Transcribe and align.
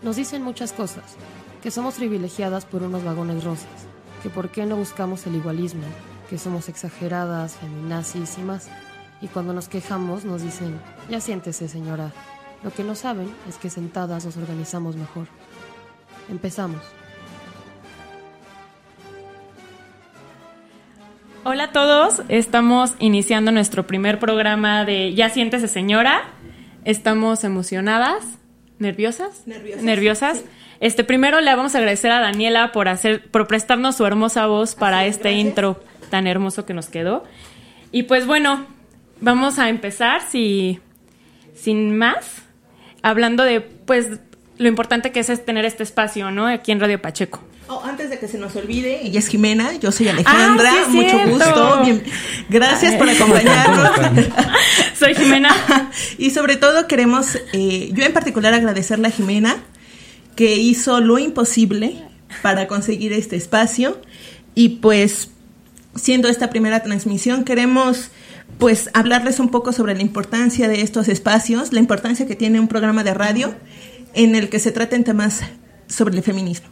Nos 0.00 0.14
dicen 0.14 0.42
muchas 0.42 0.72
cosas, 0.72 1.16
que 1.60 1.72
somos 1.72 1.94
privilegiadas 1.94 2.64
por 2.64 2.84
unos 2.84 3.02
vagones 3.02 3.42
rosas, 3.42 3.66
que 4.22 4.30
por 4.30 4.48
qué 4.48 4.64
no 4.64 4.76
buscamos 4.76 5.26
el 5.26 5.34
igualismo, 5.34 5.82
que 6.30 6.38
somos 6.38 6.68
exageradas, 6.68 7.56
feminazis 7.56 8.38
y 8.38 8.42
más. 8.42 8.68
Y 9.20 9.26
cuando 9.26 9.52
nos 9.52 9.68
quejamos 9.68 10.24
nos 10.24 10.42
dicen, 10.42 10.78
ya 11.10 11.20
siéntese 11.20 11.68
señora. 11.68 12.12
Lo 12.62 12.70
que 12.70 12.84
no 12.84 12.94
saben 12.94 13.28
es 13.48 13.56
que 13.56 13.70
sentadas 13.70 14.24
nos 14.24 14.36
organizamos 14.36 14.94
mejor. 14.94 15.26
Empezamos. 16.30 16.82
Hola 21.42 21.64
a 21.64 21.72
todos, 21.72 22.22
estamos 22.28 22.94
iniciando 23.00 23.50
nuestro 23.50 23.86
primer 23.86 24.20
programa 24.20 24.84
de 24.84 25.14
Ya 25.14 25.28
siéntese 25.28 25.66
señora. 25.66 26.22
Estamos 26.84 27.42
emocionadas, 27.42 28.38
nerviosas, 28.78 29.46
Nerviosas. 29.46 29.82
nerviosas. 29.82 30.44
Este 30.80 31.02
primero 31.04 31.40
le 31.40 31.54
vamos 31.54 31.74
a 31.74 31.78
agradecer 31.78 32.10
a 32.10 32.20
Daniela 32.20 32.70
por 32.72 32.88
hacer, 32.88 33.28
por 33.30 33.46
prestarnos 33.48 33.96
su 33.96 34.06
hermosa 34.06 34.46
voz 34.46 34.74
para 34.74 35.04
es, 35.06 35.16
este 35.16 35.30
gracias. 35.30 35.46
intro 35.46 35.82
tan 36.10 36.26
hermoso 36.26 36.64
que 36.66 36.74
nos 36.74 36.88
quedó. 36.88 37.24
Y 37.90 38.04
pues 38.04 38.26
bueno, 38.26 38.66
vamos 39.20 39.58
a 39.58 39.68
empezar 39.68 40.22
si, 40.22 40.78
sin 41.54 41.96
más, 41.98 42.42
hablando 43.02 43.42
de 43.44 43.60
pues 43.60 44.20
lo 44.58 44.68
importante 44.68 45.10
que 45.12 45.20
es, 45.20 45.30
es 45.30 45.44
tener 45.44 45.64
este 45.64 45.82
espacio, 45.82 46.30
¿no? 46.30 46.46
Aquí 46.46 46.72
en 46.72 46.80
Radio 46.80 47.00
Pacheco. 47.00 47.42
Oh, 47.70 47.82
antes 47.84 48.08
de 48.08 48.18
que 48.18 48.28
se 48.28 48.38
nos 48.38 48.56
olvide, 48.56 49.06
ella 49.06 49.18
es 49.18 49.28
Jimena, 49.28 49.74
yo 49.76 49.92
soy 49.92 50.08
Alejandra, 50.08 50.70
Ah, 50.72 50.86
sí 50.90 50.96
mucho 50.96 51.18
gusto. 51.28 51.80
bien- 51.84 52.02
gracias 52.48 52.94
por 52.94 53.08
acompañarnos. 53.10 53.90
Soy 54.98 55.14
Jimena. 55.14 55.50
y 56.18 56.30
sobre 56.30 56.56
todo 56.56 56.86
queremos, 56.88 57.36
eh, 57.52 57.90
yo 57.92 58.04
en 58.04 58.12
particular 58.14 58.54
agradecerle 58.54 59.08
a 59.08 59.10
Jimena 59.10 59.56
que 60.34 60.56
hizo 60.56 61.00
lo 61.00 61.18
imposible 61.18 62.02
para 62.42 62.66
conseguir 62.68 63.12
este 63.12 63.36
espacio 63.36 64.00
y 64.54 64.70
pues 64.80 65.28
siendo 65.94 66.28
esta 66.28 66.48
primera 66.50 66.82
transmisión 66.82 67.44
queremos 67.44 68.08
pues 68.58 68.88
hablarles 68.94 69.40
un 69.40 69.50
poco 69.50 69.72
sobre 69.72 69.94
la 69.94 70.00
importancia 70.02 70.68
de 70.68 70.80
estos 70.80 71.08
espacios, 71.08 71.72
la 71.72 71.80
importancia 71.80 72.26
que 72.26 72.34
tiene 72.34 72.60
un 72.60 72.68
programa 72.68 73.04
de 73.04 73.12
radio 73.14 73.54
en 74.14 74.34
el 74.34 74.48
que 74.48 74.58
se 74.58 74.72
traten 74.72 75.04
temas 75.04 75.42
sobre 75.86 76.16
el 76.16 76.22
feminismo. 76.22 76.66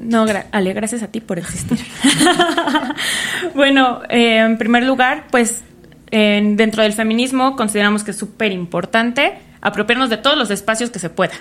No, 0.00 0.26
gra- 0.26 0.46
Ale, 0.50 0.72
gracias 0.72 1.02
a 1.02 1.08
ti 1.08 1.20
por 1.20 1.38
existir. 1.38 1.78
bueno, 3.54 4.00
eh, 4.08 4.38
en 4.38 4.58
primer 4.58 4.84
lugar, 4.84 5.24
pues 5.30 5.62
en- 6.10 6.56
dentro 6.56 6.82
del 6.82 6.92
feminismo 6.92 7.56
consideramos 7.56 8.04
que 8.04 8.10
es 8.12 8.16
súper 8.16 8.52
importante 8.52 9.34
apropiarnos 9.60 10.10
de 10.10 10.16
todos 10.16 10.36
los 10.36 10.50
espacios 10.50 10.90
que 10.90 10.98
se 10.98 11.10
pueda. 11.10 11.34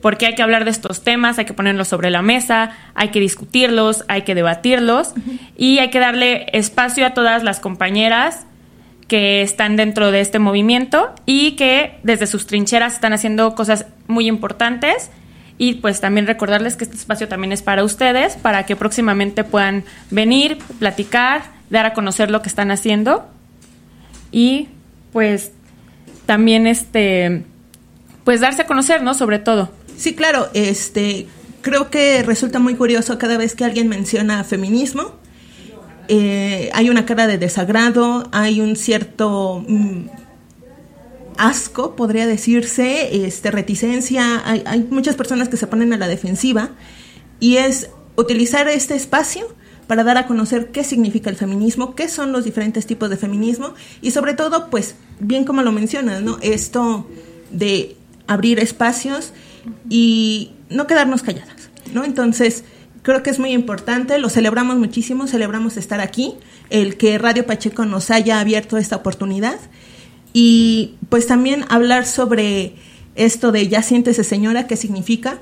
Porque 0.00 0.26
hay 0.26 0.34
que 0.34 0.42
hablar 0.42 0.64
de 0.64 0.70
estos 0.70 1.02
temas, 1.02 1.38
hay 1.38 1.46
que 1.46 1.54
ponerlos 1.54 1.88
sobre 1.88 2.10
la 2.10 2.20
mesa, 2.20 2.72
hay 2.94 3.08
que 3.08 3.20
discutirlos, 3.20 4.04
hay 4.08 4.22
que 4.22 4.34
debatirlos 4.34 5.14
y 5.56 5.78
hay 5.78 5.88
que 5.90 5.98
darle 5.98 6.46
espacio 6.52 7.06
a 7.06 7.10
todas 7.10 7.42
las 7.42 7.58
compañeras 7.58 8.46
que 9.08 9.40
están 9.42 9.76
dentro 9.76 10.10
de 10.10 10.20
este 10.20 10.38
movimiento 10.38 11.14
y 11.26 11.52
que 11.52 11.98
desde 12.02 12.26
sus 12.26 12.46
trincheras 12.46 12.94
están 12.94 13.12
haciendo 13.14 13.54
cosas 13.54 13.86
muy 14.06 14.26
importantes 14.28 15.10
y 15.56 15.74
pues 15.74 16.00
también 16.00 16.26
recordarles 16.26 16.76
que 16.76 16.84
este 16.84 16.96
espacio 16.96 17.28
también 17.28 17.52
es 17.52 17.62
para 17.62 17.84
ustedes, 17.84 18.34
para 18.34 18.66
que 18.66 18.76
próximamente 18.76 19.44
puedan 19.44 19.84
venir, 20.10 20.58
platicar, 20.78 21.44
dar 21.70 21.86
a 21.86 21.94
conocer 21.94 22.30
lo 22.30 22.42
que 22.42 22.48
están 22.48 22.70
haciendo 22.70 23.26
y 24.32 24.68
pues 25.12 25.52
también 26.26 26.66
este 26.66 27.44
pues 28.24 28.40
darse 28.40 28.62
a 28.62 28.66
conocer, 28.66 29.02
¿no? 29.02 29.14
Sobre 29.14 29.38
todo. 29.38 29.70
Sí, 29.96 30.14
claro, 30.14 30.48
este, 30.54 31.28
creo 31.60 31.90
que 31.90 32.22
resulta 32.22 32.58
muy 32.58 32.74
curioso 32.74 33.18
cada 33.18 33.36
vez 33.36 33.54
que 33.54 33.64
alguien 33.64 33.88
menciona 33.88 34.42
feminismo. 34.44 35.12
eh, 36.08 36.70
hay 36.74 36.90
una 36.90 37.06
cara 37.06 37.26
de 37.26 37.38
desagrado, 37.38 38.28
hay 38.32 38.60
un 38.60 38.76
cierto 38.76 39.64
mm, 39.66 40.06
asco, 41.38 41.96
podría 41.96 42.26
decirse, 42.26 43.26
este, 43.26 43.50
reticencia. 43.50 44.42
Hay, 44.44 44.86
muchas 44.90 45.16
personas 45.16 45.48
que 45.48 45.56
se 45.56 45.66
ponen 45.66 45.92
a 45.92 45.98
la 45.98 46.08
defensiva 46.08 46.70
y 47.40 47.56
es 47.56 47.90
utilizar 48.16 48.68
este 48.68 48.94
espacio 48.94 49.46
para 49.86 50.04
dar 50.04 50.16
a 50.16 50.26
conocer 50.26 50.70
qué 50.70 50.84
significa 50.84 51.30
el 51.30 51.36
feminismo, 51.36 51.94
qué 51.94 52.08
son 52.08 52.32
los 52.32 52.44
diferentes 52.44 52.86
tipos 52.86 53.10
de 53.10 53.16
feminismo 53.16 53.74
y 54.00 54.12
sobre 54.12 54.34
todo, 54.34 54.70
pues, 54.70 54.94
bien 55.20 55.44
como 55.44 55.62
lo 55.62 55.72
mencionas, 55.72 56.22
¿no? 56.22 56.38
Esto 56.40 57.06
de 57.50 57.96
abrir 58.26 58.58
espacios 58.58 59.32
y 59.90 60.52
no 60.70 60.86
quedarnos 60.86 61.22
calladas, 61.22 61.70
¿no? 61.92 62.04
Entonces, 62.04 62.64
creo 63.02 63.22
que 63.22 63.30
es 63.30 63.38
muy 63.38 63.52
importante, 63.52 64.18
lo 64.18 64.30
celebramos 64.30 64.76
muchísimo, 64.76 65.26
celebramos 65.26 65.76
estar 65.76 66.00
aquí, 66.00 66.34
el 66.70 66.96
que 66.96 67.18
Radio 67.18 67.44
Pacheco 67.44 67.84
nos 67.84 68.10
haya 68.10 68.40
abierto 68.40 68.78
esta 68.78 68.96
oportunidad 68.96 69.58
y 70.34 70.96
pues 71.08 71.26
también 71.26 71.64
hablar 71.70 72.04
sobre 72.04 72.74
esto 73.14 73.52
de 73.52 73.68
ya 73.68 73.80
siéntese 73.80 74.24
señora, 74.24 74.66
qué 74.66 74.76
significa. 74.76 75.38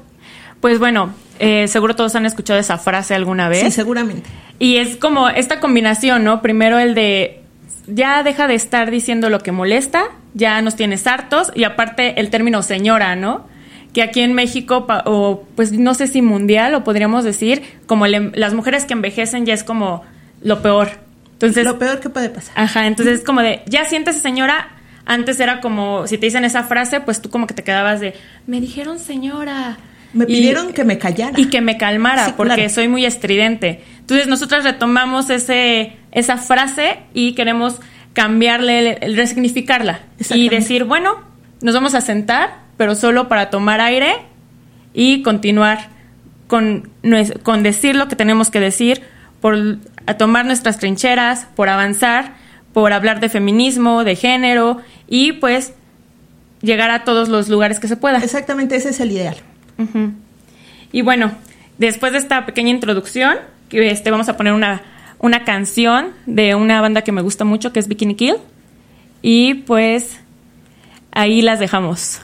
Pues 0.60 0.78
bueno, 0.78 1.12
eh, 1.41 1.66
seguro 1.66 1.97
todos 1.97 2.14
han 2.14 2.26
escuchado 2.26 2.60
esa 2.60 2.78
frase 2.78 3.14
alguna 3.14 3.48
vez. 3.48 3.62
Sí, 3.64 3.70
seguramente. 3.72 4.31
Y 4.60 4.76
es 4.76 4.97
como 4.97 5.28
esta 5.28 5.58
combinación, 5.58 6.22
¿no? 6.22 6.41
Primero 6.42 6.78
el 6.78 6.94
de 6.94 7.41
ya 7.88 8.22
deja 8.22 8.47
de 8.47 8.54
estar 8.54 8.91
diciendo 8.91 9.28
lo 9.28 9.41
que 9.41 9.50
molesta, 9.50 10.04
ya 10.34 10.60
nos 10.62 10.76
tienes 10.76 11.06
hartos, 11.08 11.50
y 11.54 11.64
aparte 11.64 12.20
el 12.20 12.31
término 12.31 12.62
señora, 12.62 13.16
¿no? 13.16 13.47
Que 13.92 14.02
aquí 14.02 14.20
en 14.20 14.34
México, 14.34 14.86
o 15.06 15.44
pues 15.56 15.72
no 15.72 15.94
sé 15.94 16.06
si 16.06 16.22
mundial, 16.22 16.75
o 16.75 16.84
podríamos 16.84 17.25
decir, 17.25 17.62
como 17.86 18.06
el 18.06 18.14
em- 18.14 18.32
las 18.34 18.54
mujeres 18.54 18.84
que 18.84 18.92
envejecen 18.92 19.47
ya 19.47 19.54
es 19.54 19.64
como 19.64 20.04
lo 20.42 20.62
peor. 20.62 20.91
Entonces, 21.32 21.64
lo 21.64 21.78
peor 21.78 21.98
que 21.98 22.08
puede 22.08 22.28
pasar. 22.28 22.52
Ajá, 22.56 22.86
entonces 22.86 23.19
es 23.19 23.25
como 23.25 23.41
de, 23.41 23.62
ya 23.66 23.84
siéntese 23.86 24.20
señora. 24.20 24.69
Antes 25.04 25.40
era 25.40 25.60
como, 25.60 26.06
si 26.06 26.16
te 26.18 26.26
dicen 26.26 26.44
esa 26.44 26.62
frase, 26.64 27.00
pues 27.00 27.20
tú 27.20 27.28
como 27.30 27.46
que 27.46 27.54
te 27.54 27.64
quedabas 27.64 28.00
de, 28.00 28.14
me 28.46 28.60
dijeron 28.60 28.98
señora. 28.98 29.76
Me 30.12 30.24
Y- 30.24 30.26
pidieron 30.26 30.72
que 30.72 30.84
me 30.84 30.98
callara. 30.98 31.38
y 31.40 31.46
que 31.46 31.60
me 31.60 31.78
calmara 31.78 32.26
Sí, 32.26 32.34
porque 32.36 32.54
claro. 32.54 32.70
soy 32.70 32.86
muy 32.88 33.04
estridente. 33.06 33.82
Entonces 34.00 34.26
nosotras 34.28 34.62
retomamos 34.64 35.30
ese 35.30 35.96
esa 36.12 36.36
frase 36.36 36.98
y 37.14 37.32
queremos 37.32 37.80
cambiarle, 38.12 38.98
resignificarla 39.16 40.00
y 40.30 40.50
decir, 40.50 40.84
bueno, 40.84 41.14
nos 41.62 41.74
vamos 41.74 41.94
a 41.94 42.02
sentar, 42.02 42.58
pero 42.76 42.94
solo 42.94 43.28
para 43.28 43.48
tomar 43.48 43.80
aire 43.80 44.12
y 44.92 45.22
continuar 45.22 45.88
con, 46.46 46.90
con 47.42 47.62
decir 47.62 47.96
lo 47.96 48.08
que 48.08 48.16
tenemos 48.16 48.50
que 48.50 48.60
decir, 48.60 49.00
por 49.40 49.56
a 50.06 50.14
tomar 50.19 50.44
nuestras 50.44 50.78
trincheras, 50.78 51.46
por 51.56 51.70
avanzar, 51.70 52.34
por 52.72 52.92
hablar 52.92 53.20
de 53.20 53.28
feminismo, 53.28 54.04
de 54.04 54.16
género 54.16 54.78
y 55.08 55.32
pues 55.32 55.74
llegar 56.62 56.90
a 56.90 57.04
todos 57.04 57.28
los 57.28 57.48
lugares 57.48 57.80
que 57.80 57.88
se 57.88 57.96
pueda. 57.96 58.18
Exactamente, 58.18 58.76
ese 58.76 58.90
es 58.90 59.00
el 59.00 59.12
ideal. 59.12 59.36
Y 60.92 61.02
bueno, 61.02 61.32
después 61.78 62.12
de 62.12 62.18
esta 62.18 62.46
pequeña 62.46 62.70
introducción, 62.70 63.36
este, 63.70 64.10
vamos 64.10 64.28
a 64.28 64.36
poner 64.36 64.52
una, 64.52 64.82
una 65.18 65.44
canción 65.44 66.10
de 66.26 66.54
una 66.54 66.80
banda 66.80 67.02
que 67.02 67.12
me 67.12 67.22
gusta 67.22 67.44
mucho, 67.44 67.72
que 67.72 67.80
es 67.80 67.88
Bikini 67.88 68.14
Kill. 68.14 68.36
Y 69.22 69.54
pues 69.54 70.18
ahí 71.10 71.42
las 71.42 71.58
dejamos. 71.58 72.20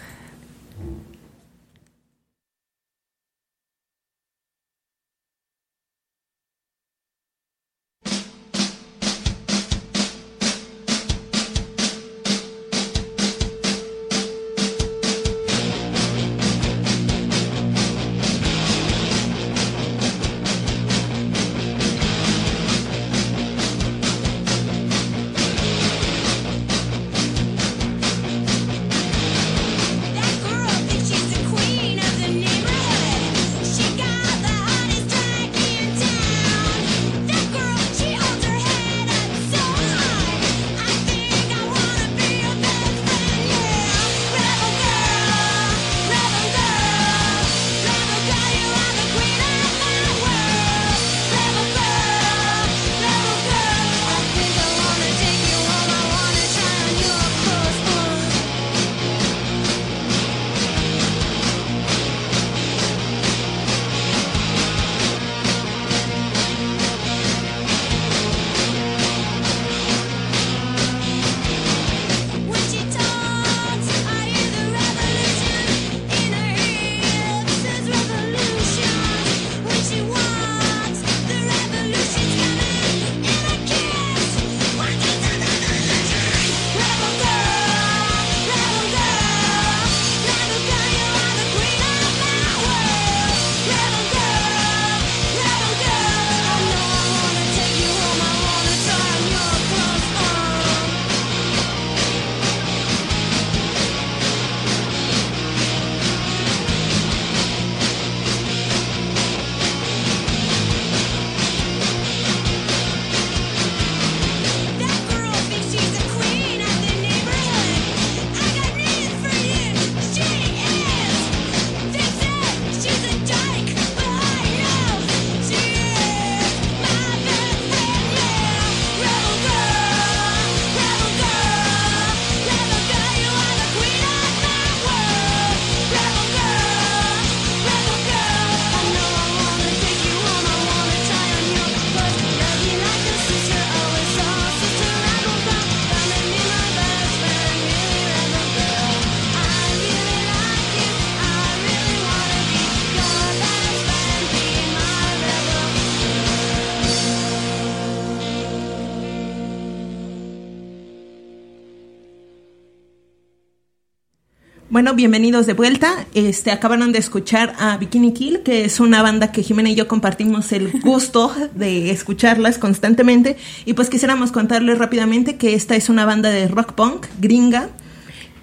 Bueno, 164.78 164.94
bienvenidos 164.94 165.46
de 165.46 165.54
vuelta. 165.54 166.06
Este, 166.14 166.52
acabaron 166.52 166.92
de 166.92 167.00
escuchar 167.00 167.52
a 167.58 167.76
Bikini 167.78 168.12
Kill, 168.12 168.44
que 168.44 168.64
es 168.64 168.78
una 168.78 169.02
banda 169.02 169.32
que 169.32 169.42
Jimena 169.42 169.70
y 169.70 169.74
yo 169.74 169.88
compartimos 169.88 170.52
el 170.52 170.70
gusto 170.82 171.34
de 171.56 171.90
escucharlas 171.90 172.58
constantemente. 172.58 173.36
Y 173.64 173.72
pues 173.72 173.90
quisiéramos 173.90 174.30
contarles 174.30 174.78
rápidamente 174.78 175.34
que 175.34 175.54
esta 175.54 175.74
es 175.74 175.88
una 175.88 176.04
banda 176.04 176.30
de 176.30 176.46
rock 176.46 176.74
punk 176.74 177.06
gringa 177.20 177.70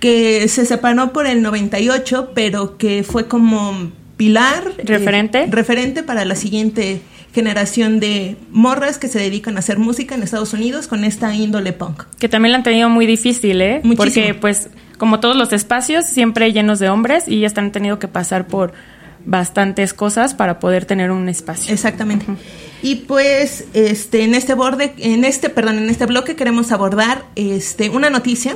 que 0.01 0.49
se 0.49 0.65
separó 0.65 1.13
por 1.13 1.25
el 1.25 1.41
98, 1.41 2.31
pero 2.35 2.77
que 2.77 3.03
fue 3.03 3.29
como 3.29 3.93
pilar. 4.17 4.73
Eh, 4.77 4.83
referente. 4.83 5.45
referente 5.45 6.03
para 6.03 6.25
la 6.25 6.35
siguiente 6.35 6.99
generación 7.33 8.01
de 8.01 8.35
morras 8.51 8.97
que 8.97 9.07
se 9.07 9.19
dedican 9.19 9.55
a 9.55 9.59
hacer 9.59 9.79
música 9.79 10.15
en 10.15 10.23
Estados 10.23 10.51
Unidos 10.51 10.87
con 10.87 11.05
esta 11.05 11.33
índole 11.33 11.71
punk. 11.71 12.03
Que 12.19 12.27
también 12.27 12.51
la 12.51 12.57
han 12.57 12.63
tenido 12.63 12.89
muy 12.89 13.05
difícil, 13.05 13.61
¿eh? 13.61 13.79
Muchísimo. 13.83 13.95
Porque 13.95 14.33
pues 14.33 14.69
como 14.97 15.19
todos 15.19 15.35
los 15.35 15.53
espacios, 15.53 16.05
siempre 16.05 16.51
llenos 16.53 16.79
de 16.79 16.89
hombres 16.89 17.27
y 17.27 17.37
ellas 17.37 17.57
han 17.57 17.71
tenido 17.71 17.99
que 17.99 18.07
pasar 18.07 18.47
por 18.47 18.73
bastantes 19.25 19.93
cosas 19.93 20.33
para 20.33 20.59
poder 20.59 20.85
tener 20.85 21.11
un 21.11 21.27
espacio. 21.29 21.73
Exactamente. 21.73 22.25
Y 22.81 22.95
pues 22.95 23.65
este 23.73 24.23
en 24.23 24.35
este 24.35 24.53
borde 24.53 24.93
en 24.99 25.25
este 25.25 25.49
perdón, 25.49 25.79
en 25.79 25.89
este 25.89 26.05
bloque 26.05 26.35
queremos 26.35 26.71
abordar 26.71 27.25
este 27.35 27.89
una 27.89 28.09
noticia 28.09 28.55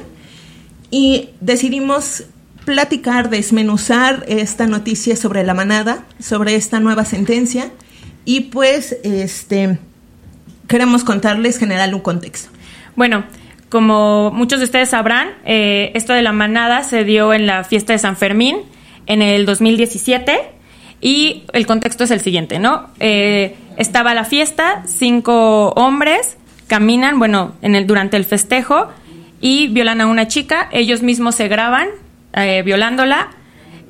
y 0.91 1.29
decidimos 1.41 2.25
platicar, 2.65 3.29
desmenuzar 3.29 4.23
esta 4.27 4.67
noticia 4.67 5.15
sobre 5.15 5.43
la 5.43 5.55
manada, 5.55 6.03
sobre 6.19 6.55
esta 6.55 6.79
nueva 6.79 7.05
sentencia 7.05 7.71
y 8.25 8.41
pues 8.41 8.97
este 9.03 9.79
queremos 10.67 11.03
contarles 11.03 11.57
general 11.57 11.95
un 11.95 12.01
contexto. 12.01 12.49
Bueno, 12.95 13.23
como 13.69 14.31
muchos 14.31 14.59
de 14.59 14.65
ustedes 14.65 14.89
sabrán, 14.89 15.29
eh, 15.45 15.91
esto 15.93 16.13
de 16.13 16.21
la 16.21 16.31
manada 16.31 16.83
se 16.83 17.03
dio 17.03 17.33
en 17.33 17.45
la 17.45 17.63
fiesta 17.63 17.93
de 17.93 17.99
San 17.99 18.17
Fermín 18.17 18.57
en 19.05 19.21
el 19.21 19.45
2017 19.45 20.39
y 21.01 21.43
el 21.53 21.65
contexto 21.65 22.03
es 22.03 22.11
el 22.11 22.19
siguiente, 22.19 22.59
¿no? 22.59 22.89
Eh, 22.99 23.55
estaba 23.77 24.13
la 24.13 24.25
fiesta, 24.25 24.83
cinco 24.85 25.69
hombres 25.69 26.37
caminan, 26.67 27.19
bueno, 27.19 27.53
en 27.61 27.75
el, 27.75 27.87
durante 27.87 28.17
el 28.17 28.25
festejo 28.25 28.87
y 29.41 29.67
violan 29.67 30.01
a 30.01 30.07
una 30.07 30.27
chica, 30.27 30.67
ellos 30.71 31.01
mismos 31.01 31.35
se 31.35 31.47
graban 31.47 31.87
eh, 32.33 32.61
violándola 32.63 33.29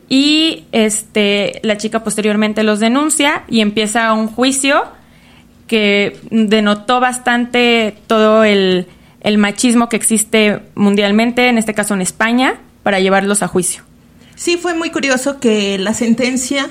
y 0.08 0.66
este, 0.72 1.60
la 1.64 1.78
chica 1.78 2.04
posteriormente 2.04 2.64
los 2.64 2.80
denuncia 2.80 3.44
y 3.48 3.62
empieza 3.62 4.14
un 4.14 4.28
juicio 4.28 4.84
que 5.68 6.18
denotó 6.32 7.00
bastante 7.00 7.96
todo 8.08 8.44
el, 8.44 8.88
el 9.22 9.38
machismo 9.38 9.90
que 9.90 9.96
existe 9.96 10.60
mundialmente, 10.76 11.48
en 11.48 11.58
este 11.58 11.74
caso 11.74 11.94
en 11.94 12.02
España, 12.02 12.56
para 12.84 13.00
llevarlos 13.00 13.44
a 13.44 13.48
juicio. 13.48 13.84
Sí, 14.36 14.58
fue 14.58 14.74
muy 14.74 14.90
curioso 14.90 15.40
que 15.40 15.78
la 15.78 15.94
sentencia 15.94 16.70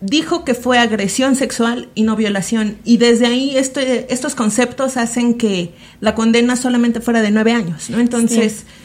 dijo 0.00 0.44
que 0.44 0.54
fue 0.54 0.78
agresión 0.78 1.34
sexual 1.34 1.88
y 1.94 2.02
no 2.02 2.14
violación. 2.14 2.76
Y 2.84 2.98
desde 2.98 3.26
ahí 3.26 3.56
este, 3.56 4.12
estos 4.12 4.34
conceptos 4.34 4.98
hacen 4.98 5.38
que 5.38 5.72
la 6.00 6.14
condena 6.14 6.56
solamente 6.56 7.00
fuera 7.00 7.22
de 7.22 7.30
nueve 7.30 7.52
años, 7.52 7.90
¿no? 7.90 7.98
Entonces... 7.98 8.64
Sí. 8.66 8.80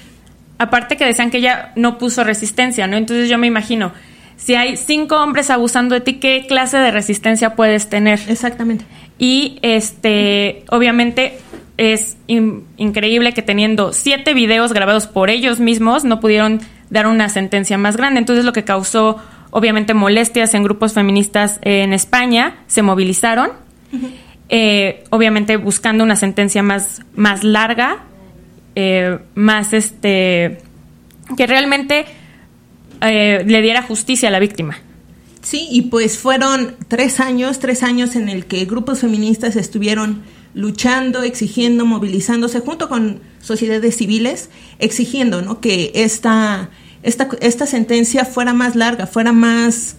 Aparte 0.62 0.98
que 0.98 1.06
decían 1.06 1.32
que 1.32 1.38
ella 1.38 1.72
no 1.78 1.98
puso 1.98 2.26
resistencia, 2.26 2.86
¿no? 2.86 2.98
Entonces 2.98 3.30
yo 3.30 3.38
me 3.38 3.48
imagino, 3.48 3.94
si 4.36 4.56
hay 4.56 4.76
cinco 4.76 5.16
hombres 5.16 5.50
abusando 5.50 5.96
de 5.96 6.02
ti, 6.02 6.16
¿qué 6.16 6.46
clase 6.50 6.78
de 6.78 6.92
resistencia 6.92 7.56
puedes 7.56 7.88
tener? 7.90 8.20
Exactamente. 8.28 8.84
Y 9.18 9.58
este, 9.62 10.66
obviamente 10.70 11.40
es 11.80 12.18
in 12.28 12.66
increíble 12.76 13.34
que 13.34 13.42
teniendo 13.42 13.94
siete 13.94 14.34
videos 14.34 14.74
grabados 14.74 15.08
por 15.08 15.30
ellos 15.30 15.62
mismos 15.62 16.04
no 16.04 16.20
pudieron 16.20 16.60
dar 16.90 17.08
una 17.08 17.30
sentencia 17.30 17.78
más 17.78 17.96
grande. 17.96 18.20
Entonces 18.20 18.44
lo 18.44 18.52
que 18.52 18.66
causó 18.66 19.18
obviamente 19.52 19.94
molestias 19.94 20.54
en 20.54 20.64
grupos 20.64 20.94
feministas 20.94 21.60
en 21.62 21.94
España, 21.94 22.58
se 22.68 22.82
movilizaron, 22.82 23.52
uh 23.94 23.96
-huh. 23.96 24.10
eh, 24.50 25.04
obviamente 25.10 25.56
buscando 25.56 26.04
una 26.04 26.18
sentencia 26.18 26.62
más, 26.62 27.02
más 27.16 27.46
larga, 27.46 28.00
eh, 28.76 29.18
más 29.36 29.72
este, 29.72 30.58
que 31.38 31.48
realmente 31.48 32.06
eh, 33.02 33.44
le 33.46 33.62
diera 33.62 33.84
justicia 33.84 34.28
a 34.28 34.32
la 34.32 34.40
víctima. 34.40 34.78
Sí, 35.42 35.68
y 35.72 35.84
pues 35.84 36.20
fueron 36.20 36.76
tres 36.90 37.22
años, 37.22 37.60
tres 37.60 37.84
años 37.84 38.18
en 38.18 38.28
el 38.28 38.46
que 38.46 38.66
grupos 38.66 39.00
feministas 39.00 39.56
estuvieron 39.56 40.24
luchando, 40.60 41.24
exigiendo, 41.24 41.86
movilizándose 41.86 42.60
junto 42.60 42.90
con 42.90 43.22
sociedades 43.42 43.96
civiles, 43.96 44.50
exigiendo 44.78 45.42
¿no? 45.42 45.62
que 45.62 45.92
esta, 45.96 46.70
esta, 47.02 47.30
esta 47.40 47.66
sentencia 47.66 48.26
fuera 48.26 48.54
más 48.54 48.76
larga, 48.76 49.08
fuera 49.08 49.32
más 49.32 49.96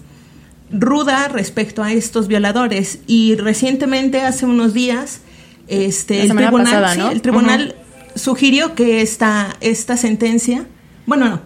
ruda 0.70 1.28
respecto 1.28 1.82
a 1.82 1.92
estos 1.92 2.28
violadores. 2.28 2.98
Y 3.06 3.36
recientemente, 3.36 4.20
hace 4.20 4.44
unos 4.44 4.74
días, 4.74 5.22
este, 5.66 6.22
el 6.22 6.36
tribunal, 6.36 6.64
pasada, 6.64 6.94
¿no? 6.94 7.06
sí, 7.08 7.14
el 7.14 7.22
tribunal 7.22 7.74
uh 7.74 8.12
-huh. 8.14 8.18
sugirió 8.18 8.74
que 8.74 9.00
esta, 9.00 9.56
esta 9.62 9.96
sentencia, 9.96 10.66
bueno, 11.06 11.26
no, 11.26 11.42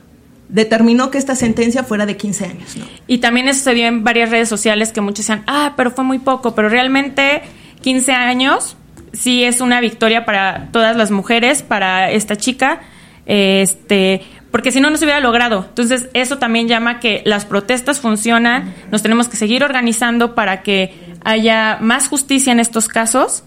determinó 0.49 1.13
que 1.13 1.19
esta 1.19 1.37
sentencia 1.37 1.85
fuera 1.85 2.05
de 2.05 2.17
15 2.17 2.47
años. 2.47 2.77
¿no? 2.77 2.85
Y 3.07 3.19
también 3.19 3.47
eso 3.47 3.63
se 3.63 3.75
vio 3.75 3.87
en 3.87 4.03
varias 4.03 4.31
redes 4.31 4.49
sociales 4.49 4.91
que 4.91 5.01
muchos 5.01 5.19
decían, 5.19 5.45
ah, 5.47 5.75
pero 5.77 5.93
fue 5.93 6.03
muy 6.03 6.19
poco, 6.19 6.57
pero 6.57 6.69
realmente 6.69 7.43
15 7.83 8.13
años 8.13 8.77
sí 9.15 9.45
es 9.45 9.61
una 9.61 9.81
victoria 9.81 10.25
para 10.25 10.69
todas 10.73 10.97
las 10.97 11.11
mujeres, 11.11 11.63
para 11.63 12.11
esta 12.11 12.37
chica, 12.37 12.81
este, 13.27 14.23
porque 14.51 14.71
si 14.71 14.81
no, 14.81 14.91
no 14.91 14.97
se 14.97 15.05
hubiera 15.05 15.21
logrado. 15.21 15.65
Entonces, 15.69 16.09
eso 16.15 16.39
también 16.39 16.69
llama 16.69 17.01
que 17.01 17.23
las 17.25 17.45
protestas 17.45 18.01
funcionan, 18.01 18.75
nos 18.91 19.03
tenemos 19.03 19.29
que 19.29 19.37
seguir 19.37 19.65
organizando 19.65 20.35
para 20.35 20.63
que 20.63 20.95
haya 21.25 21.79
más 21.81 22.09
justicia 22.09 22.53
en 22.53 22.61
estos 22.61 22.89
casos 22.89 23.45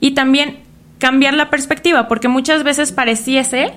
y 0.00 0.12
también 0.12 0.58
cambiar 0.98 1.34
la 1.34 1.50
perspectiva, 1.50 2.08
porque 2.08 2.28
muchas 2.28 2.62
veces 2.62 2.92
pareciese 2.92 3.72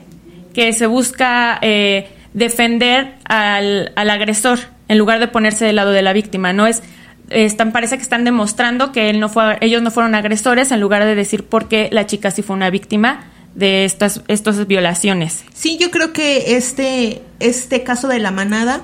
que 0.54 0.74
se 0.74 0.88
busca 0.88 1.60
eh, 1.62 2.10
defender 2.34 3.16
al, 3.26 3.92
al, 3.96 4.10
agresor 4.10 4.60
en 4.88 4.98
lugar 4.98 5.20
de 5.20 5.28
ponerse 5.28 5.66
del 5.66 5.76
lado 5.78 5.92
de 5.92 6.02
la 6.02 6.14
víctima, 6.14 6.54
¿no? 6.54 6.68
Es, 6.68 6.84
están, 7.30 7.72
parece 7.72 7.98
que 7.98 8.04
están 8.04 8.24
demostrando 8.24 8.92
que 8.92 9.10
él 9.10 9.20
no 9.20 9.30
fue, 9.30 9.58
ellos 9.62 9.82
no 9.82 9.92
fueron 9.92 10.16
agresores 10.16 10.72
en 10.72 10.80
lugar 10.80 11.04
de 11.06 11.16
decir 11.16 11.44
por 11.44 11.68
qué 11.68 11.90
la 11.92 12.06
chica 12.06 12.32
sí 12.32 12.42
fue 12.42 12.56
una 12.56 12.70
víctima 12.70 13.26
de 13.56 13.86
estas, 13.86 14.22
estas 14.28 14.68
violaciones. 14.68 15.44
Sí, 15.54 15.78
yo 15.80 15.90
creo 15.92 16.14
que 16.14 16.58
este, 16.58 17.22
este 17.40 17.84
caso 17.84 18.08
de 18.08 18.20
la 18.20 18.32
manada, 18.32 18.84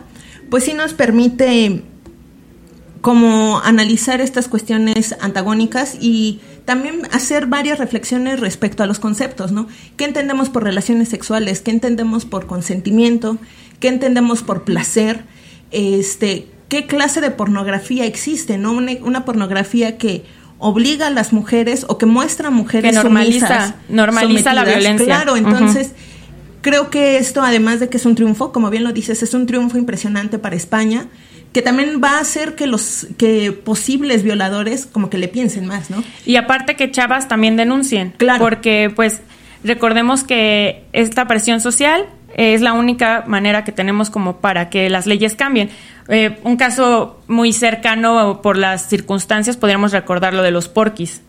pues 0.49 0.63
sí 0.63 0.73
nos 0.73 0.93
permite 0.93 1.83
como 3.01 3.59
analizar 3.59 4.21
estas 4.21 4.47
cuestiones 4.47 5.15
antagónicas 5.19 5.97
y 5.99 6.39
también 6.65 7.01
hacer 7.11 7.47
varias 7.47 7.77
reflexiones 7.77 8.39
respecto 8.39 8.81
a 8.81 8.87
los 8.87 8.99
conceptos, 8.99 9.51
¿no? 9.51 9.67
¿Qué 9.97 10.05
entendemos 10.05 10.49
por 10.49 10.63
relaciones 10.63 11.09
sexuales? 11.09 11.59
¿Qué 11.59 11.71
entendemos 11.71 12.25
por 12.25 12.47
consentimiento? 12.47 13.37
¿Qué 13.81 13.89
entendemos 13.89 14.41
por 14.41 14.63
placer? 14.63 15.25
Este, 15.71 16.47
¿Qué 16.69 16.87
clase 16.87 17.21
de 17.21 17.31
pornografía 17.31 18.05
existe? 18.05 18.57
¿no? 18.57 18.73
Una, 18.73 18.93
una 19.01 19.25
pornografía 19.25 19.97
que 19.97 20.23
obliga 20.57 21.07
a 21.07 21.09
las 21.09 21.33
mujeres 21.33 21.85
o 21.89 21.97
que 21.97 22.05
muestra 22.05 22.47
a 22.47 22.51
mujeres 22.51 22.91
que 22.91 22.95
normaliza, 22.95 23.47
sumisas, 23.47 23.75
normaliza 23.89 24.53
la 24.53 24.63
violencia. 24.63 25.05
Claro, 25.05 25.35
entonces 25.35 25.87
uh 25.87 25.91
-huh. 25.91 26.61
creo 26.61 26.89
que 26.89 27.17
esto, 27.17 27.41
además 27.41 27.81
de 27.81 27.89
que 27.89 27.97
es 27.97 28.05
un 28.05 28.15
triunfo, 28.15 28.53
como 28.53 28.69
bien 28.69 28.83
lo 28.85 28.93
dices, 28.93 29.21
es 29.23 29.33
un 29.33 29.45
triunfo 29.45 29.77
impresionante 29.77 30.39
para 30.39 30.55
España 30.55 31.07
que 31.51 31.61
también 31.61 32.01
va 32.03 32.17
a 32.17 32.19
hacer 32.19 32.55
que 32.55 32.65
los 32.65 33.07
que 33.17 33.51
posibles 33.51 34.23
violadores 34.23 34.87
como 34.87 35.09
que 35.09 35.17
le 35.19 35.27
piensen 35.27 35.67
más, 35.67 35.89
¿no? 35.91 36.03
Y 36.25 36.35
aparte 36.37 36.75
que 36.75 36.89
chavas 36.89 37.27
también 37.27 37.55
denuncien, 37.57 38.13
claro. 38.17 38.39
porque 38.39 38.91
pues 38.95 39.21
recordemos 39.63 40.23
que 40.23 40.85
esta 40.93 41.27
presión 41.27 41.61
social 41.61 42.05
es 42.35 42.61
la 42.61 42.73
única 42.73 43.23
manera 43.27 43.63
que 43.63 43.71
tenemos 43.71 44.09
como 44.09 44.37
para 44.37 44.69
que 44.69 44.89
las 44.89 45.05
leyes 45.05 45.35
cambien. 45.35 45.69
Eh, 46.09 46.39
un 46.43 46.57
caso 46.57 47.21
muy 47.27 47.53
cercano 47.53 48.41
por 48.41 48.57
las 48.57 48.89
circunstancias 48.89 49.57
podríamos 49.57 49.91
recordar 49.91 50.33
lo 50.33 50.43
de 50.43 50.51
los 50.51 50.67
porquis. 50.67 51.21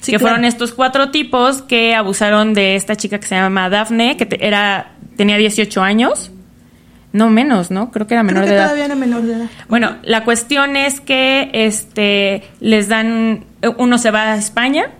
Sí, 0.00 0.12
que 0.12 0.18
claro. 0.18 0.34
fueron 0.34 0.44
estos 0.44 0.72
cuatro 0.72 1.10
tipos 1.10 1.62
que 1.62 1.94
abusaron 1.94 2.54
de 2.54 2.76
esta 2.76 2.96
chica 2.96 3.18
que 3.18 3.26
se 3.26 3.34
llama 3.34 3.68
Daphne, 3.68 4.16
que 4.16 4.26
te, 4.26 4.46
era 4.46 4.92
tenía 5.16 5.36
18 5.36 5.82
años 5.82 6.30
no 7.16 7.30
menos, 7.30 7.70
¿no? 7.70 7.90
Creo 7.90 8.06
que 8.06 8.12
era 8.12 8.22
menor 8.22 8.42
Creo 8.42 8.48
que 8.48 8.50
de 8.50 8.56
edad. 8.56 8.64
Todavía 8.66 8.84
era 8.84 8.94
menor 8.94 9.22
de 9.22 9.32
edad. 9.32 9.46
Bueno, 9.68 9.96
la 10.02 10.22
cuestión 10.24 10.76
es 10.76 11.00
que 11.00 11.50
este 11.52 12.44
les 12.60 12.88
dan 12.88 13.44
uno 13.78 13.96
se 13.96 14.10
va 14.10 14.32
a 14.32 14.36
España, 14.36 14.90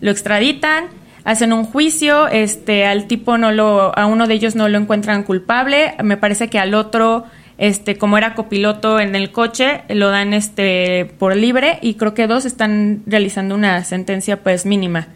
lo 0.00 0.12
extraditan, 0.12 0.84
hacen 1.26 1.52
un 1.52 1.64
juicio, 1.64 2.28
este 2.28 2.86
al 2.86 3.08
tipo 3.08 3.36
no 3.36 3.50
lo 3.50 3.98
a 3.98 4.06
uno 4.06 4.28
de 4.28 4.34
ellos 4.34 4.54
no 4.54 4.68
lo 4.68 4.78
encuentran 4.78 5.24
culpable, 5.24 5.94
me 6.02 6.16
parece 6.16 6.48
que 6.48 6.60
al 6.60 6.72
otro 6.72 7.24
este 7.58 7.98
como 7.98 8.16
era 8.16 8.36
copiloto 8.36 9.00
en 9.00 9.16
el 9.16 9.32
coche, 9.32 9.82
lo 9.88 10.10
dan 10.10 10.32
este 10.32 11.12
por 11.18 11.34
libre 11.34 11.80
y 11.82 11.94
creo 11.94 12.14
que 12.14 12.28
dos 12.28 12.44
están 12.44 13.02
realizando 13.06 13.56
una 13.56 13.82
sentencia 13.82 14.42
pues 14.42 14.64
mínima. 14.66 15.08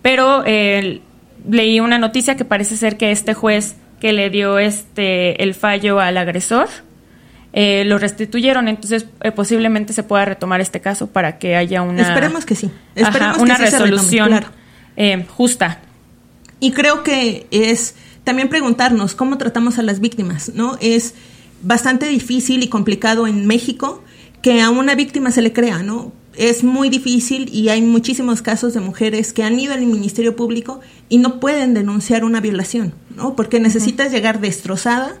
Pero 0.00 0.44
eh, 0.46 1.00
leí 1.48 1.80
una 1.80 1.98
noticia 1.98 2.36
que 2.36 2.44
parece 2.44 2.76
ser 2.76 2.96
que 2.96 3.10
este 3.10 3.34
juez 3.34 3.74
que 4.00 4.12
le 4.12 4.30
dio 4.30 4.60
este 4.60 5.42
el 5.42 5.54
fallo 5.54 5.98
al 5.98 6.18
agresor 6.18 6.68
eh, 7.52 7.82
lo 7.84 7.98
restituyeron, 7.98 8.68
entonces 8.68 9.06
eh, 9.22 9.32
posiblemente 9.32 9.92
se 9.92 10.04
pueda 10.04 10.24
retomar 10.24 10.60
este 10.60 10.80
caso 10.80 11.08
para 11.08 11.38
que 11.38 11.56
haya 11.56 11.82
una... 11.82 12.02
Esperemos 12.02 12.44
que 12.44 12.54
sí. 12.54 12.70
Esperemos 12.94 13.38
una 13.38 13.56
resolución 13.56 14.44
eh, 14.98 15.24
justa. 15.34 15.80
Y 16.60 16.72
creo 16.72 17.02
que 17.02 17.46
es 17.50 17.94
también 18.24 18.50
preguntarnos 18.50 19.14
cómo 19.14 19.38
tratamos 19.38 19.78
a 19.78 19.82
las 19.82 20.00
víctimas, 20.00 20.52
¿no? 20.54 20.76
Es 20.82 21.14
bastante 21.62 22.06
difícil 22.06 22.62
y 22.62 22.68
complicado 22.68 23.26
en 23.26 23.46
México 23.46 24.02
que 24.42 24.60
a 24.60 24.68
una 24.68 24.94
víctima 24.94 25.30
se 25.30 25.40
le 25.40 25.54
crea, 25.54 25.82
¿no? 25.82 26.12
Es 26.36 26.62
muy 26.62 26.90
difícil 26.90 27.48
y 27.52 27.70
hay 27.70 27.80
muchísimos 27.80 28.42
casos 28.42 28.74
de 28.74 28.80
mujeres 28.80 29.32
que 29.32 29.42
han 29.42 29.58
ido 29.58 29.72
al 29.72 29.86
Ministerio 29.86 30.36
Público 30.36 30.80
y 31.08 31.16
no 31.16 31.40
pueden 31.40 31.72
denunciar 31.72 32.24
una 32.24 32.40
violación, 32.40 32.92
¿no? 33.16 33.34
Porque 33.34 33.58
necesitas 33.58 34.12
llegar 34.12 34.40
destrozada 34.40 35.16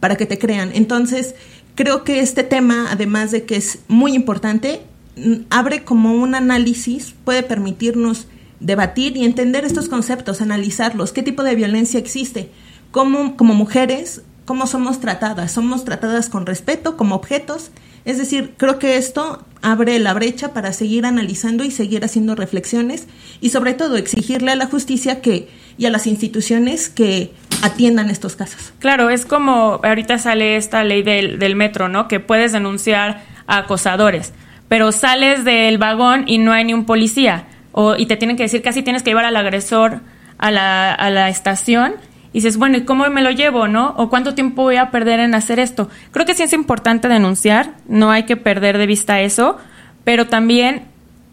para 0.00 0.16
que 0.16 0.24
te 0.24 0.38
crean. 0.38 0.70
Entonces, 0.74 1.34
Creo 1.76 2.04
que 2.04 2.20
este 2.20 2.42
tema, 2.42 2.86
además 2.90 3.30
de 3.30 3.44
que 3.44 3.56
es 3.56 3.80
muy 3.86 4.14
importante, 4.14 4.80
mm, 5.16 5.42
abre 5.50 5.84
como 5.84 6.14
un 6.14 6.34
análisis, 6.34 7.14
puede 7.22 7.42
permitirnos 7.42 8.28
debatir 8.60 9.16
y 9.16 9.24
entender 9.24 9.64
estos 9.64 9.88
conceptos, 9.88 10.40
analizarlos, 10.40 11.12
qué 11.12 11.22
tipo 11.22 11.42
de 11.42 11.54
violencia 11.54 11.98
existe, 11.98 12.50
cómo 12.90 13.36
como 13.36 13.54
mujeres, 13.54 14.22
cómo 14.44 14.66
somos 14.66 15.00
tratadas, 15.00 15.52
somos 15.52 15.84
tratadas 15.84 16.28
con 16.28 16.46
respeto, 16.46 16.96
como 16.96 17.14
objetos. 17.16 17.70
Es 18.04 18.18
decir, 18.18 18.54
creo 18.56 18.78
que 18.78 18.96
esto 18.96 19.44
abre 19.62 19.98
la 19.98 20.14
brecha 20.14 20.52
para 20.54 20.72
seguir 20.72 21.04
analizando 21.06 21.64
y 21.64 21.72
seguir 21.72 22.04
haciendo 22.04 22.36
reflexiones 22.36 23.08
y 23.40 23.50
sobre 23.50 23.74
todo 23.74 23.96
exigirle 23.96 24.52
a 24.52 24.56
la 24.56 24.66
justicia 24.66 25.20
que 25.20 25.48
y 25.76 25.86
a 25.86 25.90
las 25.90 26.06
instituciones 26.06 26.88
que 26.88 27.32
atiendan 27.62 28.08
estos 28.08 28.36
casos. 28.36 28.72
Claro, 28.78 29.10
es 29.10 29.26
como 29.26 29.80
ahorita 29.82 30.18
sale 30.18 30.56
esta 30.56 30.84
ley 30.84 31.02
del, 31.02 31.38
del 31.38 31.56
metro, 31.56 31.88
¿no? 31.88 32.08
Que 32.08 32.20
puedes 32.20 32.52
denunciar 32.52 33.24
a 33.46 33.58
acosadores, 33.58 34.32
pero 34.68 34.92
sales 34.92 35.44
del 35.44 35.78
vagón 35.78 36.24
y 36.26 36.38
no 36.38 36.52
hay 36.52 36.64
ni 36.64 36.74
un 36.74 36.86
policía, 36.86 37.46
o, 37.78 37.94
y 37.94 38.06
te 38.06 38.16
tienen 38.16 38.38
que 38.38 38.44
decir 38.44 38.62
casi 38.62 38.82
tienes 38.82 39.02
que 39.02 39.10
llevar 39.10 39.26
al 39.26 39.36
agresor 39.36 40.00
a 40.38 40.50
la, 40.50 40.94
a 40.94 41.10
la 41.10 41.28
estación. 41.28 41.92
Y 42.32 42.38
dices, 42.38 42.56
bueno, 42.56 42.78
¿y 42.78 42.84
cómo 42.84 43.08
me 43.10 43.20
lo 43.20 43.30
llevo, 43.30 43.68
no? 43.68 43.94
¿O 43.98 44.08
cuánto 44.08 44.34
tiempo 44.34 44.62
voy 44.62 44.76
a 44.76 44.90
perder 44.90 45.20
en 45.20 45.34
hacer 45.34 45.58
esto? 45.58 45.90
Creo 46.10 46.24
que 46.24 46.34
sí 46.34 46.42
es 46.42 46.54
importante 46.54 47.08
denunciar, 47.08 47.74
no 47.86 48.10
hay 48.10 48.24
que 48.24 48.36
perder 48.36 48.78
de 48.78 48.86
vista 48.86 49.20
eso, 49.20 49.58
pero 50.04 50.26
también 50.26 50.84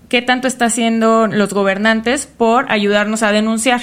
qué 0.09 0.21
tanto 0.21 0.49
está 0.49 0.65
haciendo 0.65 1.27
los 1.27 1.53
gobernantes 1.53 2.25
por 2.25 2.69
ayudarnos 2.69 3.23
a 3.23 3.31
denunciar. 3.31 3.81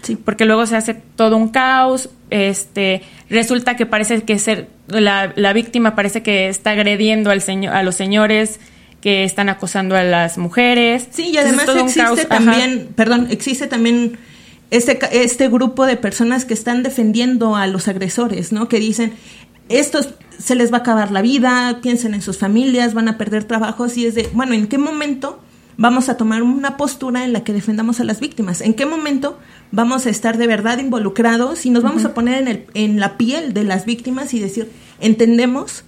Sí. 0.00 0.16
Porque 0.16 0.46
luego 0.46 0.64
se 0.64 0.76
hace 0.76 0.94
todo 0.94 1.36
un 1.36 1.48
caos, 1.48 2.08
este, 2.30 3.02
resulta 3.28 3.76
que 3.76 3.84
parece 3.84 4.22
que 4.22 4.38
ser 4.38 4.68
la, 4.88 5.34
la 5.36 5.52
víctima 5.52 5.94
parece 5.94 6.22
que 6.22 6.48
está 6.48 6.70
agrediendo 6.70 7.30
al 7.30 7.42
señor, 7.42 7.74
a 7.74 7.82
los 7.82 7.94
señores 7.94 8.58
que 9.00 9.24
están 9.24 9.48
acosando 9.48 9.96
a 9.96 10.02
las 10.02 10.38
mujeres. 10.38 11.08
Sí, 11.10 11.30
y 11.30 11.36
además 11.38 11.66
existe 11.68 12.24
también, 12.26 12.88
perdón, 12.94 13.28
existe 13.30 13.66
también 13.66 14.18
este, 14.70 14.98
este 15.12 15.48
grupo 15.48 15.86
de 15.86 15.96
personas 15.96 16.44
que 16.44 16.54
están 16.54 16.82
defendiendo 16.82 17.56
a 17.56 17.66
los 17.66 17.88
agresores, 17.88 18.52
¿no? 18.52 18.68
Que 18.68 18.78
dicen, 18.78 19.14
estos 19.68 20.10
se 20.38 20.54
les 20.54 20.72
va 20.72 20.78
a 20.78 20.80
acabar 20.80 21.10
la 21.10 21.22
vida, 21.22 21.80
piensen 21.82 22.14
en 22.14 22.22
sus 22.22 22.38
familias, 22.38 22.94
van 22.94 23.08
a 23.08 23.18
perder 23.18 23.44
trabajos 23.44 23.96
y 23.96 24.06
es 24.06 24.14
de, 24.14 24.28
bueno, 24.32 24.54
¿en 24.54 24.66
qué 24.66 24.78
momento 24.78 25.40
vamos 25.76 26.08
a 26.08 26.16
tomar 26.16 26.42
una 26.42 26.76
postura 26.76 27.24
en 27.24 27.32
la 27.32 27.42
que 27.42 27.52
defendamos 27.52 28.00
a 28.00 28.04
las 28.04 28.20
víctimas? 28.20 28.60
¿En 28.60 28.74
qué 28.74 28.86
momento 28.86 29.38
vamos 29.70 30.06
a 30.06 30.10
estar 30.10 30.38
de 30.38 30.46
verdad 30.46 30.78
involucrados 30.78 31.64
y 31.66 31.70
nos 31.70 31.82
vamos 31.82 32.04
a 32.04 32.14
poner 32.14 32.42
en, 32.42 32.48
el, 32.48 32.66
en 32.74 33.00
la 33.00 33.16
piel 33.16 33.54
de 33.54 33.64
las 33.64 33.86
víctimas 33.86 34.34
y 34.34 34.40
decir, 34.40 34.70
entendemos 35.00 35.84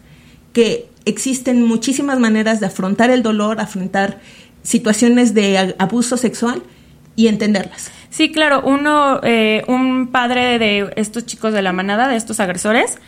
que 0.52 0.88
existen 1.04 1.62
muchísimas 1.62 2.18
maneras 2.18 2.60
de 2.60 2.66
afrontar 2.66 3.10
el 3.10 3.22
dolor, 3.22 3.60
afrontar 3.60 4.20
situaciones 4.62 5.34
de 5.34 5.74
abuso 5.78 6.16
sexual 6.16 6.62
y 7.16 7.26
entenderlas. 7.26 7.90
Sí, 8.10 8.30
claro, 8.30 8.62
uno, 8.64 9.20
eh, 9.22 9.64
un 9.68 10.08
padre 10.08 10.58
de 10.58 10.92
estos 10.96 11.26
chicos 11.26 11.52
de 11.52 11.62
la 11.62 11.72
manada, 11.72 12.08
de 12.08 12.16
estos 12.16 12.40
agresores, 12.40 12.98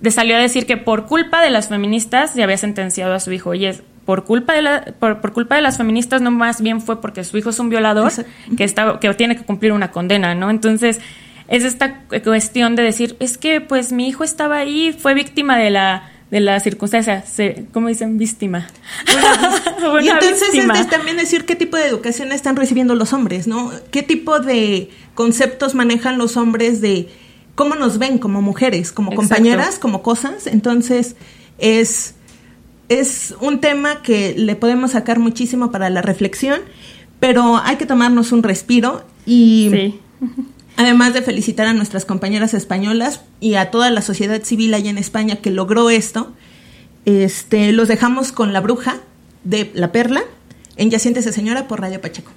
le 0.00 0.10
salió 0.10 0.36
a 0.36 0.38
decir 0.38 0.66
que 0.66 0.76
por 0.76 1.06
culpa 1.06 1.42
de 1.42 1.50
las 1.50 1.68
feministas 1.68 2.34
ya 2.34 2.44
había 2.44 2.56
sentenciado 2.56 3.14
a 3.14 3.20
su 3.20 3.32
hijo. 3.32 3.54
Y 3.54 3.66
es, 3.66 3.82
por 4.04 4.24
culpa 4.24 4.54
de 4.54 4.62
la, 4.62 4.84
por, 4.98 5.32
culpa 5.32 5.56
de 5.56 5.62
las 5.62 5.76
feministas 5.76 6.20
no 6.22 6.30
más 6.30 6.60
bien 6.60 6.80
fue 6.80 7.00
porque 7.00 7.22
su 7.24 7.38
hijo 7.38 7.50
es 7.50 7.58
un 7.58 7.68
violador 7.68 8.10
que 8.56 8.64
está 8.64 8.98
que 8.98 9.12
tiene 9.14 9.36
que 9.36 9.44
cumplir 9.44 9.72
una 9.72 9.92
condena 9.92 10.34
no 10.34 10.50
entonces 10.50 11.00
es 11.48 11.64
esta 11.64 12.00
cuestión 12.24 12.74
de 12.74 12.82
decir 12.82 13.16
es 13.20 13.38
que 13.38 13.60
pues 13.60 13.92
mi 13.92 14.08
hijo 14.08 14.24
estaba 14.24 14.56
ahí 14.56 14.92
fue 14.92 15.14
víctima 15.14 15.58
de 15.58 15.70
la 15.70 16.10
de 16.30 16.40
la 16.40 16.60
circunstancia, 16.60 17.24
¿cómo 17.72 17.88
dicen? 17.88 18.16
Víctima. 18.18 18.68
y 20.02 20.08
entonces 20.08 20.48
es 20.54 20.88
también 20.88 21.16
decir 21.16 21.44
qué 21.44 21.56
tipo 21.56 21.76
de 21.76 21.86
educación 21.86 22.32
están 22.32 22.56
recibiendo 22.56 22.94
los 22.94 23.12
hombres, 23.12 23.46
¿no? 23.46 23.72
¿Qué 23.90 24.02
tipo 24.02 24.38
de 24.38 24.90
conceptos 25.14 25.74
manejan 25.74 26.18
los 26.18 26.36
hombres 26.36 26.80
de 26.80 27.08
cómo 27.56 27.74
nos 27.74 27.98
ven 27.98 28.18
como 28.18 28.42
mujeres, 28.42 28.92
como 28.92 29.12
compañeras, 29.14 29.78
como 29.78 30.02
cosas? 30.02 30.46
Entonces 30.46 31.16
es 31.58 32.14
es 32.88 33.34
un 33.40 33.60
tema 33.60 34.02
que 34.02 34.34
le 34.36 34.56
podemos 34.56 34.92
sacar 34.92 35.20
muchísimo 35.20 35.70
para 35.70 35.90
la 35.90 36.02
reflexión, 36.02 36.60
pero 37.20 37.58
hay 37.58 37.76
que 37.76 37.86
tomarnos 37.86 38.32
un 38.32 38.42
respiro 38.42 39.04
y 39.24 39.94
además 40.80 41.12
de 41.12 41.20
felicitar 41.20 41.66
a 41.66 41.74
nuestras 41.74 42.06
compañeras 42.06 42.54
españolas 42.54 43.20
y 43.38 43.56
a 43.56 43.70
toda 43.70 43.90
la 43.90 44.00
sociedad 44.00 44.42
civil 44.42 44.72
allá 44.72 44.88
en 44.88 44.96
España 44.96 45.36
que 45.36 45.50
logró 45.50 45.90
esto, 45.90 46.32
este, 47.04 47.72
los 47.72 47.86
dejamos 47.86 48.32
con 48.32 48.54
la 48.54 48.60
bruja 48.60 48.96
de 49.44 49.70
La 49.74 49.92
Perla 49.92 50.22
en 50.76 50.90
Yaciéntese 50.90 51.32
Señora 51.32 51.68
por 51.68 51.82
Radio 51.82 52.00
Pacheco. 52.00 52.30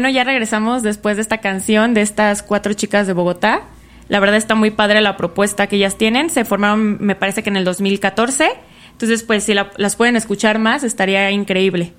Bueno, 0.00 0.14
ya 0.14 0.24
regresamos 0.24 0.82
después 0.82 1.16
de 1.16 1.22
esta 1.22 1.42
canción 1.42 1.92
de 1.92 2.00
estas 2.00 2.42
cuatro 2.42 2.72
chicas 2.72 3.06
de 3.06 3.12
Bogotá. 3.12 3.64
La 4.08 4.18
verdad 4.18 4.36
está 4.36 4.54
muy 4.54 4.70
padre 4.70 5.02
la 5.02 5.18
propuesta 5.18 5.66
que 5.66 5.76
ellas 5.76 5.98
tienen. 5.98 6.30
Se 6.30 6.46
formaron, 6.46 6.96
me 7.04 7.14
parece 7.16 7.42
que 7.42 7.50
en 7.50 7.58
el 7.58 7.64
2014. 7.66 8.48
Entonces, 8.92 9.22
pues 9.24 9.44
si 9.44 9.52
la- 9.52 9.70
las 9.76 9.96
pueden 9.96 10.16
escuchar 10.16 10.58
más, 10.58 10.84
estaría 10.84 11.30
increíble. 11.30 11.92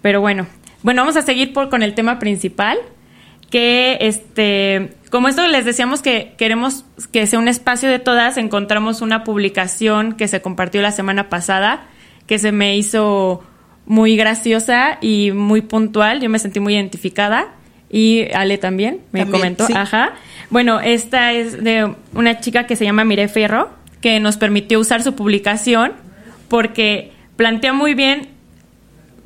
Pero 0.00 0.20
bueno, 0.20 0.46
bueno, 0.84 1.02
vamos 1.02 1.16
a 1.16 1.22
seguir 1.22 1.52
por, 1.52 1.70
con 1.70 1.82
el 1.82 1.94
tema 1.94 2.20
principal. 2.20 2.78
Que 3.50 3.98
este, 4.02 4.92
como 5.10 5.26
esto 5.26 5.44
les 5.48 5.64
decíamos 5.64 6.02
que 6.02 6.34
queremos 6.38 6.84
que 7.10 7.26
sea 7.26 7.40
un 7.40 7.48
espacio 7.48 7.88
de 7.88 7.98
todas, 7.98 8.36
encontramos 8.36 9.00
una 9.02 9.24
publicación 9.24 10.12
que 10.12 10.28
se 10.28 10.40
compartió 10.40 10.82
la 10.82 10.92
semana 10.92 11.28
pasada 11.28 11.88
que 12.28 12.38
se 12.38 12.52
me 12.52 12.76
hizo 12.76 13.42
muy 13.90 14.14
graciosa 14.16 14.98
y 15.00 15.32
muy 15.32 15.62
puntual. 15.62 16.20
Yo 16.20 16.30
me 16.30 16.38
sentí 16.38 16.60
muy 16.60 16.74
identificada 16.76 17.48
y 17.90 18.32
Ale 18.34 18.56
también 18.56 19.00
me 19.10 19.22
También, 19.22 19.40
comentó. 19.40 19.66
sí. 19.66 19.72
Ajá. 19.74 20.12
Bueno, 20.48 20.78
esta 20.78 21.32
es 21.32 21.60
de 21.64 21.92
una 22.14 22.38
chica 22.38 22.68
que 22.68 22.76
se 22.76 22.84
llama 22.84 23.02
Mire 23.04 23.26
Ferro, 23.26 23.68
que 24.00 24.20
nos 24.20 24.36
permitió 24.36 24.78
usar 24.78 25.02
su 25.02 25.16
publicación 25.16 25.94
porque 26.46 27.10
plantea 27.34 27.72
muy 27.72 27.94
bien, 27.94 28.28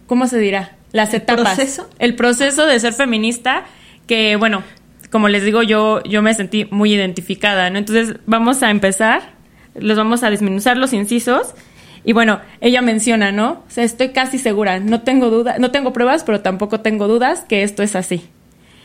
¿cómo 0.06 0.26
se 0.28 0.38
dirá? 0.38 0.72
Las 0.92 1.12
etapas. 1.12 1.56
proceso? 1.56 1.90
El 1.98 2.14
proceso 2.14 2.64
de 2.64 2.80
ser 2.80 2.94
feminista, 2.94 3.64
que 4.06 4.36
bueno, 4.36 4.62
como 5.10 5.28
les 5.28 5.44
digo, 5.44 5.62
yo, 5.62 6.02
yo 6.04 6.22
me 6.22 6.32
sentí 6.32 6.66
muy 6.70 6.94
identificada, 6.94 7.68
¿no? 7.68 7.76
Entonces 7.78 8.16
vamos 8.24 8.62
a 8.62 8.70
empezar, 8.70 9.34
los 9.78 9.98
vamos 9.98 10.22
a 10.22 10.30
desmenuzar 10.30 10.78
los 10.78 10.94
incisos. 10.94 11.54
Y 12.04 12.12
bueno, 12.12 12.40
ella 12.60 12.82
menciona, 12.82 13.32
¿no? 13.32 13.62
O 13.66 13.70
sea, 13.70 13.82
estoy 13.84 14.10
casi 14.10 14.38
segura, 14.38 14.78
no 14.78 15.00
tengo 15.02 15.30
duda, 15.30 15.56
no 15.58 15.70
tengo 15.70 15.92
pruebas, 15.92 16.22
pero 16.24 16.40
tampoco 16.42 16.80
tengo 16.80 17.08
dudas 17.08 17.40
que 17.48 17.62
esto 17.62 17.82
es 17.82 17.96
así. 17.96 18.28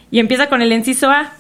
Y 0.10 0.20
empieza 0.20 0.48
con 0.48 0.62
el 0.62 0.72
inciso 0.72 1.12
A. 1.12 1.34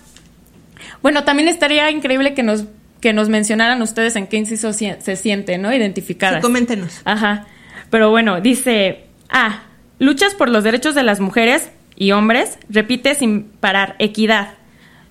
Bueno, 1.01 1.23
también 1.23 1.47
estaría 1.47 1.89
increíble 1.91 2.33
que 2.33 2.43
nos, 2.43 2.65
que 3.01 3.13
nos 3.13 3.29
mencionaran 3.29 3.81
ustedes 3.81 4.15
en 4.15 4.27
qué 4.27 4.37
inciso 4.37 4.73
si- 4.73 4.91
se 4.99 5.15
sienten, 5.15 5.61
¿no? 5.61 5.73
Identificadas. 5.73 6.37
Sí, 6.37 6.41
coméntenos. 6.41 7.01
Ajá. 7.05 7.47
Pero 7.89 8.09
bueno, 8.09 8.41
dice 8.41 9.05
A. 9.29 9.63
Luchas 9.99 10.35
por 10.35 10.49
los 10.49 10.63
derechos 10.63 10.95
de 10.95 11.03
las 11.03 11.19
mujeres 11.19 11.69
y 11.95 12.11
hombres. 12.11 12.57
Repite 12.69 13.15
sin 13.15 13.43
parar. 13.43 13.95
Equidad. 13.99 14.49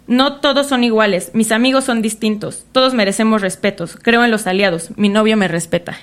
No 0.06 0.36
todos 0.36 0.66
son 0.68 0.84
iguales. 0.84 1.30
Mis 1.34 1.52
amigos 1.52 1.84
son 1.84 2.00
distintos. 2.02 2.64
Todos 2.72 2.94
merecemos 2.94 3.42
respetos. 3.42 3.98
Creo 4.00 4.24
en 4.24 4.30
los 4.30 4.46
aliados. 4.46 4.90
Mi 4.96 5.08
novio 5.10 5.36
me 5.36 5.48
respeta. 5.48 5.98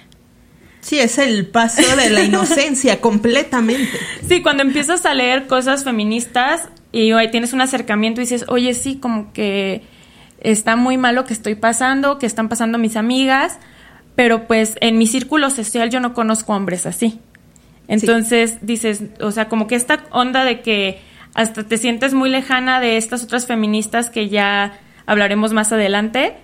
Sí, 0.86 1.00
es 1.00 1.18
el 1.18 1.48
paso 1.48 1.82
de 1.96 2.12
la 2.12 2.24
inocencia 2.26 3.02
completamente. 3.02 3.98
Sí, 4.30 4.44
cuando 4.44 4.62
empiezas 4.62 5.04
a 5.08 5.16
leer 5.16 5.48
cosas 5.48 5.84
feministas 5.84 6.70
y 6.92 7.12
ahí 7.14 7.32
tienes 7.32 7.54
un 7.54 7.62
acercamiento 7.62 8.22
y 8.22 8.26
dices, 8.26 8.46
oye, 8.50 8.72
sí, 8.76 8.98
como 8.98 9.34
que 9.34 9.82
está 10.42 10.76
muy 10.76 11.00
mal 11.00 11.16
lo 11.16 11.26
que 11.26 11.34
estoy 11.34 11.56
pasando, 11.56 12.20
que 12.20 12.28
están 12.28 12.50
pasando 12.50 12.78
mis 12.78 12.98
amigas, 12.98 13.58
pero 14.14 14.46
pues 14.46 14.76
en 14.80 15.00
mi 15.00 15.08
círculo 15.08 15.50
social 15.50 15.90
yo 15.90 16.00
no 16.00 16.14
conozco 16.14 16.54
hombres 16.54 16.86
así. 16.86 17.20
Entonces 17.88 18.60
dices, 18.62 19.06
o 19.22 19.32
sea, 19.32 19.50
como 19.50 19.66
que 19.66 19.74
esta 19.74 20.04
onda 20.12 20.46
de 20.46 20.62
que 20.62 21.02
hasta 21.34 21.64
te 21.64 21.80
sientes 21.80 22.14
muy 22.14 22.30
lejana 22.30 22.80
de 22.80 22.98
estas 22.98 23.24
otras 23.24 23.48
feministas 23.48 24.12
que 24.12 24.30
ya 24.30 24.80
hablaremos 25.08 25.52
más 25.52 25.72
adelante, 25.72 26.36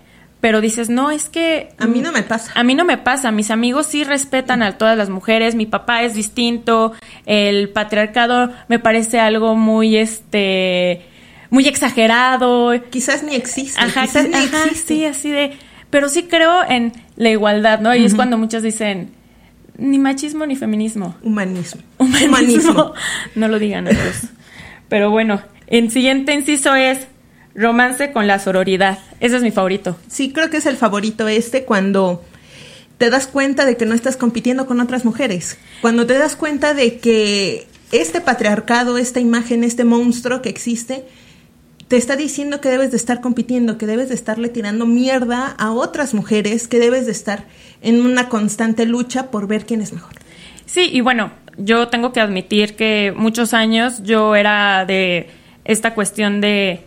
pero 0.41 0.59
dices, 0.59 0.89
no, 0.89 1.11
es 1.11 1.29
que... 1.29 1.69
A 1.77 1.85
mí 1.85 2.01
no 2.01 2.11
me 2.11 2.23
pasa. 2.23 2.51
A 2.55 2.63
mí 2.63 2.73
no 2.73 2.83
me 2.83 2.97
pasa, 2.97 3.31
mis 3.31 3.51
amigos 3.51 3.85
sí 3.85 4.03
respetan 4.03 4.63
a 4.63 4.77
todas 4.77 4.97
las 4.97 5.09
mujeres, 5.09 5.53
mi 5.53 5.67
papá 5.67 6.01
es 6.01 6.15
distinto, 6.15 6.93
el 7.27 7.69
patriarcado 7.69 8.51
me 8.67 8.79
parece 8.79 9.19
algo 9.19 9.55
muy, 9.55 9.95
este, 9.97 11.03
muy 11.51 11.67
exagerado. 11.67 12.73
Quizás 12.89 13.21
ni 13.21 13.35
existe. 13.35 13.79
Ajá, 13.79 14.01
quizás 14.01 14.27
ni 14.27 14.35
ajá, 14.35 14.65
existe. 14.65 14.95
sí, 14.95 15.05
así 15.05 15.29
de, 15.29 15.53
pero 15.91 16.09
sí 16.09 16.23
creo 16.23 16.63
en 16.67 16.91
la 17.17 17.29
igualdad, 17.29 17.79
¿no? 17.79 17.93
Y 17.95 18.03
es 18.03 18.15
cuando 18.15 18.39
muchas 18.39 18.63
dicen, 18.63 19.11
ni 19.77 19.99
machismo 19.99 20.47
ni 20.47 20.55
feminismo. 20.55 21.15
Humanismo. 21.21 21.81
Humanismo. 21.99 22.93
No 23.35 23.47
lo 23.47 23.59
digan 23.59 23.85
otros. 23.85 24.23
Pero 24.89 25.11
bueno, 25.11 25.41
el 25.67 25.91
siguiente 25.91 26.33
inciso 26.33 26.75
es 26.75 27.07
romance 27.55 28.11
con 28.11 28.27
la 28.27 28.39
sororidad. 28.39 28.99
Ese 29.19 29.37
es 29.37 29.43
mi 29.43 29.51
favorito. 29.51 29.97
Sí, 30.07 30.31
creo 30.31 30.49
que 30.49 30.57
es 30.57 30.65
el 30.65 30.77
favorito 30.77 31.27
este 31.27 31.63
cuando 31.63 32.23
te 32.97 33.09
das 33.09 33.27
cuenta 33.27 33.65
de 33.65 33.77
que 33.77 33.85
no 33.85 33.95
estás 33.95 34.17
compitiendo 34.17 34.67
con 34.67 34.79
otras 34.79 35.05
mujeres. 35.05 35.57
Cuando 35.81 36.05
te 36.05 36.17
das 36.17 36.35
cuenta 36.35 36.73
de 36.73 36.99
que 36.99 37.67
este 37.91 38.21
patriarcado, 38.21 38.97
esta 38.97 39.19
imagen, 39.19 39.63
este 39.63 39.83
monstruo 39.83 40.41
que 40.41 40.49
existe, 40.49 41.05
te 41.87 41.97
está 41.97 42.15
diciendo 42.15 42.61
que 42.61 42.69
debes 42.69 42.91
de 42.91 42.97
estar 42.97 43.19
compitiendo, 43.19 43.77
que 43.77 43.85
debes 43.85 44.09
de 44.09 44.15
estarle 44.15 44.47
tirando 44.47 44.85
mierda 44.85 45.47
a 45.47 45.71
otras 45.71 46.13
mujeres, 46.13 46.67
que 46.67 46.79
debes 46.79 47.05
de 47.05 47.11
estar 47.11 47.45
en 47.81 48.05
una 48.05 48.29
constante 48.29 48.85
lucha 48.85 49.29
por 49.29 49.47
ver 49.47 49.65
quién 49.65 49.81
es 49.81 49.91
mejor. 49.91 50.13
Sí, 50.65 50.89
y 50.89 51.01
bueno, 51.01 51.31
yo 51.57 51.89
tengo 51.89 52.13
que 52.13 52.21
admitir 52.21 52.75
que 52.75 53.13
muchos 53.13 53.53
años 53.53 54.03
yo 54.03 54.35
era 54.35 54.85
de 54.85 55.27
esta 55.65 55.93
cuestión 55.93 56.39
de, 56.39 56.79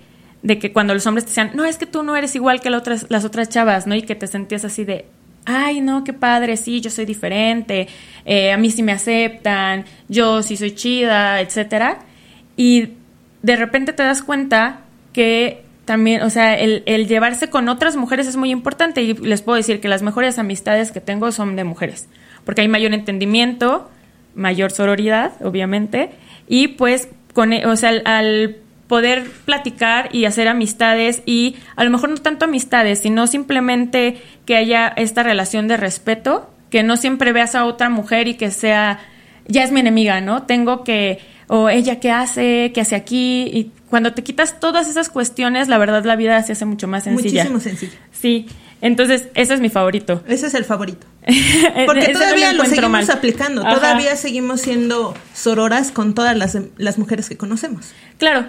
de 0.44 0.58
que 0.58 0.72
cuando 0.72 0.92
los 0.92 1.06
hombres 1.06 1.24
te 1.24 1.30
decían, 1.30 1.50
no, 1.54 1.64
es 1.64 1.78
que 1.78 1.86
tú 1.86 2.02
no 2.02 2.14
eres 2.14 2.36
igual 2.36 2.60
que 2.60 2.68
las 2.68 3.24
otras 3.24 3.48
chavas, 3.48 3.86
¿no? 3.86 3.94
Y 3.94 4.02
que 4.02 4.14
te 4.14 4.26
sentías 4.26 4.62
así 4.66 4.84
de, 4.84 5.06
ay, 5.46 5.80
no, 5.80 6.04
qué 6.04 6.12
padre, 6.12 6.58
sí, 6.58 6.82
yo 6.82 6.90
soy 6.90 7.06
diferente, 7.06 7.88
eh, 8.26 8.52
a 8.52 8.58
mí 8.58 8.70
sí 8.70 8.82
me 8.82 8.92
aceptan, 8.92 9.86
yo 10.08 10.42
sí 10.42 10.58
soy 10.58 10.72
chida, 10.74 11.40
etcétera. 11.40 12.00
Y 12.58 12.90
de 13.40 13.56
repente 13.56 13.94
te 13.94 14.02
das 14.02 14.22
cuenta 14.22 14.80
que 15.14 15.64
también, 15.86 16.20
o 16.22 16.28
sea, 16.28 16.58
el, 16.58 16.82
el 16.84 17.08
llevarse 17.08 17.48
con 17.48 17.70
otras 17.70 17.96
mujeres 17.96 18.26
es 18.26 18.36
muy 18.36 18.50
importante 18.50 19.02
y 19.02 19.14
les 19.14 19.40
puedo 19.40 19.56
decir 19.56 19.80
que 19.80 19.88
las 19.88 20.02
mejores 20.02 20.38
amistades 20.38 20.92
que 20.92 21.00
tengo 21.00 21.32
son 21.32 21.56
de 21.56 21.64
mujeres, 21.64 22.06
porque 22.44 22.60
hay 22.60 22.68
mayor 22.68 22.92
entendimiento, 22.92 23.90
mayor 24.34 24.72
sororidad, 24.72 25.32
obviamente, 25.42 26.10
y 26.48 26.68
pues, 26.68 27.08
con, 27.32 27.54
e- 27.54 27.64
o 27.66 27.76
sea, 27.76 27.88
al, 27.90 28.02
al 28.04 28.56
poder 28.88 29.30
platicar 29.44 30.08
y 30.14 30.26
hacer 30.26 30.48
amistades 30.48 31.22
y 31.26 31.56
a 31.76 31.84
lo 31.84 31.90
mejor 31.90 32.10
no 32.10 32.16
tanto 32.16 32.44
amistades, 32.44 33.00
sino 33.00 33.26
simplemente 33.26 34.20
que 34.46 34.56
haya 34.56 34.88
esta 34.88 35.22
relación 35.22 35.68
de 35.68 35.76
respeto, 35.76 36.50
que 36.70 36.82
no 36.82 36.96
siempre 36.96 37.32
veas 37.32 37.54
a 37.54 37.64
otra 37.64 37.88
mujer 37.88 38.28
y 38.28 38.34
que 38.34 38.50
sea, 38.50 39.00
ya 39.48 39.62
es 39.64 39.72
mi 39.72 39.80
enemiga, 39.80 40.20
¿no? 40.20 40.42
Tengo 40.42 40.84
que, 40.84 41.20
o 41.46 41.68
ella 41.70 41.98
qué 42.00 42.10
hace, 42.10 42.72
qué 42.74 42.80
hace 42.80 42.94
aquí, 42.96 43.42
y 43.52 43.70
cuando 43.88 44.12
te 44.12 44.22
quitas 44.22 44.60
todas 44.60 44.88
esas 44.88 45.08
cuestiones, 45.08 45.68
la 45.68 45.78
verdad 45.78 46.04
la 46.04 46.16
vida 46.16 46.42
se 46.42 46.52
hace 46.52 46.64
mucho 46.64 46.88
más 46.88 47.04
sencilla. 47.04 47.44
Muchísimo 47.44 47.60
sencillo. 47.60 47.92
Sí, 48.12 48.46
Entonces, 48.80 49.28
ese 49.34 49.54
es 49.54 49.60
mi 49.60 49.70
favorito. 49.70 50.22
Ese 50.28 50.48
es 50.48 50.54
el 50.54 50.64
favorito. 50.66 51.06
Porque 51.86 52.00
Ese 52.00 52.12
no 52.12 52.18
todavía 52.18 52.52
lo 52.52 52.64
seguimos 52.66 52.90
mal. 52.90 53.10
aplicando, 53.10 53.62
Ajá. 53.62 53.76
todavía 53.76 54.14
seguimos 54.16 54.60
siendo 54.60 55.14
sororas 55.32 55.90
con 55.90 56.14
todas 56.14 56.36
las, 56.36 56.58
las 56.76 56.98
mujeres 56.98 57.28
que 57.30 57.36
conocemos. 57.38 57.92
Claro, 58.18 58.46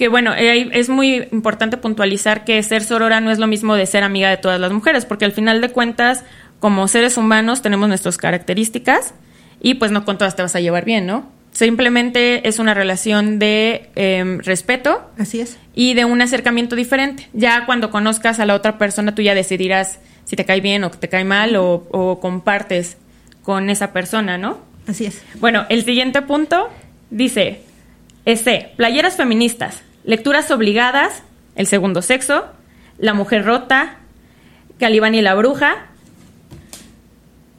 que 0.00 0.08
bueno, 0.08 0.32
eh, 0.34 0.70
es 0.72 0.88
muy 0.88 1.28
importante 1.30 1.76
puntualizar 1.76 2.46
que 2.46 2.62
ser 2.62 2.82
sorora 2.82 3.20
no 3.20 3.30
es 3.30 3.38
lo 3.38 3.46
mismo 3.46 3.74
de 3.74 3.84
ser 3.84 4.02
amiga 4.02 4.30
de 4.30 4.38
todas 4.38 4.58
las 4.58 4.72
mujeres, 4.72 5.04
porque 5.04 5.26
al 5.26 5.32
final 5.32 5.60
de 5.60 5.68
cuentas, 5.68 6.24
como 6.58 6.88
seres 6.88 7.18
humanos, 7.18 7.60
tenemos 7.60 7.86
nuestras 7.86 8.16
características 8.16 9.12
y 9.60 9.74
pues 9.74 9.90
no 9.90 10.06
con 10.06 10.16
todas 10.16 10.36
te 10.36 10.40
vas 10.40 10.56
a 10.56 10.60
llevar 10.60 10.86
bien, 10.86 11.04
¿no? 11.04 11.30
Simplemente 11.52 12.48
es 12.48 12.58
una 12.58 12.72
relación 12.72 13.38
de 13.38 13.90
em, 13.94 14.38
respeto 14.38 15.02
Así 15.18 15.42
es. 15.42 15.58
y 15.74 15.92
de 15.92 16.06
un 16.06 16.22
acercamiento 16.22 16.76
diferente. 16.76 17.28
Ya 17.34 17.66
cuando 17.66 17.90
conozcas 17.90 18.40
a 18.40 18.46
la 18.46 18.54
otra 18.54 18.78
persona, 18.78 19.14
tú 19.14 19.20
ya 19.20 19.34
decidirás 19.34 20.00
si 20.24 20.34
te 20.34 20.46
cae 20.46 20.62
bien 20.62 20.82
o 20.82 20.90
te 20.90 21.10
cae 21.10 21.24
mal 21.24 21.56
o, 21.56 21.86
o 21.90 22.20
compartes 22.20 22.96
con 23.42 23.68
esa 23.68 23.92
persona, 23.92 24.38
¿no? 24.38 24.60
Así 24.86 25.04
es. 25.04 25.20
Bueno, 25.40 25.66
el 25.68 25.84
siguiente 25.84 26.22
punto 26.22 26.70
dice, 27.10 27.60
ese, 28.24 28.70
playeras 28.76 29.16
feministas, 29.16 29.82
lecturas 30.04 30.50
obligadas, 30.50 31.22
el 31.56 31.66
segundo 31.66 32.02
sexo, 32.02 32.46
la 32.98 33.14
mujer 33.14 33.44
rota, 33.44 33.98
Calibán 34.78 35.14
y 35.14 35.22
la 35.22 35.34
bruja, 35.34 35.86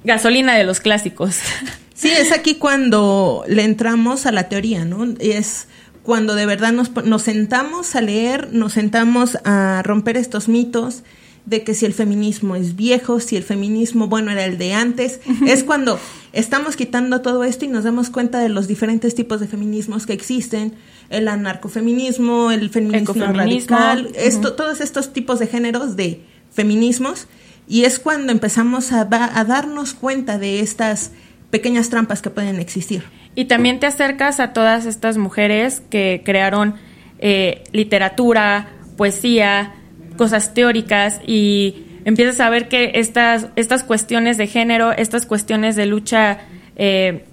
gasolina 0.03 0.55
de 0.55 0.63
los 0.63 0.79
clásicos. 0.79 1.39
Sí, 1.93 2.09
es 2.09 2.31
aquí 2.31 2.55
cuando 2.55 3.43
le 3.47 3.63
entramos 3.63 4.25
a 4.25 4.31
la 4.31 4.49
teoría, 4.49 4.85
¿no? 4.85 5.05
Es 5.19 5.67
cuando 6.01 6.33
de 6.33 6.47
verdad 6.47 6.71
nos, 6.71 6.89
nos 7.05 7.21
sentamos 7.21 7.95
a 7.95 8.01
leer, 8.01 8.51
nos 8.51 8.73
sentamos 8.73 9.37
a 9.43 9.83
romper 9.83 10.17
estos 10.17 10.47
mitos 10.47 11.03
de 11.45 11.63
que 11.63 11.73
si 11.73 11.85
el 11.85 11.93
feminismo 11.93 12.55
es 12.55 12.75
viejo, 12.75 13.19
si 13.19 13.35
el 13.35 13.43
feminismo, 13.43 14.07
bueno, 14.07 14.31
era 14.31 14.45
el 14.45 14.57
de 14.57 14.73
antes, 14.73 15.21
es 15.45 15.63
cuando 15.63 15.99
estamos 16.33 16.75
quitando 16.75 17.21
todo 17.21 17.43
esto 17.43 17.65
y 17.65 17.67
nos 17.67 17.83
damos 17.83 18.09
cuenta 18.09 18.39
de 18.39 18.49
los 18.49 18.67
diferentes 18.67 19.15
tipos 19.15 19.39
de 19.39 19.47
feminismos 19.47 20.05
que 20.05 20.13
existen, 20.13 20.73
el 21.09 21.27
anarcofeminismo, 21.27 22.51
el 22.51 22.69
feminismo 22.69 23.25
radical, 23.33 24.09
esto, 24.15 24.53
todos 24.53 24.81
estos 24.81 25.13
tipos 25.13 25.39
de 25.39 25.47
géneros 25.47 25.95
de 25.95 26.21
feminismos 26.51 27.27
y 27.67 27.85
es 27.85 27.99
cuando 27.99 28.31
empezamos 28.31 28.91
a, 28.91 29.01
a 29.01 29.43
darnos 29.45 29.93
cuenta 29.93 30.37
de 30.37 30.59
estas 30.59 31.11
pequeñas 31.49 31.89
trampas 31.89 32.21
que 32.21 32.29
pueden 32.29 32.59
existir. 32.59 33.03
Y 33.35 33.45
también 33.45 33.79
te 33.79 33.85
acercas 33.85 34.39
a 34.39 34.53
todas 34.53 34.85
estas 34.85 35.17
mujeres 35.17 35.81
que 35.89 36.21
crearon 36.25 36.75
eh, 37.19 37.63
literatura, 37.71 38.69
poesía, 38.97 39.73
cosas 40.17 40.53
teóricas 40.53 41.21
y 41.25 41.85
empiezas 42.05 42.39
a 42.39 42.49
ver 42.49 42.67
que 42.67 42.91
estas, 42.95 43.47
estas 43.55 43.83
cuestiones 43.83 44.37
de 44.37 44.47
género, 44.47 44.91
estas 44.91 45.25
cuestiones 45.25 45.75
de 45.75 45.85
lucha 45.85 46.39
eh, 46.75 47.25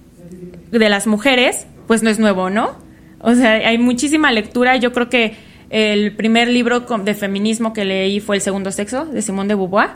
de 0.71 0.89
las 0.89 1.07
mujeres, 1.07 1.67
pues 1.87 2.03
no 2.03 2.09
es 2.09 2.19
nuevo, 2.19 2.49
¿no? 2.49 2.77
O 3.21 3.33
sea, 3.33 3.53
hay 3.53 3.77
muchísima 3.77 4.31
lectura. 4.31 4.77
Yo 4.77 4.91
creo 4.93 5.09
que 5.09 5.35
el 5.69 6.15
primer 6.15 6.47
libro 6.47 6.81
de 6.81 7.13
feminismo 7.13 7.73
que 7.73 7.85
leí 7.85 8.19
fue 8.19 8.37
El 8.37 8.41
Segundo 8.41 8.71
Sexo, 8.71 9.05
de 9.05 9.21
Simone 9.21 9.49
de 9.49 9.55
Beauvoir. 9.55 9.89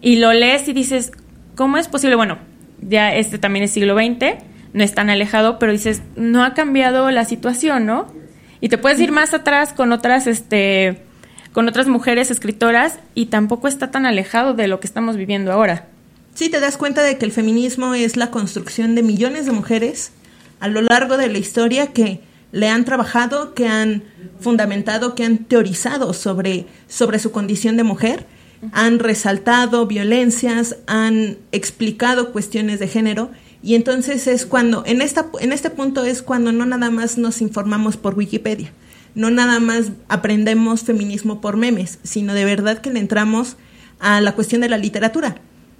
Y 0.00 0.16
lo 0.16 0.32
lees 0.32 0.68
y 0.68 0.72
dices, 0.72 1.12
¿cómo 1.54 1.78
es 1.78 1.88
posible? 1.88 2.16
Bueno, 2.16 2.38
ya 2.80 3.14
este 3.14 3.38
también 3.38 3.64
es 3.64 3.70
siglo 3.70 3.94
XX, 3.94 4.42
no 4.72 4.82
es 4.82 4.94
tan 4.94 5.10
alejado, 5.10 5.58
pero 5.58 5.72
dices, 5.72 6.02
no 6.16 6.44
ha 6.44 6.54
cambiado 6.54 7.10
la 7.10 7.24
situación, 7.24 7.86
¿no? 7.86 8.12
Y 8.60 8.68
te 8.68 8.78
puedes 8.78 9.00
ir 9.00 9.12
más 9.12 9.34
atrás 9.34 9.72
con 9.72 9.92
otras, 9.92 10.26
este, 10.26 11.02
con 11.52 11.68
otras 11.68 11.86
mujeres 11.86 12.30
escritoras 12.30 12.98
y 13.14 13.26
tampoco 13.26 13.68
está 13.68 13.90
tan 13.90 14.06
alejado 14.06 14.54
de 14.54 14.68
lo 14.68 14.80
que 14.80 14.86
estamos 14.86 15.16
viviendo 15.16 15.52
ahora. 15.52 15.86
Sí, 16.34 16.48
te 16.48 16.60
das 16.60 16.76
cuenta 16.76 17.02
de 17.02 17.18
que 17.18 17.26
el 17.26 17.32
feminismo 17.32 17.94
es 17.94 18.16
la 18.16 18.30
construcción 18.30 18.94
de 18.94 19.02
millones 19.02 19.46
de 19.46 19.52
mujeres 19.52 20.12
a 20.60 20.68
lo 20.68 20.80
largo 20.80 21.16
de 21.16 21.28
la 21.28 21.38
historia 21.38 21.88
que 21.88 22.20
le 22.52 22.68
han 22.68 22.84
trabajado, 22.84 23.54
que 23.54 23.66
han 23.66 24.04
fundamentado, 24.40 25.14
que 25.14 25.24
han 25.24 25.38
teorizado 25.38 26.12
sobre, 26.12 26.66
sobre 26.88 27.18
su 27.18 27.32
condición 27.32 27.76
de 27.76 27.82
mujer, 27.82 28.26
han 28.70 28.98
resaltado 28.98 29.86
violencias, 29.86 30.76
han 30.86 31.38
explicado 31.50 32.32
cuestiones 32.32 32.78
de 32.78 32.88
género 32.88 33.30
y 33.62 33.74
entonces 33.74 34.26
es 34.26 34.46
cuando, 34.46 34.84
en, 34.86 35.02
esta, 35.02 35.26
en 35.40 35.52
este 35.52 35.70
punto 35.70 36.04
es 36.04 36.22
cuando 36.22 36.52
no 36.52 36.64
nada 36.64 36.90
más 36.90 37.18
nos 37.18 37.40
informamos 37.40 37.96
por 37.96 38.14
Wikipedia, 38.14 38.72
no 39.14 39.30
nada 39.30 39.60
más 39.60 39.90
aprendemos 40.08 40.82
feminismo 40.84 41.40
por 41.40 41.56
memes, 41.56 41.98
sino 42.02 42.34
de 42.34 42.44
verdad 42.44 42.78
que 42.78 42.90
le 42.90 42.98
entramos 43.00 43.56
a 44.00 44.20
la 44.20 44.32
cuestión 44.32 44.60
de 44.60 44.68
la 44.68 44.78
literatura. 44.78 45.36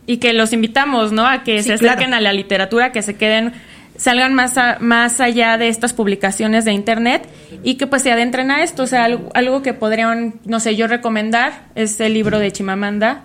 Y 0.06 0.16
que 0.18 0.32
los 0.32 0.52
invitamos, 0.52 1.12
¿no? 1.12 1.26
A 1.26 1.42
que 1.44 1.58
Sí, 1.62 1.68
se 1.68 1.72
acerquen 1.74 2.08
claro. 2.08 2.16
a 2.16 2.20
la 2.20 2.32
literatura, 2.32 2.92
que 2.92 3.02
se 3.02 3.14
queden, 3.14 3.52
salgan 3.96 4.34
más, 4.34 4.58
a- 4.58 4.78
más 4.80 5.20
allá 5.20 5.58
de 5.58 5.68
estas 5.68 5.92
publicaciones 5.92 6.64
de 6.64 6.72
internet 6.72 7.28
y 7.62 7.74
que 7.76 7.86
pues 7.86 8.02
se 8.02 8.10
adentren 8.10 8.50
a 8.50 8.62
esto. 8.64 8.82
O 8.82 8.86
sea, 8.86 9.04
algo, 9.04 9.30
algo 9.34 9.62
que 9.62 9.74
podrían, 9.74 10.34
no 10.44 10.58
sé, 10.60 10.74
yo 10.76 10.86
recomendar 10.88 11.66
es 11.74 12.00
el 12.00 12.14
libro 12.14 12.38
de 12.38 12.50
Chimamanda, 12.52 13.24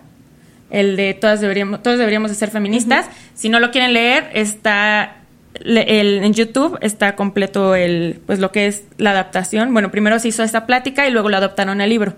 el 0.69 0.95
de 0.97 1.13
todas 1.13 1.41
deberíamos, 1.41 1.81
todos 1.81 1.97
deberíamos 1.97 2.29
de 2.29 2.35
ser 2.35 2.51
feministas. 2.51 3.05
Si 3.33 3.49
no 3.49 3.59
lo 3.59 3.71
quieren 3.71 3.93
leer, 3.93 4.29
está 4.33 5.15
le- 5.63 5.99
el- 5.99 6.23
en 6.23 6.33
YouTube 6.33 6.77
está 6.81 7.15
completo 7.15 7.75
el, 7.75 8.19
pues 8.25 8.39
lo 8.39 8.51
que 8.51 8.67
es 8.67 8.83
la 8.97 9.11
adaptación. 9.11 9.73
Bueno, 9.73 9.91
primero 9.91 10.19
se 10.19 10.27
hizo 10.29 10.43
esta 10.43 10.65
plática 10.65 11.07
y 11.07 11.11
luego 11.11 11.29
lo 11.29 11.37
adaptaron 11.37 11.81
al 11.81 11.89
libro. 11.89 12.15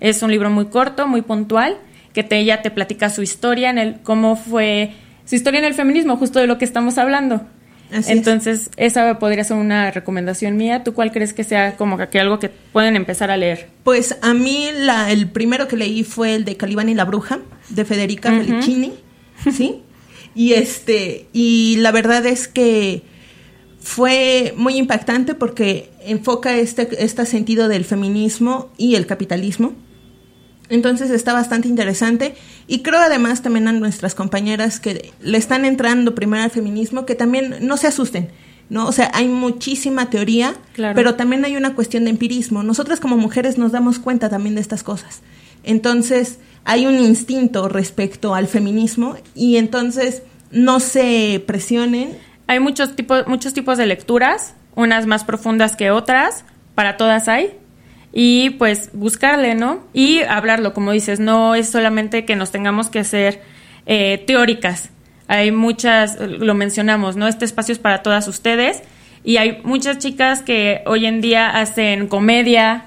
Es 0.00 0.22
un 0.22 0.30
libro 0.30 0.50
muy 0.50 0.66
corto, 0.66 1.06
muy 1.06 1.22
puntual, 1.22 1.76
que 2.12 2.22
te, 2.24 2.38
ella 2.38 2.62
te 2.62 2.70
platica 2.70 3.10
su 3.10 3.22
historia 3.22 3.70
en 3.70 3.78
el 3.78 4.00
cómo 4.02 4.36
fue 4.36 4.92
su 5.24 5.34
historia 5.36 5.58
en 5.58 5.64
el 5.66 5.74
feminismo, 5.74 6.16
justo 6.16 6.40
de 6.40 6.46
lo 6.46 6.58
que 6.58 6.64
estamos 6.64 6.98
hablando. 6.98 7.42
Así 7.92 7.98
es. 7.98 8.08
Entonces, 8.18 8.70
esa 8.76 9.18
podría 9.18 9.42
ser 9.44 9.56
una 9.56 9.90
recomendación 9.90 10.56
mía. 10.56 10.84
¿Tú 10.84 10.94
cuál 10.94 11.10
crees 11.12 11.32
que 11.34 11.42
sea 11.44 11.76
como 11.76 11.98
que 11.98 12.20
algo 12.20 12.38
que 12.38 12.48
pueden 12.48 12.94
empezar 12.96 13.30
a 13.32 13.36
leer? 13.36 13.68
Pues 13.84 14.16
a 14.22 14.32
mí 14.32 14.68
la, 14.76 15.10
el 15.10 15.28
primero 15.28 15.66
que 15.68 15.76
leí 15.76 16.04
fue 16.04 16.34
el 16.36 16.44
de 16.44 16.56
Calibán 16.56 16.88
y 16.88 16.94
la 16.94 17.04
bruja 17.04 17.40
de 17.68 17.84
Federica. 17.84 18.30
Feliciani, 18.32 18.92
¿sí? 19.52 19.82
Y 20.34 20.52
este 20.54 21.26
y 21.32 21.76
la 21.78 21.90
verdad 21.92 22.24
es 22.26 22.46
que 22.48 23.02
fue 23.80 24.54
muy 24.56 24.76
impactante 24.76 25.34
porque 25.34 25.90
enfoca 26.04 26.56
este 26.56 26.88
este 27.02 27.24
sentido 27.26 27.68
del 27.68 27.84
feminismo 27.84 28.70
y 28.76 28.94
el 28.94 29.06
capitalismo. 29.06 29.72
Entonces 30.68 31.10
está 31.10 31.32
bastante 31.32 31.66
interesante 31.66 32.34
y 32.68 32.82
creo 32.82 33.00
además 33.00 33.42
también 33.42 33.66
a 33.66 33.72
nuestras 33.72 34.14
compañeras 34.14 34.78
que 34.78 35.12
le 35.20 35.36
están 35.38 35.64
entrando 35.64 36.14
primero 36.14 36.44
al 36.44 36.50
feminismo 36.50 37.06
que 37.06 37.16
también 37.16 37.56
no 37.62 37.76
se 37.76 37.88
asusten, 37.88 38.28
¿no? 38.68 38.86
O 38.86 38.92
sea, 38.92 39.10
hay 39.14 39.26
muchísima 39.26 40.10
teoría, 40.10 40.54
Claro. 40.74 40.94
pero 40.94 41.16
también 41.16 41.44
hay 41.44 41.56
una 41.56 41.74
cuestión 41.74 42.04
de 42.04 42.10
empirismo. 42.10 42.62
Nosotras 42.62 43.00
como 43.00 43.16
mujeres 43.16 43.58
nos 43.58 43.72
damos 43.72 43.98
cuenta 43.98 44.28
también 44.28 44.54
de 44.54 44.60
estas 44.60 44.84
cosas. 44.84 45.22
Entonces, 45.64 46.38
hay 46.64 46.86
un 46.86 46.98
instinto 46.98 47.68
respecto 47.68 48.34
al 48.34 48.46
feminismo 48.46 49.16
y 49.34 49.56
entonces 49.56 50.22
no 50.50 50.80
se 50.80 51.42
presionen. 51.46 52.16
Hay 52.46 52.60
muchos 52.60 52.96
tipos, 52.96 53.26
muchos 53.26 53.54
tipos 53.54 53.78
de 53.78 53.86
lecturas, 53.86 54.54
unas 54.74 55.06
más 55.06 55.24
profundas 55.24 55.76
que 55.76 55.90
otras, 55.90 56.44
para 56.74 56.96
todas 56.96 57.28
hay. 57.28 57.54
Y 58.12 58.50
pues 58.50 58.90
buscarle, 58.92 59.54
¿no? 59.54 59.84
Y 59.92 60.22
hablarlo, 60.22 60.74
como 60.74 60.90
dices, 60.90 61.20
no 61.20 61.54
es 61.54 61.68
solamente 61.68 62.24
que 62.24 62.34
nos 62.34 62.50
tengamos 62.50 62.88
que 62.88 62.98
hacer 62.98 63.40
eh, 63.86 64.22
teóricas. 64.26 64.90
Hay 65.28 65.52
muchas, 65.52 66.18
lo 66.18 66.54
mencionamos, 66.54 67.14
¿no? 67.14 67.28
Este 67.28 67.44
espacio 67.44 67.72
es 67.72 67.78
para 67.78 68.02
todas 68.02 68.26
ustedes. 68.26 68.82
Y 69.22 69.36
hay 69.36 69.60
muchas 69.62 69.98
chicas 69.98 70.42
que 70.42 70.82
hoy 70.86 71.06
en 71.06 71.20
día 71.20 71.50
hacen 71.50 72.08
comedia, 72.08 72.86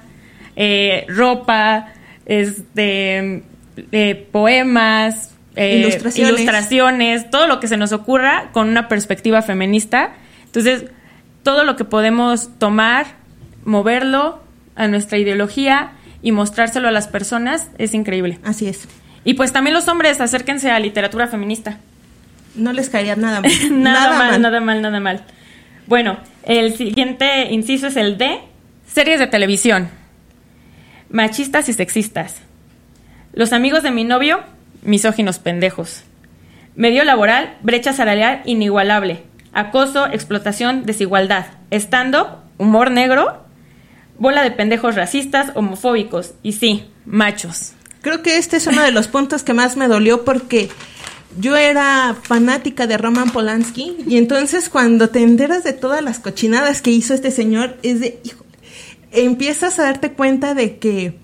eh, 0.56 1.06
ropa, 1.08 1.92
este, 2.26 3.44
eh, 3.92 4.28
poemas, 4.32 5.34
eh, 5.56 5.78
Ilustraciones. 5.78 6.32
ilustraciones, 6.32 7.30
todo 7.30 7.46
lo 7.46 7.60
que 7.60 7.68
se 7.68 7.76
nos 7.76 7.92
ocurra 7.92 8.50
con 8.52 8.68
una 8.68 8.88
perspectiva 8.88 9.42
feminista. 9.42 10.14
Entonces, 10.46 10.86
todo 11.42 11.64
lo 11.64 11.76
que 11.76 11.84
podemos 11.84 12.58
tomar, 12.58 13.06
moverlo 13.64 14.40
a 14.76 14.88
nuestra 14.88 15.18
ideología 15.18 15.92
y 16.22 16.32
mostrárselo 16.32 16.88
a 16.88 16.90
las 16.90 17.06
personas 17.06 17.70
es 17.78 17.94
increíble. 17.94 18.38
Así 18.44 18.66
es. 18.66 18.88
Y 19.24 19.34
pues 19.34 19.52
también 19.52 19.74
los 19.74 19.88
hombres, 19.88 20.20
acérquense 20.20 20.70
a 20.70 20.78
literatura 20.80 21.28
feminista. 21.28 21.78
No 22.54 22.72
les 22.72 22.88
caería 22.90 23.16
nada 23.16 23.40
mal. 23.40 23.82
nada, 23.82 24.18
mal, 24.18 24.42
nada 24.42 24.60
mal, 24.60 24.82
nada 24.82 25.00
mal. 25.00 25.24
Bueno, 25.86 26.18
el 26.44 26.76
siguiente 26.76 27.52
inciso 27.52 27.88
es 27.88 27.96
el 27.96 28.16
de 28.18 28.38
series 28.86 29.18
de 29.18 29.26
televisión. 29.26 29.88
Machistas 31.10 31.68
y 31.68 31.72
sexistas. 31.74 32.40
Los 33.34 33.52
amigos 33.52 33.82
de 33.82 33.90
mi 33.90 34.04
novio, 34.04 34.38
misóginos 34.82 35.40
pendejos. 35.40 36.02
Medio 36.76 37.02
laboral, 37.02 37.56
brecha 37.62 37.92
salarial 37.92 38.42
inigualable. 38.44 39.24
Acoso, 39.52 40.06
explotación, 40.06 40.86
desigualdad. 40.86 41.46
Stand-up, 41.72 42.28
humor 42.58 42.92
negro. 42.92 43.42
Bola 44.18 44.44
de 44.44 44.52
pendejos 44.52 44.94
racistas, 44.94 45.50
homofóbicos. 45.56 46.34
Y 46.44 46.52
sí, 46.52 46.84
machos. 47.06 47.72
Creo 48.02 48.22
que 48.22 48.38
este 48.38 48.56
es 48.56 48.68
uno 48.68 48.82
de 48.82 48.92
los 48.92 49.08
puntos 49.08 49.42
que 49.42 49.52
más 49.52 49.76
me 49.76 49.88
dolió 49.88 50.24
porque 50.24 50.68
yo 51.36 51.56
era 51.56 52.14
fanática 52.22 52.86
de 52.86 52.98
Roman 52.98 53.30
Polanski 53.30 53.96
y 54.06 54.16
entonces 54.16 54.68
cuando 54.68 55.08
te 55.08 55.24
enteras 55.24 55.64
de 55.64 55.72
todas 55.72 56.04
las 56.04 56.20
cochinadas 56.20 56.82
que 56.82 56.92
hizo 56.92 57.14
este 57.14 57.32
señor 57.32 57.78
es 57.82 57.98
de, 57.98 58.20
híjole, 58.22 58.50
empiezas 59.10 59.80
a 59.80 59.84
darte 59.84 60.12
cuenta 60.12 60.54
de 60.54 60.78
que 60.78 61.23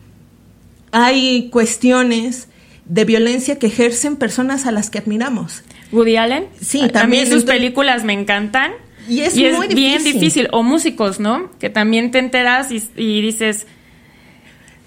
hay 0.93 1.49
cuestiones 1.51 2.49
de 2.85 3.05
violencia 3.05 3.59
que 3.59 3.69
ejercen 3.69 4.17
personas 4.17 4.67
a 4.67 4.73
las 4.73 4.91
que 4.91 4.99
admiramos. 4.99 5.63
Woody 5.93 6.17
Allen. 6.17 6.47
Sí, 6.61 6.83
A- 6.83 6.87
A 6.87 6.89
también, 6.89 7.25
mí 7.25 7.31
sus 7.31 7.41
entonces- 7.43 7.59
películas 7.61 8.05
me 8.05 8.13
encantan. 8.13 8.73
Y 9.09 9.21
es 9.21 9.35
muy 9.35 9.67
bien 9.69 9.99
difícil. 9.99 10.21
difícil. 10.21 10.49
O 10.53 10.63
músicos, 10.63 11.19
¿no? 11.21 11.51
Que 11.59 11.69
también 11.71 12.11
te 12.11 12.19
enteras 12.19 12.71
y, 12.71 12.83
y 12.97 13.21
dices. 13.23 13.67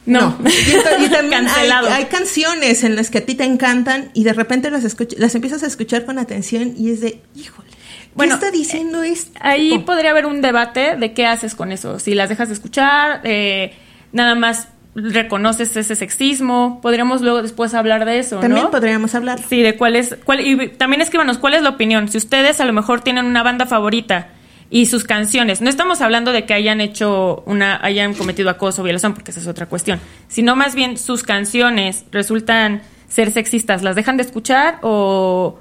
No. 0.06 0.38
Y, 0.44 0.44
ento- 0.50 1.06
y 1.06 1.10
también 1.12 1.48
hay, 1.48 1.70
hay 1.70 2.06
canciones 2.06 2.84
en 2.84 2.96
las 2.96 3.10
que 3.10 3.20
a 3.20 3.26
ti 3.26 3.36
te 3.36 3.46
encantan 3.46 4.12
y 4.14 4.24
de 4.26 4.34
repente 4.34 4.70
las, 4.70 4.84
las 5.18 5.36
empiezas 5.36 5.64
a 5.64 5.68
escuchar 5.68 6.06
con 6.06 6.20
atención 6.20 6.74
y 6.78 6.90
es 6.92 7.00
de, 7.02 7.22
híjole, 7.36 7.70
¿qué 7.70 7.78
Bueno, 8.14 8.36
está 8.36 8.52
diciendo 8.52 9.02
esto? 9.04 9.32
Ahí 9.42 9.80
podría 9.80 10.12
haber 10.12 10.26
un 10.26 10.42
debate 10.42 10.98
de 10.98 11.14
qué 11.14 11.26
haces 11.26 11.56
con 11.56 11.72
eso. 11.72 12.00
Si 12.00 12.16
las 12.16 12.28
dejas 12.30 12.50
de 12.50 12.54
escuchar, 12.54 13.22
eh, 13.24 13.74
nada 14.12 14.36
más 14.36 14.68
reconoces 14.96 15.76
ese 15.76 15.96
sexismo. 15.96 16.80
Podríamos 16.82 17.22
luego 17.22 17.42
después 17.42 17.74
hablar 17.74 18.06
de 18.06 18.20
eso, 18.20 18.40
También 18.40 18.66
¿no? 18.66 18.72
podríamos 18.72 19.16
hablar. 19.16 19.40
Sí, 19.48 19.62
de 19.62 19.76
cuál 19.76 19.96
es. 19.96 20.18
Cuál, 20.24 20.42
y 20.42 20.70
también 20.70 21.02
escríbanos 21.02 21.38
cuál 21.38 21.56
es 21.56 21.62
la 21.62 21.70
opinión. 21.70 22.08
Si 22.10 22.18
ustedes 22.18 22.60
a 22.62 22.66
lo 22.66 22.74
mejor 22.74 23.02
tienen 23.02 23.26
una 23.26 23.44
banda 23.44 23.66
favorita 23.66 24.30
y 24.70 24.86
sus 24.86 25.04
canciones, 25.04 25.62
no 25.62 25.70
estamos 25.70 26.02
hablando 26.02 26.32
de 26.32 26.46
que 26.46 26.54
hayan 26.54 26.82
hecho 26.82 27.44
una, 27.46 27.80
hayan 27.84 28.14
cometido 28.14 28.50
acoso 28.50 28.82
o 28.82 28.86
violación, 28.86 29.14
porque 29.14 29.32
esa 29.32 29.40
es 29.40 29.48
otra 29.48 29.68
cuestión, 29.68 30.00
sino 30.28 30.56
más 30.56 30.76
bien 30.76 30.98
sus 30.98 31.24
canciones 31.24 32.06
resultan 32.12 32.82
ser 33.08 33.32
sexistas, 33.32 33.84
¿las 33.84 33.96
dejan 33.96 34.18
de 34.18 34.24
escuchar 34.24 34.80
o, 34.82 35.60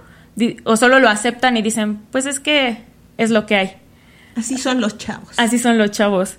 o 0.64 0.77
solo 0.77 0.99
lo 0.99 1.11
aceptan 1.11 1.57
y 1.59 1.62
dicen, 1.62 2.01
pues 2.11 2.25
es 2.25 2.40
que 2.40 2.79
es 3.18 3.31
lo 3.31 3.45
que 3.45 3.57
hay? 3.57 3.77
Así 4.37 4.57
son 4.57 4.81
los 4.81 4.97
chavos. 4.97 5.38
Así 5.38 5.59
son 5.59 5.77
los 5.77 5.90
chavos. 5.90 6.38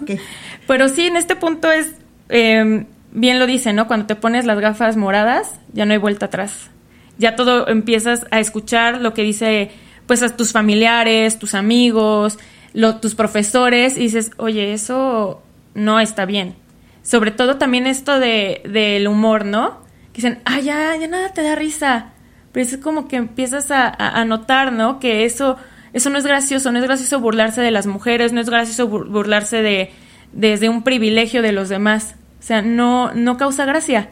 Ok. 0.00 0.20
Pero 0.66 0.88
sí, 0.88 1.06
en 1.06 1.16
este 1.16 1.36
punto 1.36 1.72
es, 1.72 1.94
eh, 2.30 2.86
bien 3.12 3.38
lo 3.38 3.46
dice, 3.46 3.72
¿no? 3.72 3.86
Cuando 3.86 4.06
te 4.06 4.16
pones 4.16 4.44
las 4.44 4.58
gafas 4.60 4.96
moradas, 4.96 5.52
ya 5.72 5.84
no 5.86 5.92
hay 5.92 5.98
vuelta 5.98 6.26
atrás. 6.26 6.70
Ya 7.18 7.36
todo 7.36 7.68
empiezas 7.68 8.26
a 8.30 8.40
escuchar 8.40 9.00
lo 9.00 9.12
que 9.14 9.22
dice, 9.22 9.70
pues, 10.06 10.22
a 10.22 10.36
tus 10.36 10.52
familiares, 10.52 11.38
tus 11.38 11.54
amigos, 11.54 12.38
lo- 12.72 12.96
tus 12.96 13.14
profesores, 13.14 13.96
y 13.96 14.00
dices, 14.02 14.30
oye, 14.38 14.72
eso 14.72 15.42
no 15.74 16.00
está 16.00 16.24
bien. 16.24 16.54
Sobre 17.02 17.30
todo 17.30 17.56
también 17.56 17.86
esto 17.86 18.18
de, 18.20 18.62
del 18.64 19.08
humor, 19.08 19.44
¿no? 19.44 19.80
Que 20.12 20.22
dicen, 20.22 20.38
ah, 20.44 20.60
ya, 20.60 20.96
ya 20.96 21.08
nada 21.08 21.32
te 21.32 21.42
da 21.42 21.54
risa. 21.54 22.12
Pero 22.52 22.66
es 22.66 22.76
como 22.78 23.06
que 23.08 23.16
empiezas 23.16 23.70
a, 23.70 23.88
a- 23.88 24.24
notar, 24.24 24.72
¿no? 24.72 24.98
Que 24.98 25.24
eso, 25.24 25.56
eso 25.92 26.10
no 26.10 26.18
es 26.18 26.24
gracioso, 26.26 26.72
no 26.72 26.78
es 26.78 26.84
gracioso 26.84 27.20
burlarse 27.20 27.60
de 27.60 27.70
las 27.70 27.86
mujeres, 27.86 28.32
no 28.32 28.40
es 28.40 28.48
gracioso 28.50 28.88
bur- 28.90 29.08
burlarse 29.08 29.62
de 29.62 29.90
desde 30.32 30.68
un 30.68 30.82
privilegio 30.84 31.42
de 31.42 31.52
los 31.52 31.68
demás. 31.68 32.14
O 32.40 32.42
sea, 32.42 32.62
no, 32.62 33.12
no 33.12 33.36
causa 33.36 33.66
gracia. 33.66 34.08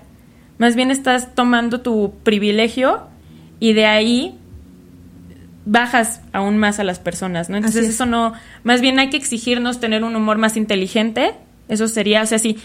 Más 0.58 0.76
bien 0.76 0.90
estás 0.90 1.34
tomando 1.34 1.80
tu 1.80 2.14
privilegio 2.22 3.08
y 3.58 3.72
de 3.72 3.86
ahí 3.86 4.38
bajas 5.64 6.20
aún 6.32 6.58
más 6.58 6.78
a 6.78 6.84
las 6.84 6.98
personas, 6.98 7.48
¿no? 7.48 7.56
Entonces 7.56 7.84
es. 7.84 7.94
eso 7.94 8.06
no, 8.06 8.32
más 8.64 8.80
bien 8.80 8.98
hay 8.98 9.10
que 9.10 9.16
exigirnos 9.16 9.80
tener 9.80 10.02
un 10.02 10.16
humor 10.16 10.38
más 10.38 10.56
inteligente, 10.56 11.34
eso 11.68 11.88
sería, 11.88 12.22
o 12.22 12.26
sea, 12.26 12.38
si 12.38 12.58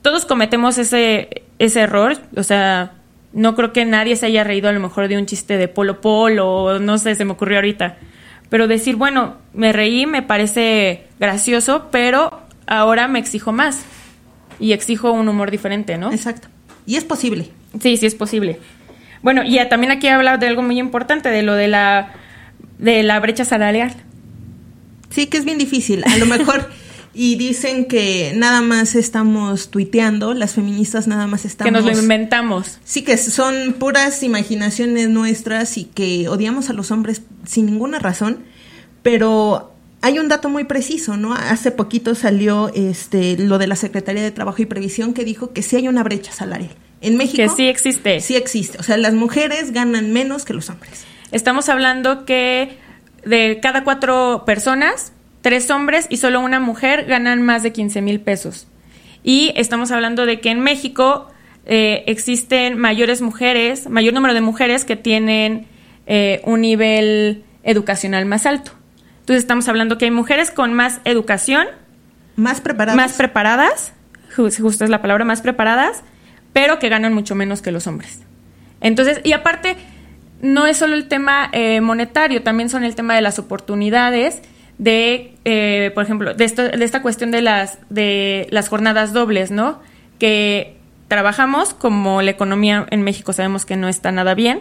todos 0.00 0.24
cometemos 0.24 0.78
ese, 0.78 1.42
ese 1.58 1.80
error, 1.80 2.16
o 2.34 2.42
sea, 2.42 2.92
no 3.34 3.54
creo 3.54 3.72
que 3.74 3.84
nadie 3.84 4.16
se 4.16 4.26
haya 4.26 4.42
reído 4.42 4.70
a 4.70 4.72
lo 4.72 4.80
mejor 4.80 5.08
de 5.08 5.18
un 5.18 5.26
chiste 5.26 5.58
de 5.58 5.68
Polo 5.68 6.00
Polo, 6.00 6.48
o 6.48 6.78
no 6.78 6.96
sé, 6.96 7.14
se 7.14 7.26
me 7.26 7.32
ocurrió 7.32 7.58
ahorita, 7.58 7.96
pero 8.48 8.68
decir, 8.68 8.96
bueno, 8.96 9.36
me 9.52 9.72
reí, 9.72 10.06
me 10.06 10.22
parece 10.22 11.04
gracioso, 11.20 11.88
pero 11.90 12.40
ahora 12.66 13.06
me 13.06 13.18
exijo 13.18 13.52
más 13.52 13.84
y 14.58 14.72
exijo 14.72 15.12
un 15.12 15.28
humor 15.28 15.50
diferente, 15.50 15.98
¿no? 15.98 16.12
Exacto. 16.12 16.48
Y 16.86 16.96
es 16.96 17.04
posible. 17.04 17.50
Sí, 17.80 17.96
sí 17.96 18.06
es 18.06 18.14
posible. 18.14 18.58
Bueno, 19.22 19.42
y 19.42 19.54
ya 19.54 19.68
también 19.68 19.90
aquí 19.90 20.08
habla 20.08 20.36
de 20.36 20.46
algo 20.46 20.62
muy 20.62 20.78
importante, 20.78 21.30
de 21.30 21.42
lo 21.42 21.54
de 21.54 21.68
la, 21.68 22.12
de 22.78 23.02
la 23.02 23.18
brecha 23.20 23.44
salarial. 23.44 23.94
Sí, 25.10 25.26
que 25.26 25.38
es 25.38 25.44
bien 25.44 25.58
difícil. 25.58 26.04
A 26.06 26.16
lo 26.18 26.26
mejor, 26.26 26.70
y 27.14 27.36
dicen 27.36 27.86
que 27.86 28.32
nada 28.36 28.60
más 28.60 28.94
estamos 28.94 29.70
tuiteando, 29.70 30.34
las 30.34 30.54
feministas 30.54 31.06
nada 31.06 31.26
más 31.26 31.44
estamos... 31.44 31.72
Que 31.72 31.72
nos 31.72 31.84
lo 31.96 32.00
inventamos. 32.00 32.78
Sí, 32.84 33.02
que 33.02 33.16
son 33.16 33.74
puras 33.78 34.22
imaginaciones 34.22 35.08
nuestras 35.08 35.78
y 35.78 35.84
que 35.84 36.28
odiamos 36.28 36.70
a 36.70 36.72
los 36.72 36.90
hombres 36.90 37.22
sin 37.46 37.66
ninguna 37.66 37.98
razón, 37.98 38.44
pero 39.02 39.75
hay 40.06 40.20
un 40.20 40.28
dato 40.28 40.48
muy 40.48 40.62
preciso, 40.62 41.16
¿no? 41.16 41.34
Hace 41.34 41.72
poquito 41.72 42.14
salió 42.14 42.70
este 42.72 43.36
lo 43.36 43.58
de 43.58 43.66
la 43.66 43.74
Secretaría 43.74 44.22
de 44.22 44.30
Trabajo 44.30 44.62
y 44.62 44.64
Previsión 44.64 45.14
que 45.14 45.24
dijo 45.24 45.52
que 45.52 45.62
sí 45.62 45.74
hay 45.74 45.88
una 45.88 46.04
brecha 46.04 46.30
salarial. 46.30 46.70
En 47.00 47.16
México 47.16 47.42
Que 47.42 47.48
sí 47.48 47.66
existe. 47.66 48.20
sí 48.20 48.36
existe, 48.36 48.78
o 48.78 48.84
sea, 48.84 48.98
las 48.98 49.14
mujeres 49.14 49.72
ganan 49.72 50.12
menos 50.12 50.44
que 50.44 50.54
los 50.54 50.70
hombres. 50.70 51.04
Estamos 51.32 51.68
hablando 51.68 52.24
que 52.24 52.78
de 53.24 53.58
cada 53.60 53.82
cuatro 53.82 54.44
personas, 54.46 55.12
tres 55.40 55.72
hombres 55.72 56.06
y 56.08 56.18
solo 56.18 56.38
una 56.38 56.60
mujer 56.60 57.06
ganan 57.06 57.42
más 57.42 57.64
de 57.64 57.72
15 57.72 58.00
mil 58.00 58.20
pesos. 58.20 58.68
Y 59.24 59.52
estamos 59.56 59.90
hablando 59.90 60.24
de 60.24 60.40
que 60.40 60.50
en 60.50 60.60
México 60.60 61.26
eh, 61.64 62.04
existen 62.06 62.78
mayores 62.78 63.22
mujeres, 63.22 63.90
mayor 63.90 64.14
número 64.14 64.34
de 64.34 64.40
mujeres 64.40 64.84
que 64.84 64.94
tienen 64.94 65.66
eh, 66.06 66.42
un 66.44 66.60
nivel 66.60 67.42
educacional 67.64 68.24
más 68.24 68.46
alto. 68.46 68.70
Entonces 69.26 69.42
estamos 69.42 69.68
hablando 69.68 69.98
que 69.98 70.04
hay 70.04 70.10
mujeres 70.12 70.52
con 70.52 70.72
más 70.72 71.00
educación, 71.04 71.66
Más 72.36 72.60
preparadas. 72.60 72.96
más 72.96 73.12
preparadas, 73.14 73.92
ju- 74.36 74.56
justo 74.60 74.84
es 74.84 74.90
la 74.90 75.02
palabra, 75.02 75.24
más 75.24 75.40
preparadas, 75.40 76.02
pero 76.52 76.78
que 76.78 76.88
ganan 76.88 77.12
mucho 77.12 77.34
menos 77.34 77.60
que 77.60 77.72
los 77.72 77.88
hombres. 77.88 78.20
Entonces, 78.80 79.20
y 79.24 79.32
aparte, 79.32 79.76
no 80.42 80.66
es 80.66 80.76
solo 80.76 80.94
el 80.94 81.08
tema 81.08 81.48
eh, 81.52 81.80
monetario, 81.80 82.44
también 82.44 82.68
son 82.70 82.84
el 82.84 82.94
tema 82.94 83.16
de 83.16 83.20
las 83.22 83.38
oportunidades, 83.40 84.42
de, 84.78 85.34
eh, 85.44 85.90
por 85.94 86.04
ejemplo, 86.04 86.34
de, 86.34 86.44
esto, 86.44 86.62
de 86.62 86.84
esta 86.84 87.02
cuestión 87.02 87.30
de 87.32 87.42
las, 87.42 87.78
de 87.90 88.46
las 88.50 88.68
jornadas 88.68 89.12
dobles, 89.12 89.50
¿no? 89.50 89.80
Que 90.20 90.76
trabajamos, 91.08 91.74
como 91.74 92.22
la 92.22 92.30
economía 92.30 92.86
en 92.90 93.02
México 93.02 93.32
sabemos 93.32 93.64
que 93.66 93.76
no 93.76 93.88
está 93.88 94.12
nada 94.12 94.34
bien, 94.34 94.60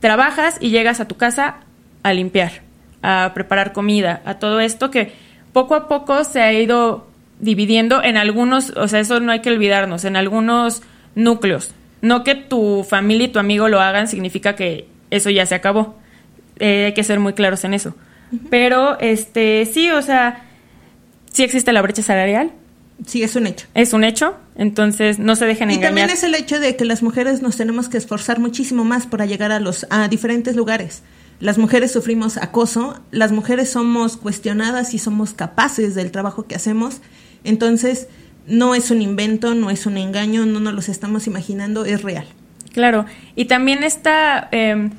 trabajas 0.00 0.56
y 0.60 0.70
llegas 0.70 1.00
a 1.00 1.08
tu 1.08 1.16
casa 1.16 1.56
a 2.04 2.12
limpiar, 2.14 2.62
a 3.02 3.32
preparar 3.34 3.72
comida, 3.72 4.22
a 4.24 4.34
todo 4.38 4.60
esto 4.60 4.90
que 4.90 5.12
poco 5.52 5.74
a 5.74 5.88
poco 5.88 6.24
se 6.24 6.40
ha 6.42 6.52
ido 6.52 7.06
dividiendo 7.40 8.02
en 8.02 8.16
algunos, 8.16 8.70
o 8.70 8.88
sea, 8.88 9.00
eso 9.00 9.20
no 9.20 9.32
hay 9.32 9.40
que 9.40 9.50
olvidarnos, 9.50 10.04
en 10.04 10.16
algunos 10.16 10.82
núcleos. 11.14 11.72
No 12.02 12.22
que 12.24 12.34
tu 12.34 12.84
familia 12.88 13.26
y 13.26 13.28
tu 13.28 13.38
amigo 13.38 13.68
lo 13.68 13.80
hagan 13.80 14.08
significa 14.08 14.54
que 14.56 14.86
eso 15.10 15.30
ya 15.30 15.46
se 15.46 15.54
acabó. 15.54 15.96
Eh, 16.58 16.86
hay 16.86 16.94
que 16.94 17.04
ser 17.04 17.20
muy 17.20 17.32
claros 17.32 17.64
en 17.64 17.74
eso. 17.74 17.94
Pero, 18.50 18.98
este, 19.00 19.64
sí, 19.66 19.90
o 19.90 20.02
sea, 20.02 20.44
sí 21.32 21.44
existe 21.44 21.72
la 21.72 21.82
brecha 21.82 22.02
salarial, 22.02 22.52
Sí, 23.06 23.22
es 23.22 23.36
un 23.36 23.46
hecho. 23.46 23.66
es 23.74 23.92
un 23.92 24.02
hecho, 24.02 24.36
entonces 24.56 25.20
no 25.20 25.36
se 25.36 25.46
dejen 25.46 25.70
Y 25.70 25.74
engañar. 25.74 25.90
también 25.90 26.10
es 26.10 26.24
el 26.24 26.34
hecho 26.34 26.58
de 26.58 26.74
que 26.74 26.84
las 26.84 27.00
mujeres 27.02 27.42
nos 27.42 27.56
tenemos 27.56 27.88
que 27.88 27.96
esforzar 27.96 28.40
muchísimo 28.40 28.84
más 28.84 29.06
para 29.06 29.24
llegar 29.24 29.52
a 29.52 29.60
los 29.60 29.86
a 29.88 30.08
diferentes 30.08 30.56
lugares. 30.56 31.04
Las 31.40 31.58
mujeres 31.58 31.92
sufrimos 31.92 32.36
acoso, 32.36 33.00
las 33.10 33.30
mujeres 33.30 33.70
somos 33.70 34.16
cuestionadas 34.16 34.92
y 34.94 34.98
somos 34.98 35.34
capaces 35.34 35.94
del 35.94 36.10
trabajo 36.10 36.46
que 36.46 36.56
hacemos. 36.56 37.00
Entonces, 37.44 38.08
no 38.46 38.74
es 38.74 38.90
un 38.90 39.02
invento, 39.02 39.54
no 39.54 39.70
es 39.70 39.86
un 39.86 39.98
engaño, 39.98 40.46
no 40.46 40.58
nos 40.58 40.74
los 40.74 40.88
estamos 40.88 41.26
imaginando, 41.26 41.84
es 41.84 42.02
real. 42.02 42.26
Claro, 42.72 43.06
y 43.36 43.44
también 43.44 43.82
está, 43.84 44.48
eh, 44.52 44.90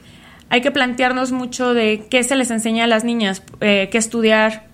hay 0.49 0.61
que 0.61 0.71
plantearnos 0.71 1.31
mucho 1.31 1.73
de 1.73 2.05
qué 2.09 2.23
se 2.23 2.35
les 2.35 2.51
enseña 2.51 2.85
a 2.85 2.87
las 2.87 3.03
niñas, 3.03 3.43
eh, 3.59 3.89
qué 3.91 3.97
estudiar, 3.97 4.67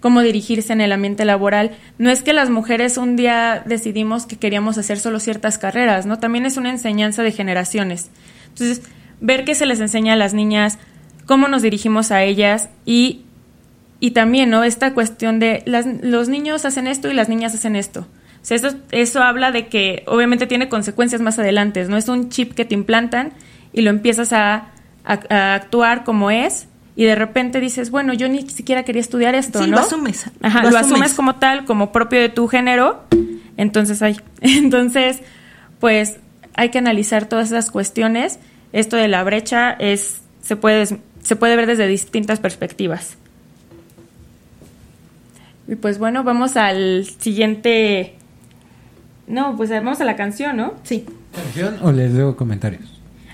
cómo 0.00 0.20
dirigirse 0.20 0.72
en 0.72 0.80
el 0.80 0.92
ambiente 0.92 1.24
laboral. 1.24 1.70
No 1.98 2.10
es 2.10 2.22
que 2.22 2.32
las 2.32 2.50
mujeres 2.50 2.98
un 2.98 3.16
día 3.16 3.62
decidimos 3.64 4.26
que 4.26 4.36
queríamos 4.36 4.76
hacer 4.76 4.98
solo 4.98 5.20
ciertas 5.20 5.58
carreras, 5.58 6.06
¿no? 6.06 6.18
También 6.18 6.44
es 6.44 6.56
una 6.56 6.70
enseñanza 6.70 7.22
de 7.22 7.32
generaciones. 7.32 8.10
Entonces, 8.48 8.82
ver 9.20 9.44
qué 9.44 9.54
se 9.54 9.64
les 9.64 9.80
enseña 9.80 10.14
a 10.14 10.16
las 10.16 10.34
niñas, 10.34 10.78
cómo 11.26 11.48
nos 11.48 11.62
dirigimos 11.62 12.10
a 12.10 12.22
ellas 12.22 12.68
y, 12.84 13.22
y 14.00 14.10
también, 14.12 14.50
¿no? 14.50 14.64
Esta 14.64 14.94
cuestión 14.94 15.38
de 15.38 15.62
las, 15.66 15.86
los 16.02 16.28
niños 16.28 16.64
hacen 16.64 16.86
esto 16.86 17.10
y 17.10 17.14
las 17.14 17.28
niñas 17.28 17.54
hacen 17.54 17.76
esto. 17.76 18.00
O 18.00 18.44
sea, 18.44 18.56
eso, 18.56 18.70
eso 18.90 19.22
habla 19.22 19.52
de 19.52 19.68
que 19.68 20.02
obviamente 20.06 20.46
tiene 20.46 20.68
consecuencias 20.68 21.20
más 21.20 21.38
adelante, 21.38 21.84
¿no? 21.84 21.96
Es 21.96 22.08
un 22.08 22.28
chip 22.28 22.54
que 22.54 22.64
te 22.64 22.74
implantan 22.74 23.32
y 23.72 23.82
lo 23.82 23.90
empiezas 23.90 24.32
a, 24.32 24.68
a- 25.04 25.20
a 25.30 25.54
actuar 25.54 26.02
como 26.04 26.30
es 26.32 26.66
y 26.96 27.04
de 27.04 27.14
repente 27.14 27.60
dices, 27.60 27.90
bueno, 27.90 28.12
yo 28.12 28.28
ni 28.28 28.42
siquiera 28.50 28.82
quería 28.82 29.00
estudiar 29.00 29.34
esto, 29.36 29.60
Sí, 29.62 29.70
¿no? 29.70 29.76
lo 29.76 29.82
asumes, 29.82 30.26
Ajá, 30.42 30.62
lo 30.64 30.70
lo, 30.70 30.76
asumes. 30.78 30.92
asumes 30.92 31.14
como 31.14 31.36
tal, 31.36 31.64
como 31.64 31.92
propio 31.92 32.20
de 32.20 32.28
tu 32.28 32.48
género. 32.48 33.04
Entonces, 33.56 34.02
ay, 34.02 34.18
entonces, 34.40 35.20
pues 35.78 36.16
hay 36.54 36.70
que 36.70 36.78
analizar 36.78 37.26
todas 37.26 37.46
esas 37.48 37.70
cuestiones. 37.70 38.40
Esto 38.72 38.96
de 38.96 39.06
la 39.08 39.22
brecha 39.22 39.70
es 39.70 40.20
se 40.42 40.56
puede 40.56 40.86
se 41.22 41.36
puede 41.36 41.56
ver 41.56 41.66
desde 41.66 41.86
distintas 41.86 42.40
perspectivas. 42.40 43.16
Y 45.68 45.76
pues 45.76 45.98
bueno, 45.98 46.24
vamos 46.24 46.56
al 46.56 47.06
siguiente 47.18 48.14
No, 49.26 49.56
pues 49.56 49.70
vamos 49.70 50.00
a 50.00 50.04
la 50.04 50.16
canción, 50.16 50.56
¿no? 50.56 50.74
Sí. 50.82 51.06
¿Canción 51.34 51.76
o 51.82 51.92
les 51.92 52.12
leo 52.12 52.36
comentarios? 52.36 52.82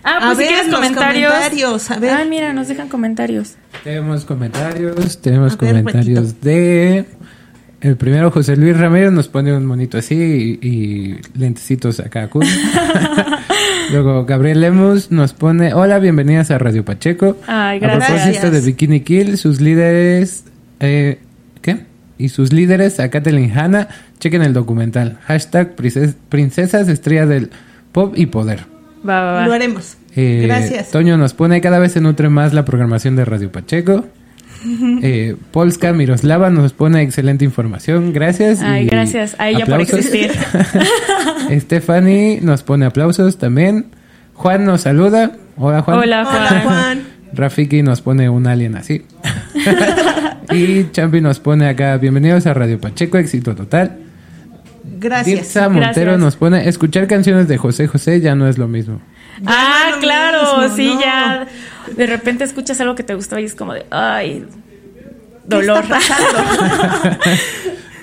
Ah, 0.05 0.19
A 0.19 0.21
pues 0.27 0.39
si 0.39 0.45
ver, 0.45 0.49
quieres 0.49 0.67
los 0.69 0.77
comentarios. 0.77 1.33
comentarios, 1.33 1.91
a 1.91 1.99
ver. 1.99 2.11
Ah, 2.13 2.25
mira, 2.25 2.53
nos 2.53 2.69
dejan 2.69 2.89
comentarios. 2.89 3.57
Tenemos 3.83 4.25
comentarios, 4.25 5.21
tenemos 5.21 5.55
A 5.55 5.57
ver, 5.57 5.69
comentarios 5.83 6.41
de... 6.41 7.05
El 7.81 7.97
primero, 7.97 8.31
José 8.33 8.57
Luis 8.57 8.77
Ramírez, 8.77 9.13
nos 9.13 9.29
pone 9.29 9.53
un 9.57 9.65
monito 9.65 9.99
así 9.99 10.59
y, 10.61 10.67
y 10.69 11.19
lentecitos 11.39 12.01
acá, 12.01 12.29
cool. 12.29 12.45
Luego, 13.93 14.25
Gabriel 14.27 14.61
Lemus 14.61 15.13
nos 15.13 15.33
pone, 15.33 15.73
hola, 15.73 15.99
bienvenidas 16.01 16.51
a 16.51 16.59
Radio 16.59 16.85
Pacheco. 16.85 17.37
Ay, 17.47 17.77
A 17.79 17.81
gracias. 17.81 18.21
propósito 18.21 18.51
de 18.51 18.61
Bikini 18.63 19.01
Kill, 19.01 19.39
sus 19.39 19.61
líderes... 19.61 20.45
Eh, 20.81 21.19
¿Qué? 21.63 21.87
Y 22.19 22.31
sus 22.31 22.53
líderes, 22.53 22.99
a 22.99 23.11
Kathleen 23.11 23.57
Hanna, 23.57 23.89
chequen 24.19 24.43
el 24.43 24.53
documental. 24.53 25.19
Hashtag 25.27 25.77
princes- 25.77 26.15
princesas, 26.29 26.89
estrellas 26.89 27.29
del 27.29 27.51
pop 27.93 28.15
y 28.17 28.27
poder. 28.27 28.65
Va, 29.09 29.23
va, 29.23 29.33
va. 29.35 29.47
Lo 29.47 29.53
haremos. 29.53 29.97
Eh, 30.17 30.43
Gracias. 30.47 30.91
Toño 30.91 31.17
nos 31.17 31.33
pone, 31.33 31.61
cada 31.61 31.79
vez 31.79 31.93
se 31.93 32.01
nutre 32.01 32.29
más 32.29 32.53
la 32.55 32.65
programación 32.65 33.15
de 33.15 33.25
Radio 33.25 33.53
Pacheco. 33.53 34.05
Eh, 35.03 35.37
Polska 35.53 35.93
Miroslava 35.93 36.51
nos 36.51 36.73
pone 36.73 37.03
excelente 37.03 37.45
información, 37.45 38.13
gracias. 38.13 38.61
Ay, 38.61 38.85
y 38.85 38.89
gracias 38.89 39.37
a 39.39 39.49
ella 39.49 39.67
por 39.67 39.81
existir. 39.81 40.33
Stephanie 41.61 42.41
nos 42.43 42.63
pone 42.63 42.87
aplausos 42.87 43.39
también. 43.39 43.87
Juan 44.35 44.65
nos 44.65 44.83
saluda. 44.83 45.33
Hola 45.57 45.83
Juan. 45.83 45.99
Hola, 45.99 46.25
Juan. 46.25 46.37
Hola, 46.37 46.61
Juan. 46.63 47.03
Rafiki 47.33 47.83
nos 47.83 48.01
pone 48.01 48.29
un 48.29 48.47
alien 48.47 48.77
así. 48.77 49.05
y 50.53 50.91
Champi 50.91 51.21
nos 51.21 51.41
pone 51.41 51.69
acá, 51.69 51.97
bienvenidos 51.99 52.47
a 52.47 52.55
Radio 52.55 52.81
Pacheco, 52.81 53.19
éxito 53.19 53.55
total. 53.55 53.99
Gracias. 54.99 55.27
Dirza 55.27 55.69
Montero 55.69 56.13
Gracias. 56.13 56.21
nos 56.21 56.37
pone, 56.37 56.69
escuchar 56.69 57.07
canciones 57.07 57.47
de 57.49 57.59
José 57.59 57.87
José 57.87 58.21
ya 58.21 58.35
no 58.35 58.49
es 58.49 58.59
lo 58.59 58.67
mismo. 58.67 59.01
Ah, 59.47 59.91
no 59.95 59.99
claro, 60.01 60.59
mismo, 60.63 60.77
sí, 60.77 60.95
no. 60.95 61.01
ya. 61.01 61.47
De 61.97 62.07
repente 62.07 62.45
escuchas 62.45 62.81
algo 62.81 62.95
que 62.95 63.03
te 63.03 63.15
gustó 63.15 63.39
y 63.39 63.45
es 63.45 63.55
como 63.55 63.73
de, 63.75 63.87
ay, 63.91 64.45
¿Qué 64.95 65.57
dolor. 65.57 65.83
está 65.85 65.99
pasando? 65.99 67.19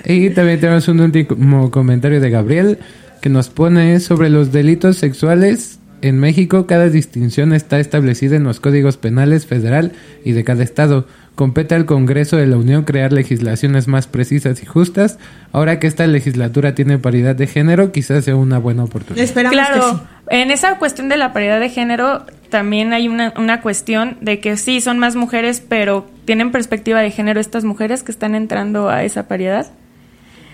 Y 0.08 0.30
también 0.30 0.60
tenemos 0.60 0.86
un 0.86 1.00
último 1.00 1.70
comentario 1.72 2.20
de 2.20 2.30
Gabriel 2.30 2.78
que 3.20 3.28
nos 3.28 3.48
pone 3.48 3.98
sobre 3.98 4.30
los 4.30 4.52
delitos 4.52 4.98
sexuales. 4.98 5.80
En 6.00 6.20
México 6.20 6.66
cada 6.68 6.88
distinción 6.88 7.52
está 7.52 7.80
establecida 7.80 8.36
en 8.36 8.44
los 8.44 8.60
códigos 8.60 8.98
penales 8.98 9.46
federal 9.46 9.90
y 10.24 10.30
de 10.30 10.44
cada 10.44 10.62
estado. 10.62 11.08
Compete 11.36 11.74
al 11.74 11.84
Congreso 11.84 12.36
de 12.38 12.46
la 12.46 12.56
Unión 12.56 12.82
crear 12.84 13.12
legislaciones 13.12 13.86
más 13.88 14.06
precisas 14.08 14.62
y 14.62 14.66
justas. 14.66 15.18
Ahora 15.52 15.78
que 15.78 15.86
esta 15.86 16.06
legislatura 16.06 16.74
tiene 16.74 16.98
paridad 16.98 17.36
de 17.36 17.46
género, 17.46 17.92
quizás 17.92 18.24
sea 18.24 18.34
una 18.36 18.58
buena 18.58 18.82
oportunidad. 18.84 19.22
Esperamos 19.22 19.52
Claro, 19.52 20.02
que 20.28 20.40
en 20.40 20.50
esa 20.50 20.78
cuestión 20.78 21.08
de 21.10 21.18
la 21.18 21.32
paridad 21.34 21.60
de 21.60 21.68
género 21.68 22.24
también 22.48 22.92
hay 22.94 23.06
una, 23.06 23.34
una 23.36 23.60
cuestión 23.60 24.16
de 24.22 24.40
que 24.40 24.56
sí, 24.56 24.80
son 24.80 24.98
más 24.98 25.14
mujeres, 25.14 25.62
pero 25.66 26.08
tienen 26.24 26.50
perspectiva 26.52 27.00
de 27.00 27.10
género 27.10 27.38
estas 27.38 27.64
mujeres 27.64 28.02
que 28.02 28.12
están 28.12 28.34
entrando 28.34 28.88
a 28.88 29.04
esa 29.04 29.28
paridad. 29.28 29.70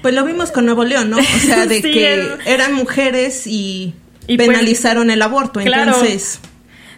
Pues 0.02 0.14
lo 0.14 0.24
vimos 0.24 0.50
con 0.50 0.64
Nuevo 0.66 0.82
León, 0.84 1.10
¿no? 1.10 1.16
O 1.18 1.22
sea, 1.22 1.64
de 1.66 1.76
Sí, 1.76 1.92
que 1.92 2.26
eran 2.44 2.74
mujeres 2.74 3.46
y, 3.46 3.94
Y 4.26 4.36
pues- 4.36 4.48
penalizaron 4.48 5.10
el 5.12 5.22
aborto. 5.22 5.60
Claro. 5.60 5.92
Entonces, 5.92 6.40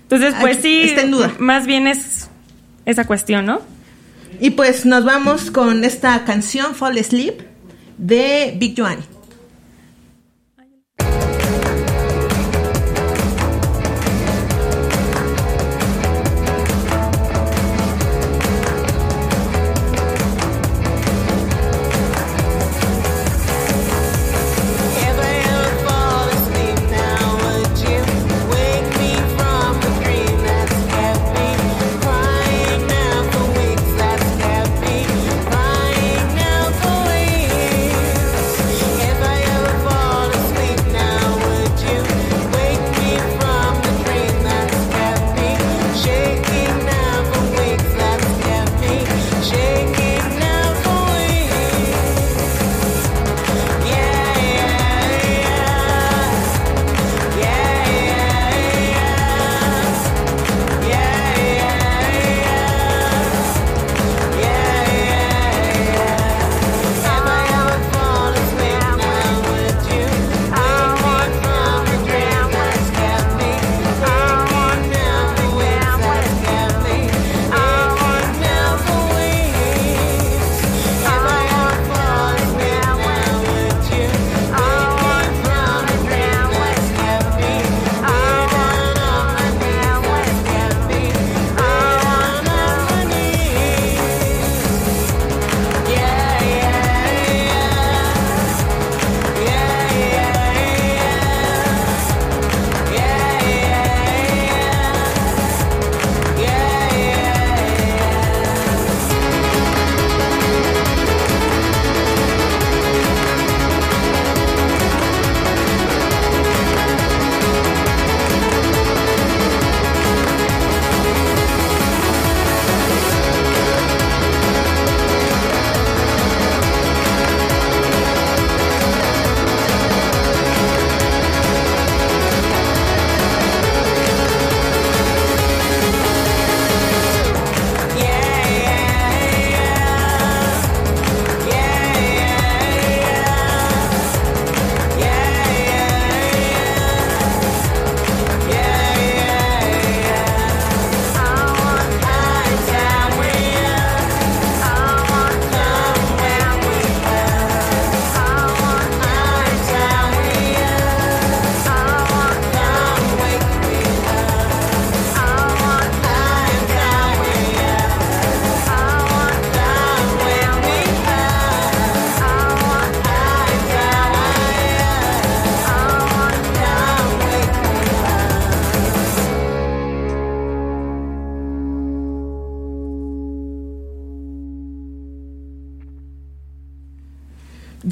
Entonces, 0.04 0.34
pues 0.40 0.56
sí, 0.62 0.80
está 0.84 1.02
en 1.02 1.10
duda. 1.10 1.32
más 1.38 1.66
bien 1.66 1.86
es 1.86 2.30
esa 2.86 3.04
cuestión, 3.06 3.44
¿no? 3.44 3.60
Y 4.40 4.50
pues 4.50 4.86
nos 4.86 5.04
vamos 5.04 5.50
con 5.50 5.84
esta 5.84 6.24
canción 6.24 6.74
Fall 6.74 6.98
Asleep 6.98 7.42
de 7.98 8.54
Big 8.58 8.74
Joan. 8.76 9.13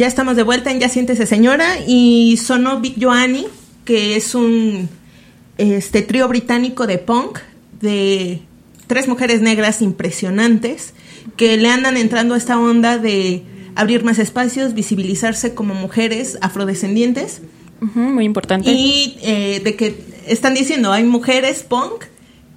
Ya 0.03 0.09
estamos 0.09 0.35
de 0.35 0.43
vuelta 0.43 0.73
en 0.73 0.81
Ya 0.81 0.89
Siéntese 0.89 1.27
Señora 1.27 1.77
y 1.87 2.37
sonó 2.37 2.81
Big 2.81 2.97
Joanny, 3.01 3.47
que 3.85 4.17
es 4.17 4.35
un 4.35 4.89
este 5.59 6.03
trío 6.03 6.27
británico 6.27 6.89
de 6.89 6.99
punk 6.99 7.39
de 7.81 8.43
tres 8.89 9.07
mujeres 9.07 9.43
negras 9.43 9.81
impresionantes 9.81 10.93
que 11.37 11.57
le 11.57 11.69
andan 11.69 11.97
entrando 11.97 12.35
a 12.35 12.37
esta 12.37 12.59
onda 12.59 12.99
de 12.99 13.45
abrir 13.77 14.03
más 14.03 14.19
espacios, 14.19 14.75
visibilizarse 14.75 15.55
como 15.55 15.73
mujeres 15.73 16.37
afrodescendientes 16.41 17.41
muy 17.95 18.25
importante. 18.25 18.73
y 18.73 19.17
eh, 19.23 19.61
de 19.63 19.77
que 19.77 20.03
están 20.27 20.55
diciendo 20.55 20.91
hay 20.91 21.05
mujeres 21.05 21.63
punk 21.63 22.07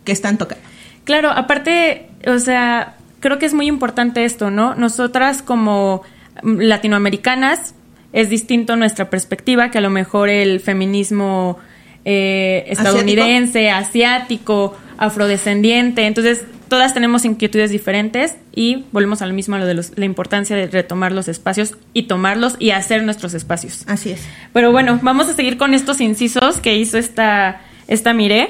que 0.03 0.13
están 0.13 0.39
tocando. 0.39 0.63
Claro, 1.03 1.29
aparte, 1.29 2.09
o 2.25 2.39
sea, 2.39 2.97
creo 3.19 3.37
que 3.37 3.45
es 3.45 3.53
muy 3.53 3.67
importante 3.67 4.25
esto, 4.25 4.49
¿no? 4.49 4.73
Nosotras 4.73 5.43
como 5.43 6.01
latinoamericanas 6.43 7.73
es 8.13 8.29
distinto 8.29 8.75
nuestra 8.75 9.09
perspectiva 9.09 9.71
que 9.71 9.77
a 9.77 9.81
lo 9.81 9.89
mejor 9.89 10.29
el 10.29 10.59
feminismo 10.59 11.57
eh, 12.05 12.65
estadounidense, 12.67 13.69
asiático, 13.71 14.77
afrodescendiente. 14.97 16.05
Entonces, 16.05 16.43
todas 16.69 16.93
tenemos 16.93 17.25
inquietudes 17.25 17.71
diferentes 17.71 18.35
y 18.53 18.85
volvemos 18.91 19.21
a 19.21 19.25
lo 19.25 19.33
mismo, 19.33 19.55
a 19.55 19.59
lo 19.59 19.65
de 19.65 19.73
los- 19.73 19.91
la 19.97 20.05
importancia 20.05 20.55
de 20.55 20.67
retomar 20.67 21.11
los 21.11 21.27
espacios 21.27 21.75
y 21.93 22.03
tomarlos 22.03 22.55
y 22.59 22.71
hacer 22.71 23.03
nuestros 23.03 23.33
espacios. 23.33 23.83
Así 23.87 24.11
es. 24.11 24.21
Pero 24.53 24.71
bueno, 24.71 24.99
vamos 25.01 25.27
a 25.29 25.33
seguir 25.33 25.57
con 25.57 25.73
estos 25.73 25.99
incisos 25.99 26.59
que 26.59 26.75
hizo 26.75 26.97
esta, 26.97 27.61
esta 27.87 28.13
Mire. 28.13 28.49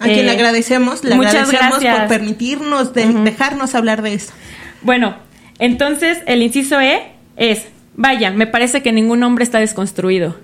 A 0.00 0.04
quien 0.04 0.20
Eh, 0.20 0.22
le 0.24 0.30
agradecemos, 0.32 1.04
le 1.04 1.14
muchas 1.14 1.34
agradecemos 1.34 1.80
gracias. 1.80 1.98
por 2.00 2.08
permitirnos 2.08 2.92
de- 2.94 3.06
dejarnos 3.06 3.74
hablar 3.74 4.02
de 4.02 4.14
esto. 4.14 4.32
Bueno, 4.82 5.16
entonces 5.58 6.18
el 6.26 6.42
inciso 6.42 6.80
E 6.80 7.12
es, 7.36 7.62
vaya, 7.94 8.30
me 8.30 8.46
parece 8.46 8.82
que 8.82 8.92
ningún 8.92 9.22
hombre 9.22 9.44
está 9.44 9.58
desconstruido. 9.58 10.36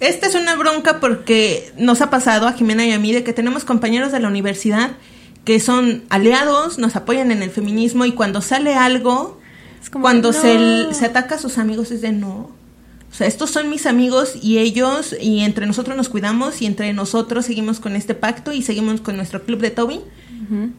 Esta 0.00 0.26
es 0.26 0.34
una 0.34 0.56
bronca 0.56 0.98
porque 0.98 1.72
nos 1.76 2.00
ha 2.00 2.10
pasado 2.10 2.48
a 2.48 2.52
Jimena 2.52 2.84
y 2.84 2.92
a 2.92 2.98
mí 2.98 3.12
de 3.12 3.22
que 3.22 3.32
tenemos 3.32 3.64
compañeros 3.64 4.10
de 4.10 4.18
la 4.18 4.28
universidad 4.28 4.92
que 5.44 5.58
son 5.60 6.02
aliados, 6.08 6.78
nos 6.78 6.96
apoyan 6.96 7.30
en 7.30 7.42
el 7.42 7.50
feminismo 7.50 8.04
y 8.04 8.12
cuando 8.12 8.40
sale 8.40 8.74
algo, 8.74 9.40
como, 9.90 10.02
cuando 10.02 10.32
no. 10.32 10.40
se, 10.40 10.94
se 10.94 11.06
ataca 11.06 11.36
a 11.36 11.38
sus 11.38 11.58
amigos 11.58 11.90
es 11.90 12.00
de 12.00 12.12
no. 12.12 12.50
O 13.10 13.14
sea, 13.14 13.26
estos 13.26 13.50
son 13.50 13.68
mis 13.68 13.86
amigos 13.86 14.36
y 14.40 14.58
ellos, 14.58 15.14
y 15.20 15.40
entre 15.40 15.66
nosotros 15.66 15.96
nos 15.96 16.08
cuidamos 16.08 16.62
y 16.62 16.66
entre 16.66 16.92
nosotros 16.94 17.44
seguimos 17.44 17.78
con 17.78 17.94
este 17.94 18.14
pacto 18.14 18.52
y 18.52 18.62
seguimos 18.62 19.00
con 19.02 19.16
nuestro 19.16 19.42
club 19.42 19.60
de 19.60 19.70
Toby. 19.70 20.00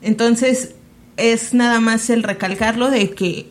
Entonces, 0.01 0.75
es 1.17 1.53
nada 1.53 1.79
más 1.79 2.09
el 2.09 2.23
recalcarlo 2.23 2.89
de 2.89 3.11
que 3.11 3.47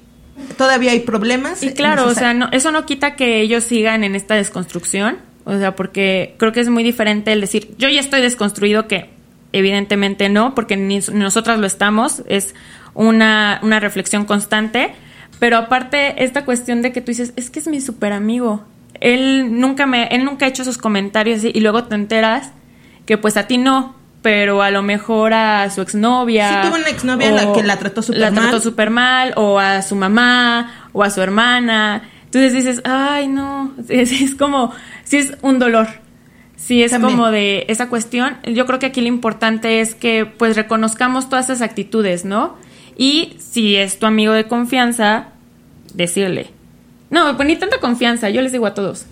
todavía 0.57 0.93
hay 0.93 1.01
problemas. 1.01 1.63
Y 1.63 1.73
claro, 1.73 2.07
o 2.07 2.15
sea, 2.15 2.35
no, 2.35 2.49
eso 2.53 2.71
no 2.73 2.87
quita 2.87 3.17
que 3.17 3.41
ellos 3.41 3.65
sigan 3.65 4.05
en 4.05 4.15
esta 4.15 4.35
desconstrucción, 4.35 5.19
o 5.45 5.57
sea, 5.59 5.75
porque 5.75 6.35
creo 6.39 6.53
que 6.53 6.61
es 6.61 6.69
muy 6.69 6.83
diferente 6.83 7.33
el 7.33 7.41
decir, 7.41 7.75
yo 7.79 7.89
ya 7.89 8.01
estoy 8.01 8.21
desconstruido, 8.21 8.87
que 8.89 9.11
evidentemente 9.53 10.29
no, 10.29 10.55
porque 10.55 10.77
ni 10.77 10.99
ni 10.99 11.19
nosotras 11.19 11.59
lo 11.59 11.67
estamos, 11.67 12.23
es 12.27 12.55
una, 12.95 13.61
una 13.63 13.81
reflexión 13.81 14.25
constante, 14.25 14.95
pero 15.39 15.57
aparte 15.57 16.25
esta 16.25 16.45
cuestión 16.45 16.83
de 16.83 16.93
que 16.93 17.01
tú 17.01 17.07
dices, 17.07 17.33
es 17.37 17.51
que 17.51 17.59
es 17.59 17.67
mi 17.67 17.81
super 17.81 18.13
amigo, 18.13 18.65
él 19.01 19.59
nunca 19.61 19.87
me, 19.87 20.07
él 20.09 20.25
nunca 20.25 20.47
ha 20.47 20.49
hecho 20.49 20.63
esos 20.63 20.79
comentarios 20.79 21.43
y 21.45 21.61
luego 21.61 21.85
te 21.85 21.95
enteras 21.97 22.53
que 23.05 23.19
pues 23.19 23.37
a 23.37 23.47
ti 23.47 23.59
no, 23.59 23.97
pero 24.23 24.63
a 24.63 24.71
lo 24.71 24.83
mejor 24.83 25.35
a 25.35 25.69
su 25.71 25.83
exnovia. 25.83 26.63
Sí, 26.63 26.69
tuvo 26.69 26.77
una 26.81 26.89
exnovia 26.89 27.31
la 27.33 27.53
que 27.53 27.63
la 27.63 27.77
trató 27.77 28.03
súper 28.03 28.21
La 28.21 28.31
trató 28.31 28.53
mal. 28.53 28.63
súper 28.63 28.91
mal, 28.91 29.33
o 29.37 29.59
a 29.59 29.83
su 29.83 29.97
mamá, 29.97 30.89
o 30.93 31.03
a 31.03 31.11
su 31.11 31.21
hermana. 31.21 32.09
Entonces 32.25 32.53
dices, 32.53 32.81
ay, 32.85 33.29
no, 33.29 33.73
es, 33.89 34.13
es 34.13 34.35
como, 34.35 34.73
sí 35.05 35.19
es 35.19 35.37
un 35.43 35.59
dolor. 35.59 35.89
Sí 36.57 36.85
es 36.85 36.93
También. 36.93 37.17
como 37.17 37.31
de 37.33 37.67
esa 37.69 37.89
cuestión. 37.89 38.37
Yo 38.45 38.67
creo 38.67 38.79
que 38.79 38.87
aquí 38.87 39.01
lo 39.01 39.09
importante 39.09 39.81
es 39.81 39.97
que 39.97 40.27
pues 40.27 40.55
reconozcamos 40.55 41.29
todas 41.29 41.47
esas 41.47 41.61
actitudes, 41.61 42.25
¿no? 42.25 42.57
Y 42.97 43.35
si 43.41 43.75
es 43.75 43.99
tu 43.99 44.07
amigo 44.07 44.33
de 44.33 44.47
confianza, 44.47 45.27
decirle. 45.93 46.51
No, 47.11 47.37
pues 47.37 47.49
ni 47.49 47.57
tanta 47.57 47.79
confianza, 47.81 48.31
yo 48.31 48.41
les 48.43 48.53
digo 48.53 48.67
a 48.67 48.75
todos. 48.75 49.07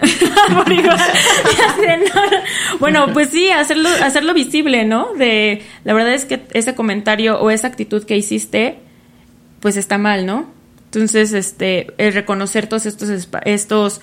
Por 0.54 0.72
igual. 0.72 0.98
Bueno, 2.80 3.12
pues 3.12 3.30
sí, 3.30 3.50
hacerlo, 3.50 3.88
hacerlo 4.02 4.34
visible, 4.34 4.84
¿no? 4.84 5.12
De 5.14 5.62
la 5.84 5.94
verdad 5.94 6.14
es 6.14 6.24
que 6.24 6.42
ese 6.52 6.74
comentario 6.74 7.40
o 7.40 7.50
esa 7.50 7.66
actitud 7.66 8.04
que 8.04 8.16
hiciste, 8.16 8.78
pues 9.60 9.76
está 9.76 9.98
mal, 9.98 10.26
¿no? 10.26 10.46
Entonces, 10.84 11.32
este, 11.32 11.88
el 11.98 12.12
reconocer 12.12 12.66
todos 12.66 12.86
estos 12.86 13.28
estos 13.44 14.00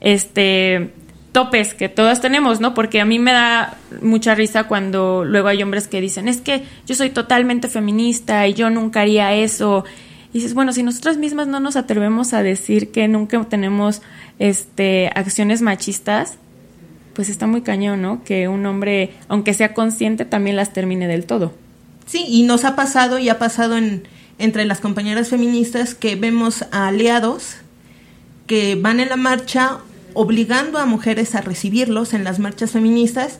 este 0.00 0.90
topes 1.32 1.74
que 1.74 1.88
todas 1.88 2.20
tenemos, 2.20 2.60
¿no? 2.60 2.74
Porque 2.74 3.00
a 3.00 3.04
mí 3.04 3.18
me 3.18 3.32
da 3.32 3.76
mucha 4.02 4.34
risa 4.34 4.64
cuando 4.64 5.24
luego 5.24 5.48
hay 5.48 5.62
hombres 5.62 5.86
que 5.86 6.00
dicen, 6.00 6.26
es 6.26 6.40
que 6.40 6.64
yo 6.86 6.94
soy 6.94 7.10
totalmente 7.10 7.68
feminista 7.68 8.46
y 8.48 8.54
yo 8.54 8.70
nunca 8.70 9.02
haría 9.02 9.34
eso. 9.34 9.84
Y 10.32 10.38
dices, 10.38 10.54
bueno, 10.54 10.72
si 10.72 10.82
nosotras 10.82 11.16
mismas 11.16 11.46
no 11.46 11.60
nos 11.60 11.76
atrevemos 11.76 12.34
a 12.34 12.42
decir 12.42 12.90
que 12.90 13.08
nunca 13.08 13.42
tenemos 13.44 14.02
este 14.38 15.10
acciones 15.14 15.62
machistas, 15.62 16.34
pues 17.14 17.28
está 17.28 17.46
muy 17.46 17.62
cañón, 17.62 18.02
¿no? 18.02 18.22
Que 18.24 18.46
un 18.46 18.64
hombre, 18.66 19.14
aunque 19.28 19.54
sea 19.54 19.74
consciente, 19.74 20.24
también 20.24 20.56
las 20.56 20.72
termine 20.72 21.08
del 21.08 21.26
todo. 21.26 21.54
Sí, 22.06 22.24
y 22.28 22.44
nos 22.44 22.64
ha 22.64 22.76
pasado 22.76 23.18
y 23.18 23.28
ha 23.28 23.38
pasado 23.38 23.76
en, 23.76 24.04
entre 24.38 24.64
las 24.64 24.80
compañeras 24.80 25.28
feministas 25.28 25.94
que 25.94 26.16
vemos 26.16 26.64
a 26.70 26.88
aliados 26.88 27.56
que 28.46 28.76
van 28.76 28.98
en 28.98 29.10
la 29.10 29.16
marcha 29.16 29.78
obligando 30.14 30.78
a 30.78 30.86
mujeres 30.86 31.34
a 31.34 31.42
recibirlos 31.42 32.14
en 32.14 32.24
las 32.24 32.38
marchas 32.38 32.72
feministas 32.72 33.38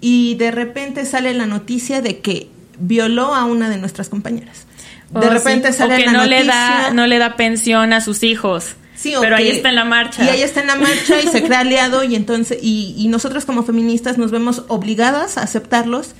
y 0.00 0.34
de 0.34 0.50
repente 0.50 1.06
sale 1.06 1.34
la 1.34 1.46
noticia 1.46 2.02
de 2.02 2.20
que 2.20 2.48
violó 2.78 3.34
a 3.34 3.46
una 3.46 3.70
de 3.70 3.78
nuestras 3.78 4.08
compañeras. 4.08 4.66
De 5.10 5.26
Oh, 5.26 5.30
repente 5.30 5.72
sí. 5.72 5.78
sale 5.78 5.94
o 5.94 5.96
que 5.98 6.06
la 6.06 6.12
no 6.12 6.18
noticia. 6.18 6.40
le 6.40 6.46
da 6.46 6.90
no 6.92 7.06
le 7.06 7.18
da 7.18 7.36
pensión 7.36 7.92
a 7.92 8.00
sus 8.00 8.22
hijos. 8.22 8.74
Sí, 8.96 9.14
o 9.16 9.20
pero 9.20 9.36
ahí 9.36 9.48
está 9.50 9.68
en 9.68 9.74
la 9.74 9.84
marcha. 9.84 10.24
Y 10.24 10.28
ahí 10.28 10.42
está 10.42 10.60
en 10.60 10.68
la 10.68 10.76
marcha 10.76 11.20
y 11.22 11.26
se 11.28 11.42
crea 11.42 11.60
aliado 11.60 12.04
y 12.04 12.14
entonces 12.14 12.58
y, 12.62 12.94
y 12.96 13.08
nosotros 13.08 13.44
como 13.44 13.62
feministas 13.64 14.18
nos 14.18 14.30
vemos 14.30 14.64
obligadas 14.68 15.36
a 15.36 15.42
aceptarlos, 15.42 16.14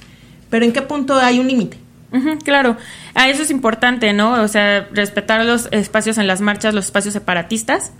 pero 0.51 0.65
¿en 0.65 0.73
qué 0.73 0.83
punto 0.83 1.17
hay 1.17 1.39
un 1.39 1.47
límite? 1.49 1.79
Claro, 2.45 2.77
ah, 3.15 3.29
eso 3.29 3.43
es 3.43 3.51
importante, 3.51 4.13
¿no? 4.13 4.41
O 4.43 4.47
sea, 4.47 4.87
respetar 4.93 5.45
los 5.45 5.67
espacios 5.73 6.17
en 6.19 6.29
las 6.29 6.41
marchas, 6.41 6.73
los 6.73 6.85
espacios 6.85 7.13
separatistas, 7.13 7.91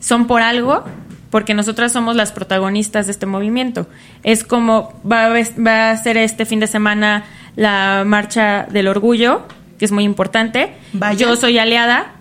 son 0.00 0.26
por 0.26 0.40
algo, 0.40 0.84
porque 1.28 1.52
nosotras 1.52 1.92
somos 1.92 2.16
las 2.16 2.32
protagonistas 2.32 3.06
de 3.06 3.12
este 3.12 3.26
movimiento. 3.26 3.86
Es 4.22 4.42
como 4.42 4.98
va 5.10 5.26
a, 5.26 5.28
va 5.60 5.90
a 5.90 5.96
ser 5.98 6.16
este 6.16 6.46
fin 6.46 6.60
de 6.60 6.66
semana 6.66 7.24
la 7.54 8.04
marcha 8.06 8.66
del 8.70 8.88
orgullo, 8.88 9.42
que 9.82 9.86
es 9.86 9.90
muy 9.90 10.04
importante. 10.04 10.70
Yo 11.16 11.34
soy 11.34 11.58
aliada, 11.58 12.12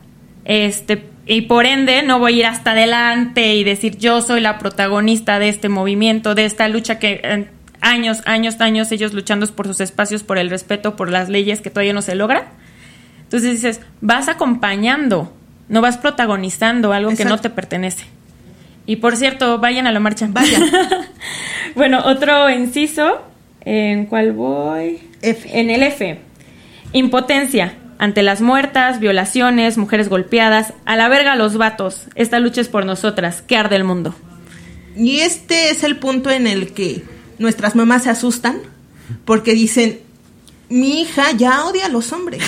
este, 0.46 1.06
y 1.28 1.42
por 1.42 1.68
ende 1.68 2.02
no 2.02 2.18
voy 2.18 2.34
a 2.34 2.38
ir 2.38 2.46
hasta 2.48 2.72
adelante 2.72 3.54
y 3.54 3.64
decir 3.64 4.00
yo 4.00 4.24
soy 4.24 4.42
la 4.42 4.58
protagonista 4.58 5.38
de 5.38 5.50
este 5.50 5.70
movimiento, 5.70 6.34
de 6.34 6.46
esta 6.46 6.68
lucha 6.68 6.98
que 6.98 7.22
eh, 7.24 7.48
años, 7.80 8.24
años, 8.26 8.60
años 8.62 8.92
ellos 8.92 9.14
luchando 9.14 9.46
por 9.46 9.68
sus 9.68 9.80
espacios, 9.80 10.24
por 10.24 10.40
el 10.40 10.50
respeto, 10.50 10.96
por 10.96 11.12
las 11.12 11.30
leyes 11.30 11.62
que 11.62 11.70
todavía 11.70 11.94
no 11.94 12.02
se 12.02 12.16
logran. 12.16 12.46
Entonces 13.26 13.52
dices, 13.52 13.82
vas 14.02 14.28
acompañando, 14.28 15.32
no 15.70 15.82
vas 15.82 16.00
protagonizando 16.00 16.94
algo 16.94 17.16
que 17.16 17.26
no 17.26 17.38
te 17.38 17.52
pertenece. 17.52 18.06
Y 18.88 18.96
por 18.96 19.18
cierto, 19.18 19.60
vayan 19.60 19.86
a 19.86 19.92
la 19.92 20.00
marcha. 20.00 20.28
Vayan. 20.32 20.64
bueno, 21.76 22.02
otro 22.06 22.50
inciso, 22.50 23.22
¿en 23.66 24.08
cuál 24.08 24.32
voy? 24.32 25.00
F. 25.22 25.60
En 25.60 25.70
el 25.70 25.84
F. 25.84 26.31
Impotencia 26.94 27.78
ante 27.98 28.24
las 28.24 28.42
muertas, 28.42 29.00
violaciones, 29.00 29.78
mujeres 29.78 30.10
golpeadas. 30.10 30.74
A 30.86 30.96
la 30.96 31.08
verga 31.08 31.36
los 31.36 31.58
vatos. 31.58 32.08
Esta 32.16 32.40
lucha 32.40 32.62
es 32.62 32.68
por 32.68 32.86
nosotras. 32.86 33.42
Que 33.42 33.56
arde 33.56 33.76
el 33.76 33.84
mundo. 33.84 34.16
Y 34.96 35.20
este 35.20 35.70
es 35.70 35.84
el 35.84 35.98
punto 35.98 36.30
en 36.30 36.48
el 36.48 36.74
que 36.74 37.04
nuestras 37.38 37.76
mamás 37.76 38.04
se 38.04 38.10
asustan 38.10 38.60
porque 39.26 39.54
dicen, 39.54 40.00
mi 40.70 41.02
hija 41.02 41.32
ya 41.32 41.66
odia 41.66 41.88
a 41.88 41.90
los 41.90 42.14
hombres, 42.14 42.44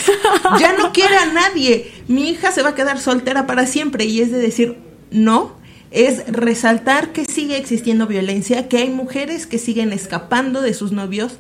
ya 0.60 0.74
no 0.78 0.92
quiere 0.94 1.18
a 1.18 1.26
nadie, 1.26 1.92
mi 2.08 2.30
hija 2.30 2.52
se 2.52 2.62
va 2.62 2.70
a 2.70 2.76
quedar 2.76 3.00
soltera 3.00 3.46
para 3.46 3.66
siempre. 3.66 4.06
Y 4.06 4.22
es 4.22 4.32
de 4.32 4.40
decir, 4.40 4.78
no, 5.12 5.58
es 5.92 6.26
resaltar 6.28 7.12
que 7.12 7.26
sigue 7.26 7.58
existiendo 7.58 8.08
violencia, 8.08 8.68
que 8.68 8.78
hay 8.78 8.90
mujeres 8.90 9.46
que 9.46 9.60
siguen 9.60 9.94
escapando 9.94 10.62
de 10.62 10.74
sus 10.74 10.92
novios, 10.92 11.34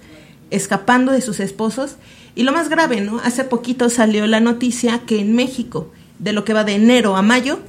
escapando 0.52 1.12
de 1.12 1.22
sus 1.22 1.40
esposos. 1.40 1.96
Y 2.36 2.44
lo 2.44 2.52
más 2.52 2.70
grave, 2.70 3.02
¿no? 3.02 3.20
Hace 3.24 3.44
poquito 3.44 3.90
salió 3.90 4.26
la 4.28 4.40
noticia 4.40 5.02
que 5.06 5.20
en 5.20 5.36
México, 5.36 5.92
de 6.20 6.34
lo 6.34 6.46
que 6.46 6.54
va 6.54 6.64
de 6.64 6.74
enero 6.74 7.16
a 7.16 7.22
mayo, 7.22 7.60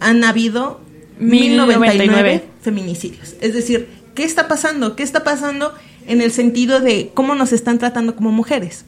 han 0.00 0.24
habido 0.24 0.80
1099 1.18 1.78
1099 1.78 2.44
feminicidios. 2.60 3.36
Es 3.40 3.54
decir, 3.54 3.88
¿qué 4.14 4.24
está 4.24 4.48
pasando? 4.48 4.96
¿Qué 4.96 5.02
está 5.02 5.24
pasando 5.24 5.74
en 6.06 6.20
el 6.20 6.32
sentido 6.32 6.80
de 6.80 7.10
cómo 7.14 7.34
nos 7.34 7.52
están 7.52 7.78
tratando 7.78 8.16
como 8.16 8.32
mujeres? 8.32 8.84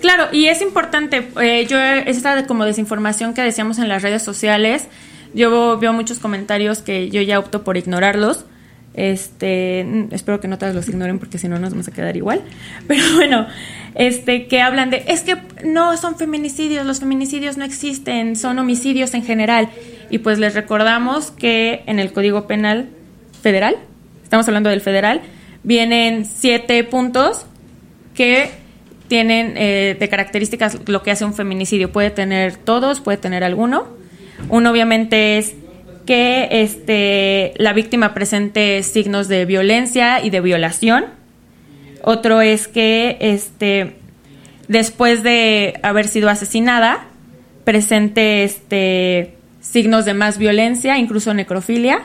Claro, 0.00 0.26
y 0.32 0.46
es 0.46 0.60
importante, 0.60 1.28
eh, 1.40 1.66
yo 1.66 1.78
esta 1.78 2.46
como 2.46 2.64
desinformación 2.64 3.32
que 3.32 3.42
decíamos 3.42 3.78
en 3.78 3.88
las 3.88 4.02
redes 4.02 4.22
sociales, 4.22 4.86
Yo 5.34 5.78
veo 5.78 5.92
muchos 5.92 6.20
comentarios 6.20 6.78
que 6.78 7.10
yo 7.10 7.20
ya 7.20 7.40
opto 7.40 7.64
por 7.64 7.76
ignorarlos. 7.76 8.44
Este, 8.94 9.84
mm, 9.84 10.14
espero 10.14 10.40
que 10.40 10.46
no 10.46 10.56
todos 10.56 10.74
los 10.74 10.88
ignoren 10.88 11.18
porque 11.18 11.38
si 11.38 11.48
no 11.48 11.58
nos 11.58 11.70
vamos 11.70 11.88
a 11.88 11.92
quedar 11.92 12.16
igual. 12.16 12.42
Pero 12.86 13.02
bueno, 13.14 13.46
este, 13.94 14.46
que 14.46 14.60
hablan 14.60 14.90
de, 14.90 15.04
es 15.08 15.22
que 15.22 15.36
no 15.64 15.96
son 15.96 16.16
feminicidios, 16.16 16.86
los 16.86 17.00
feminicidios 17.00 17.56
no 17.56 17.64
existen, 17.64 18.36
son 18.36 18.58
homicidios 18.58 19.14
en 19.14 19.24
general. 19.24 19.68
Y 20.10 20.18
pues 20.18 20.38
les 20.38 20.54
recordamos 20.54 21.30
que 21.30 21.82
en 21.86 21.98
el 21.98 22.12
Código 22.12 22.46
Penal 22.46 22.88
Federal, 23.42 23.76
estamos 24.22 24.46
hablando 24.46 24.70
del 24.70 24.80
federal, 24.80 25.22
vienen 25.64 26.24
siete 26.24 26.84
puntos 26.84 27.46
que 28.14 28.50
tienen 29.08 29.54
eh, 29.56 29.96
de 29.98 30.08
características 30.08 30.78
lo 30.86 31.02
que 31.02 31.10
hace 31.10 31.24
un 31.24 31.34
feminicidio. 31.34 31.90
Puede 31.90 32.10
tener 32.10 32.56
todos, 32.56 33.00
puede 33.00 33.18
tener 33.18 33.44
alguno. 33.44 33.86
Uno 34.48 34.70
obviamente 34.70 35.38
es 35.38 35.54
que 36.06 36.48
este, 36.50 37.54
la 37.56 37.72
víctima 37.72 38.14
presente 38.14 38.82
signos 38.82 39.28
de 39.28 39.44
violencia 39.44 40.22
y 40.24 40.30
de 40.30 40.40
violación. 40.40 41.06
Otro 42.02 42.40
es 42.40 42.68
que 42.68 43.16
este, 43.20 43.96
después 44.68 45.22
de 45.22 45.78
haber 45.82 46.08
sido 46.08 46.28
asesinada, 46.28 47.06
presente 47.64 48.44
este, 48.44 49.34
signos 49.60 50.04
de 50.04 50.14
más 50.14 50.38
violencia, 50.38 50.98
incluso 50.98 51.32
necrofilia. 51.32 52.02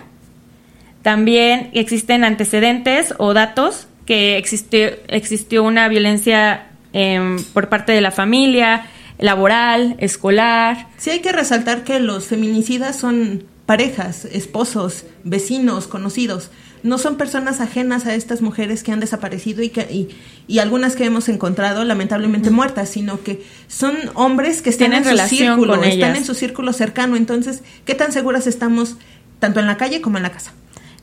También 1.02 1.70
existen 1.74 2.24
antecedentes 2.24 3.14
o 3.18 3.34
datos 3.34 3.88
que 4.06 4.38
existió, 4.38 4.90
existió 5.08 5.64
una 5.64 5.88
violencia 5.88 6.68
em, 6.94 7.38
por 7.54 7.70
parte 7.70 7.92
de 7.92 8.02
la 8.02 8.12
familia, 8.12 8.88
laboral, 9.18 9.96
escolar. 10.00 10.88
Sí 10.98 11.12
hay 11.12 11.20
que 11.20 11.32
resaltar 11.32 11.84
que 11.84 12.00
los 12.00 12.26
feminicidas 12.26 12.96
son 12.96 13.44
parejas, 13.70 14.26
esposos, 14.26 15.06
vecinos, 15.24 15.86
conocidos. 15.86 16.50
No 16.82 16.98
son 16.98 17.18
personas 17.18 17.62
ajenas 17.62 18.08
a 18.08 18.16
estas 18.16 18.42
mujeres 18.42 18.82
que 18.82 18.92
han 18.92 19.00
desaparecido 19.00 19.62
y, 19.62 19.70
que, 19.70 19.82
y, 19.82 20.10
y 20.48 20.58
algunas 20.58 20.96
que 20.96 21.06
hemos 21.06 21.30
encontrado 21.30 21.84
lamentablemente 21.84 22.50
muertas, 22.50 22.90
sino 22.90 23.22
que 23.22 23.44
son 23.68 23.94
hombres 24.16 24.64
que 24.64 24.72
están 24.72 24.94
en 24.94 25.06
su 25.06 25.16
círculo, 25.28 25.76
están 25.76 25.92
ellas. 25.92 26.18
en 26.18 26.26
su 26.26 26.34
círculo 26.34 26.74
cercano. 26.74 27.16
Entonces, 27.16 27.62
¿qué 27.86 27.94
tan 27.94 28.12
seguras 28.12 28.48
estamos 28.48 28.98
tanto 29.38 29.60
en 29.60 29.68
la 29.68 29.78
calle 29.78 30.02
como 30.02 30.18
en 30.18 30.24
la 30.24 30.32
casa? 30.32 30.52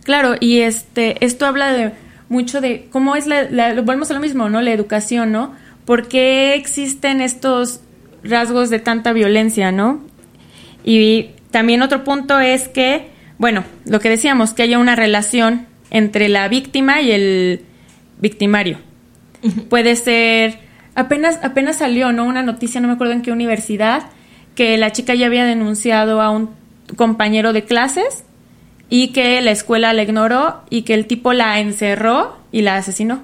Claro, 0.03 0.35
y 0.41 0.59
este, 0.63 1.25
esto 1.25 1.47
habla 1.47 1.73
de 1.73 1.93
mucho 2.29 2.61
de 2.61 2.89
cómo 2.91 3.15
es 3.15 3.29
la, 3.29 3.49
la- 3.49 3.75
volvemos 3.75 4.11
a 4.11 4.15
lo 4.15 4.21
mismo, 4.21 4.49
¿no? 4.49 4.61
La 4.61 4.73
educación, 4.73 5.31
¿no? 5.31 5.53
¿Por 5.85 6.09
qué 6.09 6.55
existen 6.55 7.21
estos 7.21 7.79
rasgos 8.25 8.71
de 8.71 8.81
tanta 8.81 9.13
violencia, 9.13 9.71
¿no? 9.71 10.01
Y 10.85 11.31
también 11.51 11.83
otro 11.83 12.05
punto 12.05 12.39
es 12.41 12.69
que, 12.69 13.09
bueno, 13.39 13.65
lo 13.85 14.01
que 14.01 14.09
decíamos, 14.09 14.53
que 14.53 14.63
haya 14.63 14.79
una 14.79 14.97
relación 14.97 15.67
entre 15.91 16.29
la 16.29 16.49
víctima 16.49 17.01
y 17.01 17.13
el 17.13 17.65
victimario. 18.19 18.79
Puede 19.69 19.95
ser, 19.97 20.59
apenas, 20.95 21.39
apenas 21.43 21.77
salió, 21.77 22.13
¿no? 22.13 22.25
Una 22.25 22.43
noticia, 22.43 22.81
no 22.81 22.89
me 22.89 22.95
acuerdo 22.95 23.13
en 23.13 23.23
qué 23.23 23.31
universidad, 23.31 24.05
que 24.55 24.77
la 24.77 24.91
chica 24.93 25.15
ya 25.15 25.27
había 25.27 25.45
denunciado 25.45 26.21
a 26.21 26.31
un 26.31 26.51
compañero 26.97 27.53
de 27.53 27.65
clases 27.65 28.25
y 28.89 29.09
que 29.09 29.41
la 29.41 29.51
escuela 29.51 29.93
la 29.93 30.03
ignoró 30.03 30.63
y 30.71 30.83
que 30.83 30.95
el 30.95 31.07
tipo 31.07 31.33
la 31.33 31.61
encerró 31.61 32.39
y 32.53 32.63
la 32.63 32.77
asesinó. 32.77 33.23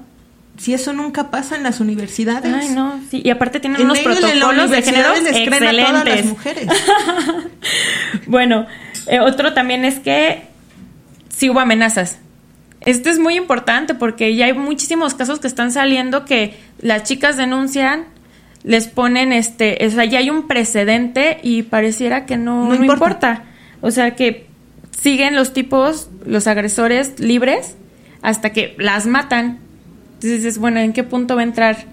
Si 0.63 0.73
eso 0.73 0.93
nunca 0.93 1.29
pasa 1.31 1.57
en 1.57 1.65
las 1.65 1.81
universidades. 1.81 2.55
Ay, 2.55 2.69
no, 2.69 3.01
sí. 3.11 3.21
Y 3.25 3.31
aparte 3.31 3.59
tienen 3.59 3.81
En 3.81 3.87
unos 3.87 3.99
protocolos 3.99 4.71
de 4.71 4.81
género 4.83 5.09
a 5.09 5.15
todas 5.15 5.25
las 5.25 5.37
excelentes. 5.37 6.25
mujeres. 6.27 6.69
Bueno, 8.27 8.67
eh, 9.09 9.21
otro 9.21 9.55
también 9.55 9.85
es 9.85 9.99
que 9.99 10.45
sí 11.29 11.51
hubo 11.51 11.61
amenazas. 11.61 12.19
Esto 12.81 13.11
es 13.11 13.19
muy 13.19 13.35
importante 13.37 13.95
porque 13.95 14.35
ya 14.37 14.47
hay 14.47 14.53
muchísimos 14.53 15.15
casos 15.15 15.41
que 15.41 15.47
están 15.49 15.73
saliendo 15.73 16.25
que 16.25 16.57
las 16.81 17.05
chicas 17.05 17.37
denuncian, 17.37 18.05
les 18.65 18.87
ponen 18.89 19.33
este, 19.33 19.85
o 19.87 19.91
sea, 19.91 20.05
ya 20.05 20.19
hay 20.21 20.31
un 20.31 20.47
precedente 20.47 21.39
y 21.43 21.63
pareciera 21.63 22.27
que 22.27 22.37
no, 22.37 22.63
No 22.65 22.69
no 22.69 22.75
importa. 22.75 22.95
importa. 23.05 23.43
O 23.81 23.91
sea, 23.91 24.15
que 24.15 24.47
siguen 25.01 25.35
los 25.35 25.53
tipos, 25.53 26.09
los 26.25 26.47
agresores 26.47 27.19
libres 27.19 27.75
hasta 28.23 28.51
que 28.51 28.75
las 28.79 29.07
matan. 29.07 29.59
Entonces 30.23 30.45
dices, 30.45 30.59
bueno, 30.59 30.79
¿en 30.79 30.93
qué 30.93 31.03
punto 31.03 31.35
va 31.35 31.41
a 31.41 31.45
entrar? 31.45 31.85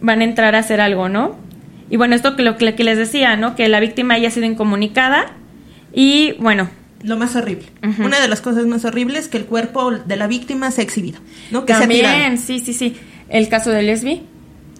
Van 0.00 0.20
a 0.20 0.24
entrar 0.24 0.54
a 0.54 0.58
hacer 0.58 0.80
algo, 0.80 1.08
¿no? 1.08 1.36
Y 1.90 1.96
bueno, 1.96 2.14
esto 2.14 2.36
que 2.36 2.44
lo 2.44 2.56
que 2.56 2.84
les 2.84 2.96
decía, 2.96 3.34
¿no? 3.36 3.56
Que 3.56 3.68
la 3.68 3.80
víctima 3.80 4.14
haya 4.14 4.30
sido 4.30 4.46
incomunicada 4.46 5.32
y 5.92 6.34
bueno, 6.38 6.70
Lo 7.02 7.16
más 7.16 7.34
horrible. 7.34 7.66
Una 7.98 8.20
de 8.20 8.28
las 8.28 8.40
cosas 8.40 8.66
más 8.66 8.84
horribles 8.84 9.26
que 9.26 9.38
el 9.38 9.46
cuerpo 9.46 9.90
de 9.90 10.16
la 10.16 10.28
víctima 10.28 10.70
se 10.70 10.82
ha 10.82 10.84
exhibido, 10.84 11.18
¿no? 11.50 11.64
Que 11.64 11.72
también, 11.72 12.04
tirado. 12.04 12.36
sí, 12.36 12.60
sí, 12.60 12.72
sí. 12.72 12.96
El 13.28 13.48
caso 13.48 13.70
de 13.70 13.82
Lesbi, 13.82 14.22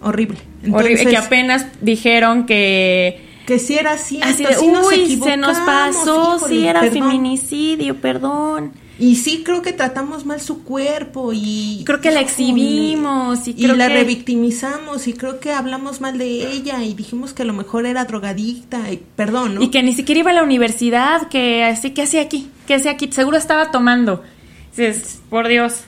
Horrible. 0.01 0.37
horrible, 0.71 1.01
Entonces, 1.01 1.07
que 1.07 1.17
apenas 1.17 1.65
dijeron 1.81 2.45
que 2.45 3.27
que 3.45 3.59
si 3.59 3.75
era 3.77 3.97
cierto, 3.97 4.29
así 4.29 4.45
de, 4.45 4.53
sí 4.53 4.67
nos 4.67 4.87
uy, 4.87 5.19
se 5.21 5.35
nos 5.35 5.57
pasó, 5.59 6.37
híjole, 6.37 6.55
sí 6.55 6.67
era 6.67 6.79
perdón". 6.81 6.99
feminicidio, 6.99 7.97
perdón. 7.99 8.71
Y 9.01 9.15
sí 9.15 9.41
creo 9.43 9.63
que 9.63 9.73
tratamos 9.73 10.27
mal 10.27 10.39
su 10.39 10.63
cuerpo 10.63 11.31
y... 11.33 11.81
Creo 11.87 12.01
que 12.01 12.11
la 12.11 12.19
exhibimos 12.21 13.47
y 13.47 13.51
y, 13.57 13.63
creo 13.63 13.75
la 13.75 13.87
que- 13.87 13.95
revictimizamos 13.95 15.07
y 15.07 15.13
creo 15.13 15.39
que 15.39 15.51
hablamos 15.51 16.01
mal 16.01 16.19
de 16.19 16.51
ella 16.51 16.83
y 16.83 16.93
dijimos 16.93 17.33
que 17.33 17.41
a 17.41 17.45
lo 17.45 17.53
mejor 17.53 17.87
era 17.87 18.05
drogadicta 18.05 18.91
y 18.91 19.01
perdón, 19.15 19.55
¿no? 19.55 19.63
Y 19.63 19.69
que 19.71 19.81
ni 19.81 19.93
siquiera 19.93 20.19
iba 20.19 20.29
a 20.29 20.35
la 20.35 20.43
universidad, 20.43 21.29
que 21.29 21.63
así, 21.63 21.91
¿qué 21.91 22.03
hacía 22.03 22.21
aquí? 22.21 22.51
¿Qué 22.67 22.75
hacía 22.75 22.91
aquí? 22.91 23.09
Seguro 23.11 23.37
estaba 23.37 23.71
tomando. 23.71 24.21
Dices, 24.69 25.19
por 25.31 25.47
Dios. 25.47 25.81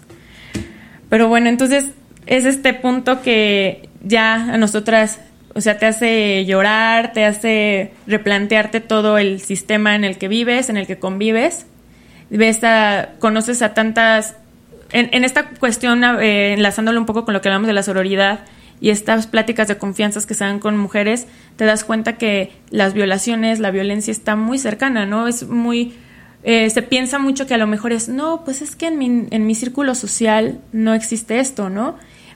Pero 1.09 1.27
bueno, 1.27 1.49
entonces 1.49 1.91
es 2.25 2.45
este 2.45 2.73
punto 2.73 3.21
que 3.21 3.89
ya 4.03 4.33
a 4.33 4.57
nosotras, 4.57 5.19
o 5.53 5.61
sea, 5.61 5.77
te 5.77 5.85
hace 5.85 6.45
llorar, 6.45 7.13
te 7.13 7.25
hace 7.25 7.93
replantearte 8.07 8.79
todo 8.79 9.19
el 9.19 9.39
sistema 9.39 9.93
en 9.95 10.03
el 10.03 10.17
que 10.17 10.27
vives, 10.27 10.69
en 10.69 10.77
el 10.77 10.87
que 10.87 10.97
convives. 10.97 11.67
Ves 12.29 12.63
a, 12.63 13.09
conoces 13.19 13.61
a 13.61 13.73
tantas... 13.73 14.35
En, 14.91 15.23
esta 15.23 15.49
cuestión, 15.49 16.03
eh, 16.03 16.53
enlazándolo 16.53 16.99
un 16.99 17.07
poco 17.07 17.25
con 17.25 17.33
lo 17.33 17.41
que 17.41 17.49
hablamos 17.49 17.65
de 17.67 17.73
la 17.73 17.81
sororidad 17.81 18.41
y 18.79 18.91
estas 18.91 19.25
pláticas 19.25 19.67
de 19.67 19.77
confianzas 19.77 20.27
que 20.27 20.35
se 20.35 20.43
dan 20.43 20.59
con 20.59 20.77
mujeres, 20.77 21.25
te 21.55 21.65
das 21.65 21.83
cuenta 21.83 22.17
que 22.17 22.51
las 22.69 22.93
violaciones, 22.93 23.59
la 23.59 23.71
violencia 23.71 24.11
está 24.11 24.35
muy 24.35 24.59
cercana, 24.59 25.07
¿no? 25.07 25.27
Es 25.27 25.47
muy... 25.47 25.95
eh, 26.43 26.69
se 26.69 26.83
piensa 26.83 27.17
mucho 27.17 27.47
que 27.47 27.55
a 27.55 27.57
lo 27.57 27.65
mejor 27.65 27.91
es, 27.91 28.07
no, 28.07 28.43
pues 28.45 28.61
es 28.61 28.75
que 28.75 28.87
en 28.87 28.99
mi, 28.99 29.27
en 29.31 29.47
mi 29.47 29.55
círculo 29.55 29.95
social 29.95 30.59
no 30.73 30.93
existe 30.93 31.39
esto, 31.39 31.69
¿no? 31.71 31.95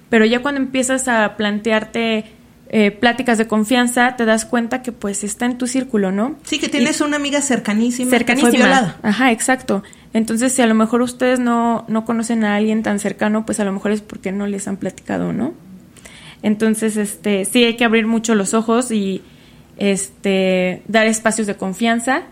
Pero 0.10 0.26
ya 0.26 0.42
cuando 0.42 0.62
empiezas 0.62 1.08
a 1.08 1.36
plantearte 1.38 2.26
eh, 2.70 2.92
pláticas 2.92 3.38
de 3.38 3.48
confianza, 3.48 4.16
te 4.18 4.26
das 4.26 4.44
cuenta 4.44 4.82
que 4.82 4.92
pues 4.92 5.24
está 5.24 5.46
en 5.46 5.58
tu 5.58 5.68
círculo, 5.68 6.12
¿no? 6.12 6.36
Sí, 6.44 6.60
que 6.60 6.68
tienes 6.68 7.00
una 7.00 7.16
amiga 7.16 7.42
cercanísima, 7.42 8.12
que 8.12 8.18
cercanísima. 8.18 8.50
fue 8.50 8.58
violada. 8.58 8.98
Ajá, 9.04 9.32
exacto. 9.32 9.84
Entonces, 10.14 10.52
si 10.52 10.62
a 10.62 10.66
lo 10.66 10.76
mejor 10.76 11.02
ustedes 11.02 11.40
no, 11.40 11.86
no 11.88 12.04
conocen 12.04 12.44
a 12.44 12.56
alguien 12.56 12.84
tan 12.84 13.00
cercano, 13.00 13.46
pues 13.46 13.60
a 13.60 13.66
lo 13.66 13.72
mejor 13.72 13.92
es 13.92 14.02
porque 14.02 14.32
no 14.32 14.48
les 14.48 14.68
han 14.68 14.78
platicado, 14.78 15.32
¿no? 15.32 15.54
Entonces, 16.44 16.98
este, 16.98 17.46
sí 17.46 17.64
hay 17.64 17.76
que 17.78 17.86
abrir 17.86 18.06
mucho 18.06 18.36
los 18.36 18.54
ojos 18.54 18.92
y 18.92 19.22
este 19.78 20.82
dar 20.88 21.08
espacios 21.08 21.48
de 21.48 21.56
confianza. 21.56 22.24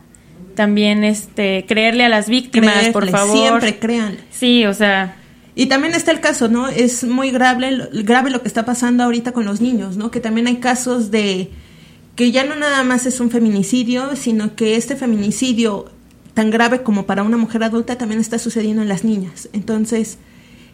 También 0.56 1.04
este 1.04 1.66
creerle 1.68 2.06
a 2.06 2.10
las 2.10 2.30
víctimas, 2.30 2.90
por 2.90 3.10
favor. 3.10 3.38
Siempre 3.38 3.78
créanle. 3.78 4.20
Sí, 4.32 4.66
o 4.66 4.74
sea, 4.74 5.16
Y 5.56 5.68
también 5.68 5.94
está 5.94 6.12
el 6.12 6.20
caso, 6.20 6.50
¿no? 6.50 6.68
Es 6.68 7.04
muy 7.06 7.32
grave, 7.32 7.72
lo- 7.72 7.88
grave 8.04 8.30
lo 8.30 8.42
que 8.42 8.48
está 8.48 8.66
pasando 8.66 9.04
ahorita 9.04 9.32
con 9.32 9.46
los 9.46 9.62
niños, 9.62 9.96
¿no? 9.96 10.12
Que 10.12 10.20
también 10.20 10.48
hay 10.48 10.58
casos 10.58 11.12
de 11.12 11.50
que 12.16 12.32
ya 12.32 12.44
no 12.44 12.56
nada 12.56 12.84
más 12.84 13.06
es 13.06 13.20
un 13.20 13.30
feminicidio, 13.32 14.16
sino 14.16 14.56
que 14.56 14.76
este 14.76 14.96
feminicidio 14.96 15.86
tan 16.34 16.50
grave 16.52 16.84
como 16.84 17.06
para 17.06 17.24
una 17.24 17.38
mujer 17.38 17.64
adulta 17.64 17.98
también 17.98 18.20
está 18.20 18.38
sucediendo 18.40 18.82
en 18.82 18.90
las 18.90 19.04
niñas. 19.06 19.48
Entonces, 19.54 20.18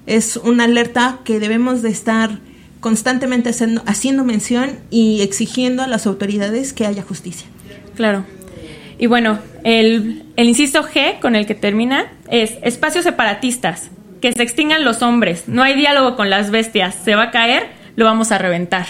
es 0.07 0.37
una 0.37 0.63
alerta 0.63 1.19
que 1.23 1.39
debemos 1.39 1.83
de 1.83 1.89
estar 1.89 2.39
constantemente 2.79 3.49
haciendo, 3.49 3.83
haciendo 3.85 4.23
mención 4.23 4.79
y 4.89 5.21
exigiendo 5.21 5.83
a 5.83 5.87
las 5.87 6.07
autoridades 6.07 6.73
que 6.73 6.87
haya 6.87 7.03
justicia. 7.03 7.45
Claro. 7.95 8.25
Y 8.97 9.05
bueno, 9.05 9.37
el, 9.63 10.23
el 10.35 10.49
inciso 10.49 10.81
G 10.83 11.19
con 11.19 11.35
el 11.35 11.45
que 11.45 11.53
termina 11.53 12.11
es 12.29 12.53
espacios 12.63 13.03
separatistas, 13.03 13.89
que 14.21 14.31
se 14.33 14.43
extingan 14.43 14.83
los 14.85 15.01
hombres, 15.01 15.47
no 15.47 15.63
hay 15.63 15.73
diálogo 15.75 16.15
con 16.15 16.29
las 16.29 16.51
bestias, 16.51 16.95
se 17.03 17.15
va 17.15 17.23
a 17.23 17.31
caer, 17.31 17.69
lo 17.95 18.05
vamos 18.05 18.31
a 18.31 18.37
reventar. 18.37 18.85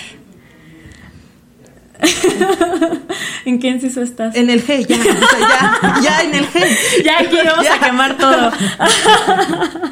¿En 3.46 3.60
qué 3.60 3.68
inciso 3.68 4.02
estás? 4.02 4.36
En 4.36 4.50
el 4.50 4.66
G, 4.66 4.86
ya, 4.88 4.98
ya, 4.98 6.02
ya 6.02 6.22
en 6.24 6.36
el 6.36 6.48
G. 6.48 6.66
Ya 7.06 7.20
aquí 7.20 7.38
vamos 7.46 7.64
Ya. 7.66 7.76
a 7.76 7.80
quemar 7.80 8.18
todo. 8.18 8.52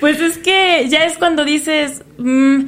pues 0.00 0.20
es 0.20 0.38
que 0.38 0.86
ya 0.88 1.04
es 1.04 1.18
cuando 1.18 1.44
dices, 1.44 2.02
mm, 2.18 2.60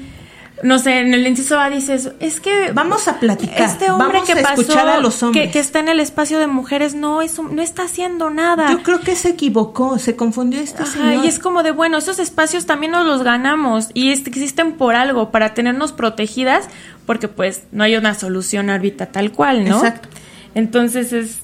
no 0.63 0.79
sé, 0.79 0.99
en 1.01 1.15
el 1.15 1.27
inciso 1.27 1.59
A 1.59 1.71
dices, 1.71 2.11
es 2.21 2.41
que 2.41 2.73
Vamos 2.73 3.07
a 3.09 3.21
platicar. 3.21 3.63
este 3.63 3.91
hombre 3.91 4.09
vamos 4.19 4.27
que 4.27 4.33
a 4.39 4.43
pasó, 4.43 4.61
escuchar 4.63 4.89
a 4.89 4.99
los 4.99 5.23
hombres. 5.23 5.47
que, 5.47 5.51
que 5.53 5.59
está 5.59 5.79
en 5.81 5.89
el 5.89 6.01
espacio 6.01 6.39
de 6.39 6.47
mujeres, 6.47 6.95
no, 6.95 7.23
es 7.23 7.39
no 7.39 7.63
está 7.63 7.85
haciendo 7.85 8.31
nada. 8.31 8.71
Yo 8.71 8.83
creo 8.83 9.01
que 9.01 9.15
se 9.17 9.31
equivocó, 9.31 9.99
se 9.99 10.17
confundió 10.17 10.61
este 10.61 10.83
Ajá, 10.83 10.93
señor. 10.93 11.25
y 11.25 11.29
es 11.29 11.39
como 11.39 11.63
de, 11.63 11.71
bueno, 11.71 11.99
esos 11.99 12.19
espacios 12.19 12.67
también 12.67 12.93
nos 12.93 13.07
los 13.07 13.23
ganamos 13.23 13.89
y 13.95 14.11
existen 14.11 14.73
por 14.73 14.95
algo, 14.95 15.31
para 15.31 15.55
tenernos 15.55 15.93
protegidas, 15.93 16.65
porque 17.07 17.29
pues 17.29 17.63
no 17.73 17.85
hay 17.85 17.97
una 17.97 18.15
solución 18.15 18.71
árbitra 18.71 19.07
tal 19.07 19.33
cual, 19.33 19.69
¿no? 19.69 19.77
Exacto. 19.77 20.09
Entonces 20.55 21.13
es, 21.13 21.39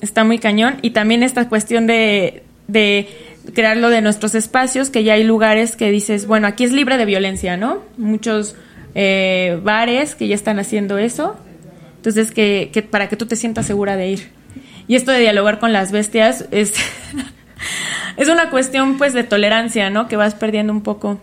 está 0.00 0.24
muy 0.24 0.38
cañón. 0.38 0.78
Y 0.82 0.90
también 0.90 1.22
esta 1.22 1.48
cuestión 1.48 1.86
de, 1.86 2.42
de 2.68 3.08
crearlo 3.54 3.90
de 3.90 4.00
nuestros 4.02 4.34
espacios, 4.34 4.90
que 4.90 5.02
ya 5.04 5.14
hay 5.14 5.24
lugares 5.24 5.76
que 5.76 5.90
dices, 5.90 6.26
bueno, 6.26 6.46
aquí 6.46 6.64
es 6.64 6.72
libre 6.72 6.96
de 6.98 7.04
violencia, 7.04 7.56
¿no? 7.56 7.82
Muchos 7.96 8.54
eh, 8.94 9.58
bares 9.62 10.14
que 10.14 10.28
ya 10.28 10.34
están 10.34 10.58
haciendo 10.58 10.98
eso. 10.98 11.36
Entonces, 11.96 12.30
que, 12.32 12.70
que 12.72 12.82
para 12.82 13.08
que 13.08 13.16
tú 13.16 13.26
te 13.26 13.36
sientas 13.36 13.66
segura 13.66 13.96
de 13.96 14.08
ir. 14.10 14.30
Y 14.88 14.96
esto 14.96 15.12
de 15.12 15.20
dialogar 15.20 15.58
con 15.58 15.72
las 15.72 15.92
bestias 15.92 16.46
es, 16.50 16.74
es 18.16 18.28
una 18.28 18.50
cuestión 18.50 18.98
pues 18.98 19.12
de 19.12 19.24
tolerancia, 19.24 19.90
¿no? 19.90 20.08
Que 20.08 20.16
vas 20.16 20.34
perdiendo 20.34 20.72
un 20.72 20.82
poco. 20.82 21.20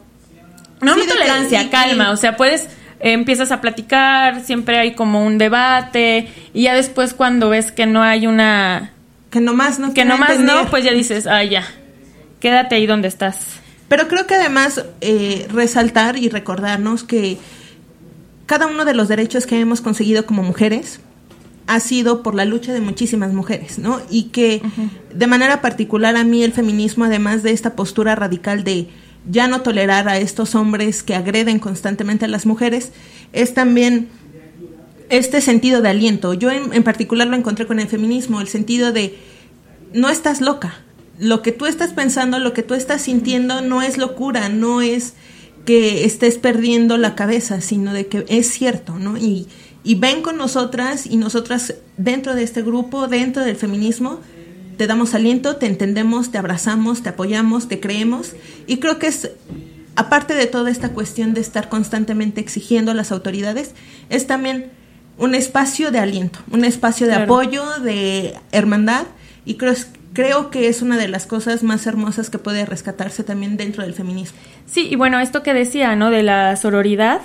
No, 0.81 0.93
Sí, 0.93 0.99
no 0.99 1.05
que- 1.05 1.11
tolerancia, 1.11 1.69
calma. 1.69 2.11
O 2.11 2.17
sea, 2.17 2.37
puedes, 2.37 2.63
eh, 2.99 3.11
empiezas 3.13 3.51
a 3.51 3.61
platicar, 3.61 4.41
siempre 4.43 4.77
hay 4.77 4.93
como 4.93 5.25
un 5.25 5.37
debate, 5.37 6.27
y 6.53 6.63
ya 6.63 6.75
después 6.75 7.13
cuando 7.13 7.49
ves 7.49 7.71
que 7.71 7.85
no 7.87 8.03
hay 8.03 8.27
una... 8.27 8.91
que 9.31 9.39
nomás 9.39 9.79
no 9.79 9.93
Que 9.93 10.05
nomás 10.05 10.29
entender. 10.31 10.55
no, 10.55 10.69
pues 10.69 10.83
ya 10.83 10.91
dices, 10.93 11.25
ah, 11.27 11.43
ya, 11.43 11.65
quédate 12.39 12.75
ahí 12.75 12.85
donde 12.85 13.07
estás. 13.07 13.57
Pero 13.87 14.07
creo 14.07 14.27
que 14.27 14.35
además 14.35 14.83
eh, 15.01 15.47
resaltar 15.51 16.17
y 16.17 16.29
recordarnos 16.29 17.03
que 17.03 17.37
cada 18.45 18.67
uno 18.67 18.85
de 18.85 18.93
los 18.93 19.07
derechos 19.07 19.45
que 19.45 19.59
hemos 19.59 19.81
conseguido 19.81 20.25
como 20.25 20.43
mujeres 20.43 20.99
ha 21.67 21.79
sido 21.79 22.23
por 22.23 22.33
la 22.33 22.45
lucha 22.45 22.73
de 22.73 22.79
muchísimas 22.79 23.33
mujeres, 23.33 23.77
¿no? 23.77 24.01
Y 24.09 24.25
que 24.25 24.61
de 25.13 25.27
manera 25.27 25.61
particular 25.61 26.15
a 26.15 26.23
mí 26.23 26.43
el 26.43 26.53
feminismo, 26.53 27.03
además 27.05 27.43
de 27.43 27.51
esta 27.51 27.75
postura 27.75 28.15
radical 28.15 28.63
de 28.63 28.87
ya 29.29 29.49
no 29.49 29.61
tolerar 29.61 30.07
a 30.07 30.17
estos 30.17 30.55
hombres 30.55 31.03
que 31.03 31.13
agreden 31.13 31.59
constantemente 31.59 32.23
a 32.23 32.29
las 32.29 32.45
mujeres, 32.45 32.93
es 33.33 33.53
también 33.53 34.07
este 35.09 35.41
sentido 35.41 35.81
de 35.81 35.89
aliento. 35.89 36.33
Yo 36.33 36.51
en, 36.51 36.73
en 36.73 36.83
particular 36.83 37.27
lo 37.27 37.35
encontré 37.35 37.67
con 37.67 37.81
el 37.81 37.87
feminismo, 37.87 38.39
el 38.39 38.47
sentido 38.47 38.93
de 38.93 39.17
no 39.93 40.09
estás 40.09 40.39
loca. 40.39 40.86
Lo 41.19 41.41
que 41.41 41.51
tú 41.51 41.65
estás 41.65 41.93
pensando, 41.93 42.39
lo 42.39 42.53
que 42.53 42.63
tú 42.63 42.73
estás 42.73 43.01
sintiendo 43.01 43.61
no 43.61 43.81
es 43.81 43.97
locura, 43.97 44.49
no 44.49 44.81
es 44.81 45.13
que 45.65 46.05
estés 46.05 46.37
perdiendo 46.37 46.97
la 46.97 47.15
cabeza, 47.15 47.61
sino 47.61 47.93
de 47.93 48.07
que 48.07 48.25
es 48.29 48.49
cierto, 48.49 48.97
¿no? 48.99 49.17
Y, 49.17 49.47
y 49.83 49.95
ven 49.95 50.21
con 50.21 50.37
nosotras 50.37 51.05
y 51.05 51.17
nosotras 51.17 51.73
dentro 51.97 52.35
de 52.35 52.43
este 52.43 52.61
grupo, 52.61 53.07
dentro 53.07 53.43
del 53.43 53.55
feminismo, 53.55 54.19
te 54.77 54.85
damos 54.85 55.13
aliento, 55.15 55.55
te 55.55 55.65
entendemos, 55.65 56.31
te 56.31 56.37
abrazamos, 56.37 57.01
te 57.01 57.09
apoyamos, 57.09 57.67
te 57.67 57.79
creemos. 57.79 58.33
Y 58.67 58.77
creo 58.77 58.99
que 58.99 59.07
es, 59.07 59.31
aparte 59.95 60.35
de 60.35 60.45
toda 60.45 60.69
esta 60.69 60.89
cuestión 60.89 61.33
de 61.33 61.41
estar 61.41 61.67
constantemente 61.67 62.39
exigiendo 62.41 62.91
a 62.91 62.93
las 62.93 63.11
autoridades, 63.11 63.71
es 64.09 64.27
también 64.27 64.69
un 65.17 65.33
espacio 65.33 65.89
de 65.89 65.97
aliento, 65.99 66.39
un 66.51 66.63
espacio 66.63 67.07
de 67.07 67.13
Claro. 67.13 67.25
apoyo, 67.33 67.63
de 67.81 68.35
hermandad. 68.51 69.07
Y 69.45 69.55
creo, 69.55 69.73
creo 70.17 70.49
que 70.49 70.67
es 70.67 70.81
una 70.81 70.97
de 70.97 71.07
las 71.07 71.27
cosas 71.27 71.61
más 71.61 71.85
hermosas 71.85 72.31
que 72.31 72.39
puede 72.39 72.65
rescatarse 72.65 73.23
también 73.23 73.55
dentro 73.55 73.83
del 73.83 73.93
feminismo. 73.93 74.35
Sí, 74.65 74.87
y 74.89 74.95
bueno, 74.95 75.19
esto 75.19 75.43
que 75.43 75.53
decía, 75.53 75.95
¿no? 75.95 76.09
De 76.09 76.23
la 76.23 76.55
sororidad. 76.55 77.21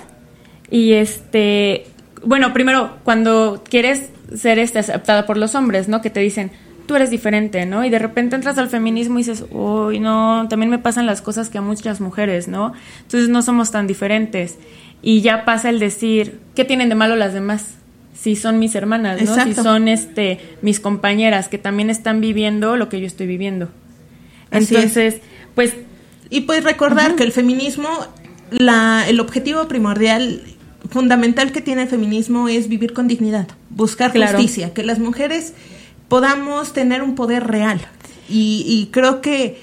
Y 0.69 0.93
este, 0.93 1.87
bueno, 2.23 2.53
primero, 2.53 2.97
cuando 3.03 3.63
quieres 3.67 4.11
ser 4.35 4.59
este, 4.59 4.77
aceptada 4.77 5.25
por 5.25 5.37
los 5.37 5.55
hombres, 5.55 5.87
¿no? 5.87 6.03
Que 6.03 6.11
te 6.11 6.19
dicen, 6.19 6.51
tú 6.85 6.95
eres 6.95 7.09
diferente, 7.09 7.65
¿no? 7.65 7.83
Y 7.83 7.89
de 7.89 7.97
repente 7.97 8.35
entras 8.35 8.59
al 8.59 8.69
feminismo 8.69 9.17
y 9.17 9.23
dices, 9.23 9.45
uy, 9.49 9.99
no, 9.99 10.45
también 10.47 10.69
me 10.69 10.77
pasan 10.77 11.07
las 11.07 11.23
cosas 11.23 11.49
que 11.49 11.57
a 11.57 11.61
muchas 11.61 11.99
mujeres, 11.99 12.47
¿no? 12.47 12.73
Entonces 13.01 13.27
no 13.27 13.41
somos 13.41 13.71
tan 13.71 13.87
diferentes. 13.87 14.59
Y 15.01 15.21
ya 15.21 15.45
pasa 15.45 15.69
el 15.69 15.79
decir, 15.79 16.41
¿qué 16.53 16.63
tienen 16.63 16.89
de 16.89 16.95
malo 16.95 17.15
las 17.15 17.33
demás? 17.33 17.73
Si 18.13 18.35
son 18.35 18.59
mis 18.59 18.75
hermanas, 18.75 19.21
¿no? 19.21 19.43
Si 19.43 19.53
son 19.53 19.87
este, 19.87 20.39
mis 20.61 20.79
compañeras 20.79 21.47
que 21.47 21.57
también 21.57 21.89
están 21.89 22.21
viviendo 22.21 22.77
lo 22.77 22.87
que 22.89 22.99
yo 23.01 23.07
estoy 23.07 23.27
viviendo. 23.27 23.69
Así 24.51 24.65
es. 24.65 24.71
Entonces, 24.71 25.15
pues 25.55 25.73
Y 26.29 26.41
pues 26.41 26.63
recordar 26.63 27.15
que 27.15 27.23
el 27.23 27.31
feminismo, 27.31 27.89
la, 28.51 29.05
el 29.07 29.19
objetivo 29.19 29.67
primordial, 29.67 30.41
fundamental 30.89 31.51
que 31.51 31.61
tiene 31.61 31.83
el 31.83 31.87
feminismo 31.89 32.47
es 32.47 32.67
vivir 32.69 32.93
con 32.93 33.07
dignidad, 33.07 33.47
buscar 33.69 34.11
Claro. 34.11 34.37
justicia, 34.37 34.73
que 34.73 34.83
las 34.83 34.99
mujeres 34.99 35.53
podamos 36.07 36.73
tener 36.73 37.01
un 37.03 37.15
poder 37.15 37.45
real. 37.47 37.81
Y, 38.29 38.63
y 38.67 38.87
creo 38.91 39.21
que 39.21 39.59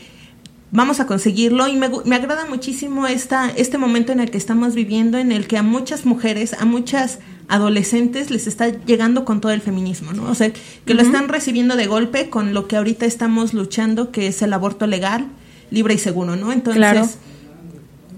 vamos 0.70 1.00
a 1.00 1.06
conseguirlo 1.06 1.66
y 1.66 1.76
me, 1.76 1.88
me 2.04 2.14
agrada 2.16 2.46
muchísimo 2.46 3.06
esta, 3.06 3.50
este 3.50 3.78
momento 3.78 4.12
en 4.12 4.20
el 4.20 4.30
que 4.30 4.38
estamos 4.38 4.74
viviendo, 4.74 5.18
en 5.18 5.32
el 5.32 5.46
que 5.46 5.56
a 5.56 5.62
muchas 5.62 6.04
mujeres, 6.04 6.54
a 6.54 6.64
muchas 6.64 7.18
adolescentes 7.50 8.30
les 8.30 8.46
está 8.46 8.68
llegando 8.68 9.24
con 9.24 9.40
todo 9.40 9.52
el 9.52 9.60
feminismo, 9.60 10.12
¿no? 10.12 10.30
O 10.30 10.34
sea, 10.34 10.50
que 10.84 10.94
lo 10.94 11.02
están 11.02 11.28
recibiendo 11.28 11.76
de 11.76 11.86
golpe 11.86 12.30
con 12.30 12.54
lo 12.54 12.66
que 12.68 12.76
ahorita 12.76 13.04
estamos 13.06 13.52
luchando, 13.54 14.12
que 14.12 14.28
es 14.28 14.40
el 14.42 14.52
aborto 14.52 14.86
legal, 14.86 15.26
libre 15.70 15.94
y 15.94 15.98
seguro, 15.98 16.36
¿no? 16.36 16.52
Entonces, 16.52 16.78
Claro. 16.78 17.06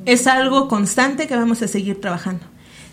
es 0.04 0.26
algo 0.26 0.68
constante 0.68 1.26
que 1.26 1.34
vamos 1.36 1.62
a 1.62 1.68
seguir 1.68 2.00
trabajando. 2.00 2.44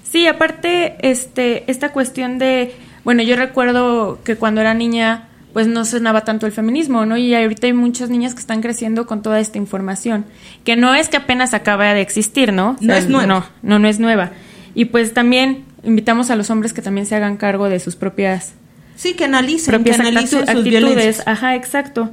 Sí, 0.04 0.28
aparte, 0.28 0.96
este, 1.08 1.70
esta 1.70 1.92
cuestión 1.92 2.40
de, 2.40 2.74
bueno, 3.04 3.22
yo 3.22 3.36
recuerdo 3.36 4.20
que 4.24 4.36
cuando 4.38 4.62
era 4.62 4.74
niña, 4.74 5.28
pues 5.54 5.68
no 5.68 5.84
sonaba 5.86 6.24
tanto 6.24 6.46
el 6.46 6.52
feminismo, 6.52 7.06
¿no? 7.06 7.18
Y 7.18 7.34
ahorita 7.36 7.68
hay 7.68 7.74
muchas 7.74 8.10
niñas 8.10 8.34
que 8.34 8.40
están 8.40 8.62
creciendo 8.62 9.06
con 9.06 9.22
toda 9.22 9.40
esta 9.40 9.58
información, 9.58 10.26
que 10.64 10.76
no 10.76 10.96
es 10.96 11.10
que 11.10 11.18
apenas 11.18 11.54
acaba 11.54 11.94
de 11.94 12.02
existir, 12.02 12.54
¿no? 12.54 12.78
No 12.82 12.94
es 12.94 13.10
nueva. 13.10 13.26
No, 13.28 13.46
no, 13.62 13.80
no 13.80 13.88
es 13.88 14.00
nueva. 14.00 14.32
Y 14.76 14.86
pues 14.86 15.14
también 15.14 15.66
invitamos 15.84 16.30
a 16.30 16.36
los 16.36 16.50
hombres 16.50 16.74
que 16.74 16.82
también 16.82 17.06
se 17.06 17.16
hagan 17.16 17.38
cargo 17.38 17.70
de 17.70 17.80
sus 17.80 17.96
propias 17.96 18.54
Sí, 18.96 19.14
que 19.14 19.26
analicen, 19.26 19.74
propias 19.74 19.96
que 19.98 20.02
analicen 20.02 20.40
actitu- 20.40 20.42
sus 20.42 20.50
actitudes. 20.50 20.84
violencias. 20.84 21.24
Ajá, 21.28 21.56
exacto. 21.56 22.10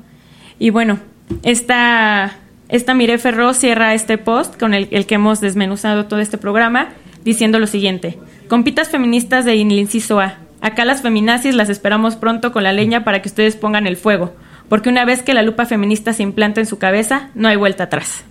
Y 0.58 0.70
bueno, 0.70 1.00
esta, 1.42 2.36
esta 2.68 2.94
Mire 2.94 3.18
Ferro 3.18 3.52
cierra 3.54 3.92
este 3.94 4.18
post 4.18 4.58
con 4.58 4.72
el, 4.74 4.88
el 4.92 5.06
que 5.06 5.16
hemos 5.16 5.40
desmenuzado 5.40 6.06
todo 6.06 6.20
este 6.20 6.38
programa 6.38 6.90
diciendo 7.24 7.58
lo 7.58 7.66
siguiente. 7.66 8.18
Compitas 8.48 8.88
feministas 8.88 9.44
de 9.44 9.56
inciso 9.56 10.20
A. 10.20 10.38
Acá 10.60 10.84
las 10.84 11.02
feminazis 11.02 11.54
las 11.54 11.68
esperamos 11.68 12.14
pronto 12.16 12.52
con 12.52 12.62
la 12.62 12.72
leña 12.72 13.02
para 13.04 13.20
que 13.20 13.28
ustedes 13.28 13.56
pongan 13.56 13.86
el 13.88 13.96
fuego. 13.96 14.34
Porque 14.68 14.88
una 14.88 15.04
vez 15.04 15.22
que 15.22 15.34
la 15.34 15.42
lupa 15.42 15.66
feminista 15.66 16.12
se 16.12 16.22
implanta 16.22 16.60
en 16.60 16.66
su 16.66 16.78
cabeza, 16.78 17.30
no 17.34 17.48
hay 17.48 17.56
vuelta 17.56 17.84
atrás. 17.84 18.22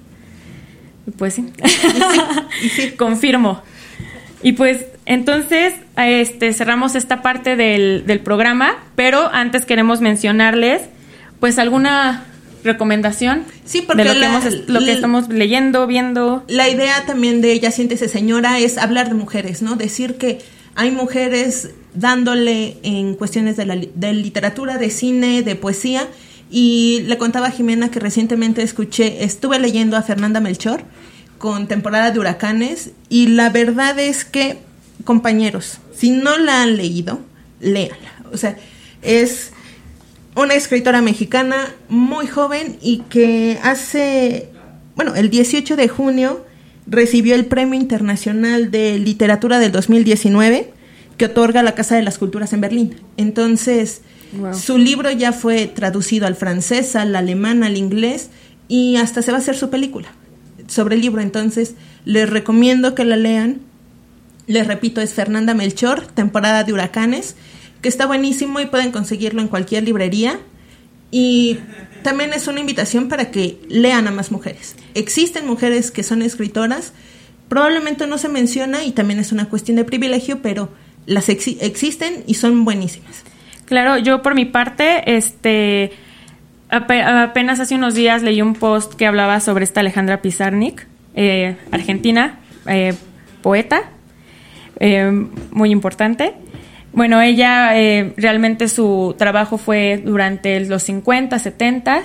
Y 1.07 1.11
Pues 1.11 1.33
sí. 1.33 1.51
Confirmo. 2.97 3.61
Y 4.41 4.53
pues 4.53 4.85
entonces 5.05 5.73
este, 5.97 6.53
cerramos 6.53 6.95
esta 6.95 7.21
parte 7.21 7.55
del, 7.55 8.05
del 8.05 8.19
programa, 8.19 8.75
pero 8.95 9.29
antes 9.31 9.65
queremos 9.65 10.01
mencionarles 10.01 10.81
pues 11.39 11.59
alguna 11.59 12.25
recomendación 12.63 13.43
Sí, 13.65 13.81
porque 13.81 14.03
de 14.03 14.13
lo, 14.13 14.19
que, 14.19 14.25
hemos 14.25 14.45
lo 14.67 14.79
estamos 14.79 15.29
leyendo, 15.29 15.87
viendo. 15.87 16.43
La 16.47 16.69
idea 16.69 17.05
también 17.05 17.41
de 17.41 17.51
ella 17.51 17.71
siéntese 17.71 18.07
señora 18.07 18.59
es 18.59 18.77
hablar 18.77 19.09
de 19.09 19.15
mujeres, 19.15 19.61
¿no? 19.61 19.75
Decir 19.75 20.15
que 20.15 20.39
hay 20.75 20.91
mujeres 20.91 21.71
dándole 21.95 22.77
en 22.83 23.15
cuestiones 23.15 23.57
de, 23.57 23.65
la, 23.65 23.75
de 23.75 24.13
literatura, 24.13 24.77
de 24.77 24.91
cine, 24.91 25.41
de 25.41 25.55
poesía. 25.55 26.07
Y 26.51 27.01
le 27.07 27.17
contaba 27.17 27.47
a 27.47 27.51
Jimena 27.51 27.89
que 27.89 27.99
recientemente 27.99 28.61
escuché, 28.61 29.23
estuve 29.23 29.57
leyendo 29.57 29.97
a 29.97 30.03
Fernanda 30.03 30.39
Melchor 30.39 30.83
con 31.39 31.67
temporada 31.67 32.11
de 32.11 32.19
huracanes 32.19 32.91
y 33.09 33.27
la 33.27 33.49
verdad 33.49 33.97
es 33.97 34.25
que, 34.25 34.59
compañeros, 35.05 35.77
si 35.95 36.09
no 36.11 36.37
la 36.37 36.63
han 36.63 36.75
leído, 36.75 37.19
léanla. 37.61 38.11
O 38.33 38.37
sea, 38.37 38.57
es 39.01 39.51
una 40.35 40.55
escritora 40.55 41.01
mexicana 41.01 41.73
muy 41.87 42.27
joven 42.27 42.77
y 42.81 42.99
que 43.09 43.57
hace, 43.63 44.49
bueno, 44.95 45.15
el 45.15 45.29
18 45.29 45.77
de 45.77 45.87
junio 45.87 46.45
recibió 46.87 47.35
el 47.35 47.45
Premio 47.45 47.79
Internacional 47.79 48.69
de 48.71 48.99
Literatura 48.99 49.59
del 49.59 49.71
2019 49.71 50.73
que 51.17 51.25
otorga 51.25 51.63
la 51.63 51.75
Casa 51.75 51.95
de 51.95 52.03
las 52.03 52.17
Culturas 52.17 52.51
en 52.51 52.59
Berlín. 52.61 52.95
Entonces, 53.15 54.01
Wow. 54.33 54.53
su 54.53 54.77
libro 54.77 55.11
ya 55.11 55.31
fue 55.31 55.67
traducido 55.67 56.27
al 56.27 56.35
francés, 56.35 56.95
al 56.97 57.15
alemán, 57.15 57.63
al 57.63 57.77
inglés 57.77 58.29
y 58.67 58.97
hasta 58.97 59.21
se 59.21 59.31
va 59.31 59.37
a 59.37 59.39
hacer 59.39 59.55
su 59.55 59.69
película 59.69 60.09
sobre 60.67 60.95
el 60.95 61.01
libro. 61.01 61.21
Entonces, 61.21 61.75
les 62.03 62.29
recomiendo 62.29 62.95
que 62.95 63.05
la 63.05 63.15
lean. 63.15 63.61
Les 64.47 64.67
repito, 64.67 65.01
es 65.01 65.13
Fernanda 65.13 65.53
Melchor, 65.53 66.05
temporada 66.07 66.63
de 66.63 66.73
huracanes, 66.73 67.35
que 67.81 67.89
está 67.89 68.05
buenísimo 68.05 68.59
y 68.59 68.65
pueden 68.67 68.91
conseguirlo 68.91 69.41
en 69.41 69.47
cualquier 69.47 69.83
librería. 69.83 70.39
Y 71.11 71.59
también 72.03 72.33
es 72.33 72.47
una 72.47 72.59
invitación 72.59 73.07
para 73.07 73.31
que 73.31 73.59
lean 73.69 74.07
a 74.07 74.11
más 74.11 74.31
mujeres. 74.31 74.75
Existen 74.93 75.47
mujeres 75.47 75.91
que 75.91 76.03
son 76.03 76.21
escritoras 76.21 76.93
probablemente 77.47 78.07
no 78.07 78.17
se 78.17 78.27
menciona 78.27 78.83
y 78.85 78.91
también 78.91 79.19
es 79.19 79.31
una 79.31 79.45
cuestión 79.49 79.77
de 79.77 79.83
privilegio, 79.83 80.41
pero 80.41 80.69
las 81.05 81.29
exi- 81.29 81.57
existen 81.61 82.23
y 82.25 82.33
son 82.33 82.65
buenísimas. 82.65 83.23
Claro, 83.65 83.99
yo 83.99 84.23
por 84.23 84.33
mi 84.33 84.45
parte, 84.45 85.15
este, 85.15 85.91
ape- 86.71 87.03
apenas 87.03 87.59
hace 87.59 87.75
unos 87.75 87.93
días 87.93 88.23
leí 88.23 88.41
un 88.41 88.55
post 88.55 88.95
que 88.95 89.05
hablaba 89.05 89.39
sobre 89.41 89.63
esta 89.63 89.81
Alejandra 89.81 90.23
Pizarnik, 90.23 90.87
eh, 91.13 91.55
argentina, 91.71 92.39
eh, 92.67 92.95
poeta, 93.43 93.91
eh, 94.79 95.27
muy 95.51 95.71
importante. 95.71 96.33
Bueno, 96.95 97.21
ella 97.21 97.77
eh, 97.77 98.13
realmente 98.15 98.69
su 98.69 99.15
trabajo 99.17 99.57
fue 99.57 100.01
durante 100.03 100.61
los 100.61 100.81
50, 100.83 101.37
70. 101.37 102.03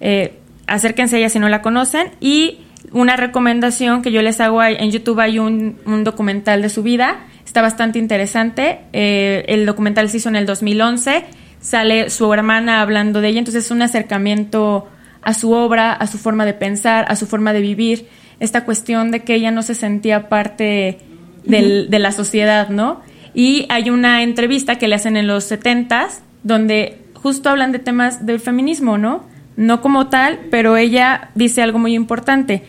Eh, 0.00 0.38
acérquense 0.68 1.16
a 1.16 1.18
ella 1.18 1.28
si 1.28 1.40
no 1.40 1.48
la 1.48 1.62
conocen. 1.62 2.12
Y 2.20 2.58
una 2.92 3.16
recomendación 3.16 4.02
que 4.02 4.12
yo 4.12 4.22
les 4.22 4.40
hago 4.40 4.62
en 4.62 4.88
YouTube 4.92 5.18
hay 5.18 5.40
un, 5.40 5.78
un 5.84 6.04
documental 6.04 6.62
de 6.62 6.68
su 6.68 6.84
vida. 6.84 7.26
Está 7.44 7.60
bastante 7.60 7.98
interesante. 7.98 8.78
Eh, 8.92 9.44
el 9.48 9.66
documental 9.66 10.08
se 10.08 10.18
hizo 10.18 10.28
en 10.28 10.36
el 10.36 10.46
2011. 10.46 11.24
Sale 11.60 12.08
su 12.08 12.32
hermana 12.32 12.82
hablando 12.82 13.20
de 13.20 13.30
ella. 13.30 13.40
Entonces 13.40 13.64
es 13.64 13.70
un 13.72 13.82
acercamiento 13.82 14.88
a 15.22 15.34
su 15.34 15.50
obra, 15.50 15.92
a 15.92 16.06
su 16.06 16.18
forma 16.18 16.46
de 16.46 16.54
pensar, 16.54 17.04
a 17.08 17.16
su 17.16 17.26
forma 17.26 17.52
de 17.52 17.62
vivir. 17.62 18.06
Esta 18.38 18.64
cuestión 18.64 19.10
de 19.10 19.24
que 19.24 19.34
ella 19.34 19.50
no 19.50 19.62
se 19.62 19.74
sentía 19.74 20.28
parte 20.28 20.98
del- 21.44 21.88
de 21.90 21.98
la 21.98 22.12
sociedad, 22.12 22.68
¿no? 22.68 23.00
Y 23.34 23.66
hay 23.68 23.90
una 23.90 24.22
entrevista 24.22 24.76
que 24.76 24.88
le 24.88 24.94
hacen 24.96 25.16
en 25.16 25.26
los 25.26 25.44
70s 25.50 26.20
donde 26.42 26.98
justo 27.14 27.48
hablan 27.48 27.70
de 27.72 27.78
temas 27.78 28.26
del 28.26 28.40
feminismo, 28.40 28.98
¿no? 28.98 29.24
No 29.56 29.80
como 29.82 30.08
tal, 30.08 30.38
pero 30.50 30.76
ella 30.76 31.30
dice 31.34 31.62
algo 31.62 31.78
muy 31.78 31.94
importante. 31.94 32.62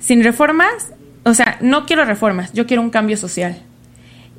Sin 0.00 0.24
reformas, 0.24 0.92
o 1.24 1.34
sea, 1.34 1.58
no 1.60 1.84
quiero 1.86 2.04
reformas, 2.04 2.52
yo 2.52 2.66
quiero 2.66 2.82
un 2.82 2.90
cambio 2.90 3.16
social. 3.16 3.58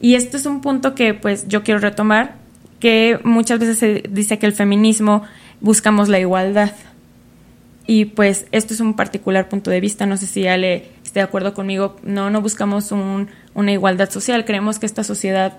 Y 0.02 0.16
esto 0.16 0.38
es 0.38 0.46
un 0.46 0.62
punto 0.62 0.96
que 0.96 1.14
pues 1.14 1.48
yo 1.48 1.64
quiero 1.64 1.80
retomar, 1.80 2.36
que 2.80 3.20
muchas 3.24 3.60
veces 3.60 3.78
se 3.78 4.04
dice 4.10 4.40
que 4.40 4.46
el 4.46 4.54
feminismo 4.54 5.24
buscamos 5.62 6.08
la 6.10 6.20
igualdad. 6.20 6.72
Y 7.86 8.06
pues 8.06 8.46
esto 8.52 8.74
es 8.74 8.80
un 8.80 8.94
particular 8.96 9.50
punto 9.50 9.72
de 9.72 9.82
vista, 9.82 10.06
no 10.06 10.16
sé 10.16 10.26
si 10.28 10.48
Ale 10.48 10.90
esté 11.10 11.20
de 11.22 11.24
acuerdo 11.26 11.54
conmigo, 11.56 11.96
no, 12.04 12.30
no 12.30 12.40
buscamos 12.42 12.92
un- 12.92 13.30
una 13.56 13.72
igualdad 13.72 14.10
social, 14.12 14.46
creemos 14.46 14.78
que 14.80 14.86
esta 14.86 15.04
sociedad, 15.04 15.58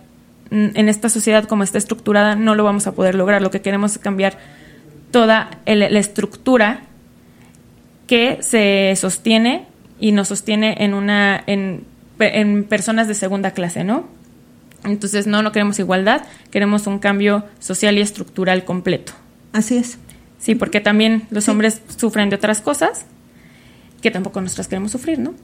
mm, 0.50 0.68
en 0.74 0.88
esta 0.88 1.08
sociedad 1.08 1.44
como 1.44 1.64
está 1.64 1.76
estructurada, 1.78 2.36
no 2.36 2.54
lo 2.54 2.62
vamos 2.64 2.86
a 2.86 2.92
poder 2.92 3.14
lograr, 3.16 3.42
lo 3.42 3.50
que 3.50 3.60
queremos 3.60 3.92
es 3.92 3.98
cambiar 3.98 4.38
toda 5.10 5.50
el- 5.66 5.80
la 5.80 5.98
estructura 5.98 6.82
que 8.06 8.38
se 8.42 8.94
sostiene 8.96 9.66
y 9.98 10.12
nos 10.12 10.28
sostiene 10.28 10.76
en 10.80 10.94
una 10.94 11.42
en, 11.46 11.84
en 12.20 12.64
personas 12.64 13.08
de 13.08 13.14
segunda 13.14 13.50
clase, 13.52 13.82
¿no? 13.84 14.06
Entonces 14.84 15.26
no, 15.26 15.42
no 15.42 15.50
queremos 15.52 15.78
igualdad, 15.80 16.22
queremos 16.50 16.86
un 16.86 16.98
cambio 17.00 17.44
social 17.58 17.98
y 17.98 18.00
estructural 18.00 18.64
completo. 18.64 19.12
Así 19.52 19.76
es. 19.76 19.98
Sí, 20.38 20.54
porque 20.54 20.80
también 20.80 21.26
los 21.30 21.48
hombres 21.48 21.82
sufren 21.96 22.30
de 22.30 22.36
otras 22.36 22.60
cosas 22.60 23.04
que 24.00 24.10
tampoco 24.10 24.40
nosotras 24.40 24.68
queremos 24.68 24.92
sufrir, 24.92 25.18
¿no? 25.18 25.34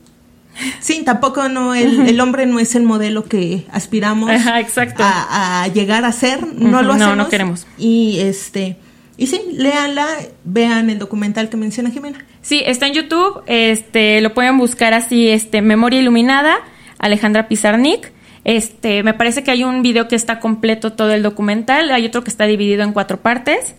Sí, 0.80 1.02
tampoco 1.04 1.48
no 1.48 1.74
el, 1.74 2.09
el 2.09 2.20
hombre 2.20 2.46
no 2.46 2.59
es 2.59 2.74
el 2.74 2.82
modelo 2.82 3.24
que 3.24 3.66
aspiramos 3.70 4.30
Ajá, 4.30 4.61
exacto. 4.61 5.02
A, 5.02 5.64
a 5.64 5.68
llegar 5.68 6.04
a 6.04 6.12
ser, 6.12 6.46
no 6.54 6.82
lo 6.82 6.88
no, 6.88 7.04
hacemos. 7.04 7.16
no 7.16 7.28
queremos. 7.28 7.66
Y 7.76 8.18
este 8.20 8.78
y 9.18 9.28
sí, 9.28 9.40
léanla, 9.52 10.07
vean 10.44 10.90
el 10.90 10.98
documental 10.98 11.48
que 11.48 11.57
menciona 11.57 11.90
Jimena. 11.90 12.24
Sí, 12.42 12.62
está 12.66 12.86
en 12.86 12.92
YouTube, 12.92 13.42
este, 13.46 14.20
lo 14.20 14.34
pueden 14.34 14.59
buscar 14.59 14.92
así, 14.92 15.28
este, 15.28 15.62
Memoria 15.62 16.00
Iluminada, 16.00 16.59
Alejandra 16.98 17.48
Pizarnik. 17.48 18.12
Este, 18.44 19.02
me 19.02 19.14
parece 19.14 19.42
que 19.42 19.50
hay 19.50 19.64
un 19.64 19.82
video 19.82 20.07
que 20.07 20.16
está 20.16 20.38
completo 20.38 20.92
todo 20.92 21.12
el 21.12 21.22
documental, 21.22 21.90
hay 21.90 22.07
otro 22.07 22.22
que 22.22 22.30
está 22.30 22.46
dividido 22.46 22.82
en 22.82 22.92
cuatro 22.92 23.20
partes. 23.20 23.74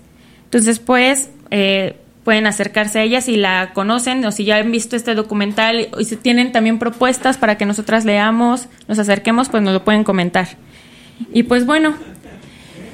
Entonces, 0.45 0.79
pues, 0.79 1.29
eh, 1.51 1.97
pueden 2.27 2.45
acercarse 2.45 2.99
a 2.99 3.03
ella 3.03 3.21
si 3.21 3.37
la 3.37 3.71
conocen 3.73 4.25
o 4.25 4.33
si 4.33 4.43
ya 4.43 4.57
han 4.57 4.69
visto 4.69 4.97
este 4.97 5.15
documental 5.15 5.87
y 5.97 6.03
si 6.03 6.17
tienen 6.17 6.51
también 6.51 6.77
propuestas 6.77 7.37
para 7.37 7.57
que 7.57 7.65
nosotras 7.65 8.03
leamos, 8.03 8.67
nos 8.89 8.99
acerquemos, 8.99 9.47
pues 9.47 9.63
nos 9.63 9.71
lo 9.71 9.85
pueden 9.85 10.03
comentar. 10.03 10.45
Y 11.31 11.43
pues 11.43 11.65
bueno, 11.65 11.95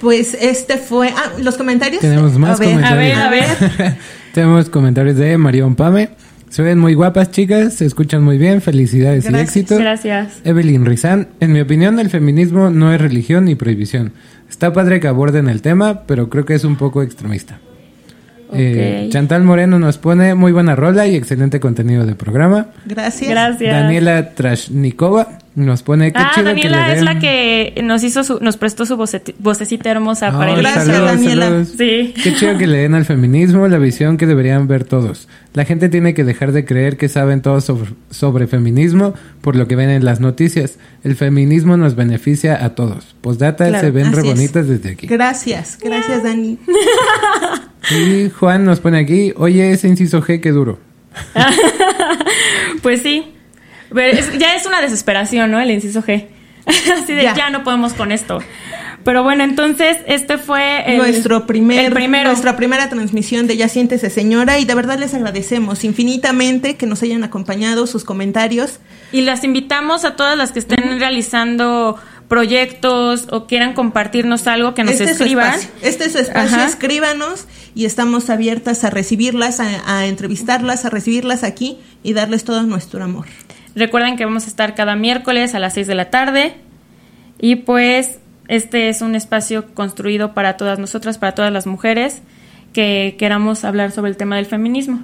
Pues 0.01 0.37
este 0.39 0.77
fue 0.77 1.09
ah, 1.09 1.31
los 1.39 1.57
comentarios. 1.57 1.99
Tenemos 1.99 2.37
más 2.37 2.59
A 2.59 2.63
ver, 2.63 2.73
comentarios. 2.75 3.17
a 3.17 3.29
ver, 3.31 3.43
a 3.43 3.97
Tenemos 4.35 4.69
comentarios 4.69 5.17
de 5.17 5.35
Marión 5.39 5.73
Pame. 5.73 6.09
Se 6.49 6.61
ven 6.61 6.77
muy 6.77 6.93
guapas, 6.93 7.31
chicas. 7.31 7.73
Se 7.73 7.87
escuchan 7.87 8.23
muy 8.23 8.37
bien. 8.37 8.61
Felicidades 8.61 9.27
y 9.27 9.35
éxito. 9.35 9.79
gracias. 9.79 10.41
Evelyn 10.43 10.85
Rizán. 10.85 11.29
En 11.39 11.53
mi 11.53 11.59
opinión, 11.59 11.99
el 11.99 12.11
feminismo 12.11 12.69
no 12.69 12.93
es 12.93 13.01
religión 13.01 13.45
ni 13.45 13.55
prohibición. 13.55 14.13
Está 14.47 14.71
padre 14.73 14.99
que 14.99 15.07
aborden 15.07 15.49
el 15.49 15.63
tema, 15.63 16.03
pero 16.05 16.29
creo 16.29 16.45
que 16.45 16.53
es 16.53 16.65
un 16.65 16.75
poco 16.75 17.01
extremista. 17.01 17.59
Eh. 18.55 19.07
Chantal 19.09 19.43
Moreno 19.43 19.79
nos 19.79 19.97
pone 19.97 20.35
muy 20.35 20.51
buena 20.51 20.75
rola 20.75 21.07
y 21.07 21.15
excelente 21.15 21.59
contenido 21.59 22.05
de 22.05 22.15
programa. 22.15 22.67
Gracias. 22.85 23.29
Gracias. 23.29 23.73
Daniela 23.73 24.29
Trashnikova 24.29 25.39
nos 25.55 25.83
pone 25.83 26.11
qué 26.11 26.19
ah, 26.19 26.31
chido 26.33 26.47
Daniela 26.47 26.85
que 26.87 26.91
le 26.93 26.97
es 26.97 27.03
la 27.03 27.19
que 27.19 27.81
nos 27.83 28.03
hizo 28.03 28.23
su, 28.23 28.39
nos 28.41 28.57
prestó 28.57 28.85
su 28.87 28.97
voceti- 28.97 29.35
vocecita 29.37 29.91
hermosa 29.91 30.31
para 30.31 30.53
el 30.53 30.61
Gracias, 30.61 30.85
saludos, 30.87 31.05
Daniela. 31.11 31.45
saludos. 31.45 31.67
Sí. 31.77 32.13
Qué 32.23 32.33
chido 32.35 32.57
que 32.57 32.65
le 32.65 32.79
den 32.79 32.95
al 32.95 33.05
feminismo 33.05 33.67
la 33.67 33.77
visión 33.77 34.17
que 34.17 34.25
deberían 34.25 34.67
ver 34.67 34.83
todos. 34.83 35.27
La 35.53 35.65
gente 35.65 35.89
tiene 35.89 36.15
que 36.15 36.23
dejar 36.23 36.51
de 36.53 36.65
creer 36.65 36.97
que 36.97 37.07
saben 37.09 37.41
todo 37.43 37.61
sobre, 37.61 37.91
sobre 38.09 38.47
feminismo 38.47 39.13
por 39.41 39.55
lo 39.55 39.67
que 39.67 39.75
ven 39.75 39.91
en 39.91 40.03
las 40.03 40.19
noticias. 40.19 40.79
El 41.03 41.15
feminismo 41.15 41.77
nos 41.77 41.95
beneficia 41.95 42.65
a 42.65 42.69
todos. 42.73 43.15
Postdata 43.21 43.67
Claro, 43.67 43.85
se 43.85 43.91
ven 43.91 44.11
re 44.11 44.23
bonitas 44.23 44.67
desde 44.67 44.89
aquí. 44.91 45.05
Gracias, 45.05 45.77
gracias 45.79 46.23
Dani. 46.23 46.57
Y 47.91 48.29
Juan 48.31 48.65
nos 48.65 48.79
pone 48.79 48.97
aquí, 48.97 49.33
oye, 49.35 49.71
ese 49.71 49.87
inciso 49.87 50.21
G, 50.23 50.39
qué 50.41 50.51
duro. 50.51 50.79
Pues 52.81 53.01
sí. 53.01 53.23
Pero 53.93 54.17
es- 54.17 54.37
ya 54.37 54.55
es 54.55 54.65
una 54.65 54.81
desesperación, 54.81 55.51
¿no? 55.51 55.59
El 55.59 55.71
inciso 55.71 56.01
G. 56.03 56.27
Así 56.65 57.13
de 57.13 57.23
Ya. 57.23 57.33
ya. 57.35 57.49
no 57.49 57.63
podemos 57.63 57.93
con 57.93 58.11
esto. 58.11 58.39
Pero 59.03 59.21
bueno, 59.21 59.43
entonces 59.43 59.97
este 60.07 60.37
fue 60.37 60.89
el, 60.93 60.97
Nuestro 60.97 61.45
primer, 61.45 61.83
el 61.87 61.91
primero. 61.91 62.29
nuestra 62.29 62.55
primera 62.55 62.87
transmisión 62.87 63.47
de 63.47 63.57
Ya 63.57 63.67
Siéntese 63.67 64.09
Señora 64.09 64.59
y 64.59 64.65
de 64.65 64.75
verdad 64.75 64.97
les 64.97 65.13
agradecemos 65.13 65.83
infinitamente 65.83 66.77
que 66.77 66.85
nos 66.85 67.03
hayan 67.03 67.21
acompañado, 67.25 67.85
sus 67.85 68.05
comentarios. 68.05 68.79
Y 69.11 69.21
las 69.21 69.43
invitamos 69.43 70.05
a 70.05 70.15
todas 70.15 70.37
las 70.37 70.53
que 70.53 70.59
estén 70.59 70.99
realizando 71.01 71.99
proyectos 72.29 73.27
o 73.29 73.45
quieran 73.45 73.73
compartirnos 73.73 74.47
algo 74.47 74.73
que 74.73 74.83
nos 74.85 74.93
este 74.93 75.11
escriban. 75.11 75.53
Es 75.55 75.69
este 75.81 76.05
es 76.05 76.13
su 76.13 76.19
espacio, 76.19 76.55
Ajá. 76.57 76.65
escríbanos 76.65 77.45
y 77.75 77.83
estamos 77.85 78.29
abiertas 78.29 78.83
a 78.85 78.89
recibirlas, 78.89 79.59
a, 79.59 79.97
a 79.97 80.05
entrevistarlas, 80.07 80.85
a 80.85 80.89
recibirlas 80.89 81.43
aquí 81.43 81.77
y 82.03 82.13
darles 82.13 82.43
todo 82.43 82.63
nuestro 82.63 83.03
amor. 83.03 83.25
Recuerden 83.75 84.15
que 84.17 84.25
vamos 84.25 84.45
a 84.45 84.47
estar 84.47 84.75
cada 84.75 84.95
miércoles 84.95 85.55
a 85.55 85.59
las 85.59 85.73
6 85.73 85.87
de 85.87 85.95
la 85.95 86.09
tarde. 86.09 86.53
Y 87.39 87.57
pues 87.57 88.19
este 88.47 88.89
es 88.89 89.01
un 89.01 89.15
espacio 89.15 89.73
construido 89.73 90.33
para 90.33 90.57
todas 90.57 90.79
nosotras, 90.79 91.17
para 91.17 91.33
todas 91.33 91.51
las 91.51 91.65
mujeres 91.65 92.21
que 92.73 93.15
queramos 93.17 93.63
hablar 93.63 93.91
sobre 93.91 94.11
el 94.11 94.17
tema 94.17 94.35
del 94.37 94.45
feminismo. 94.45 95.03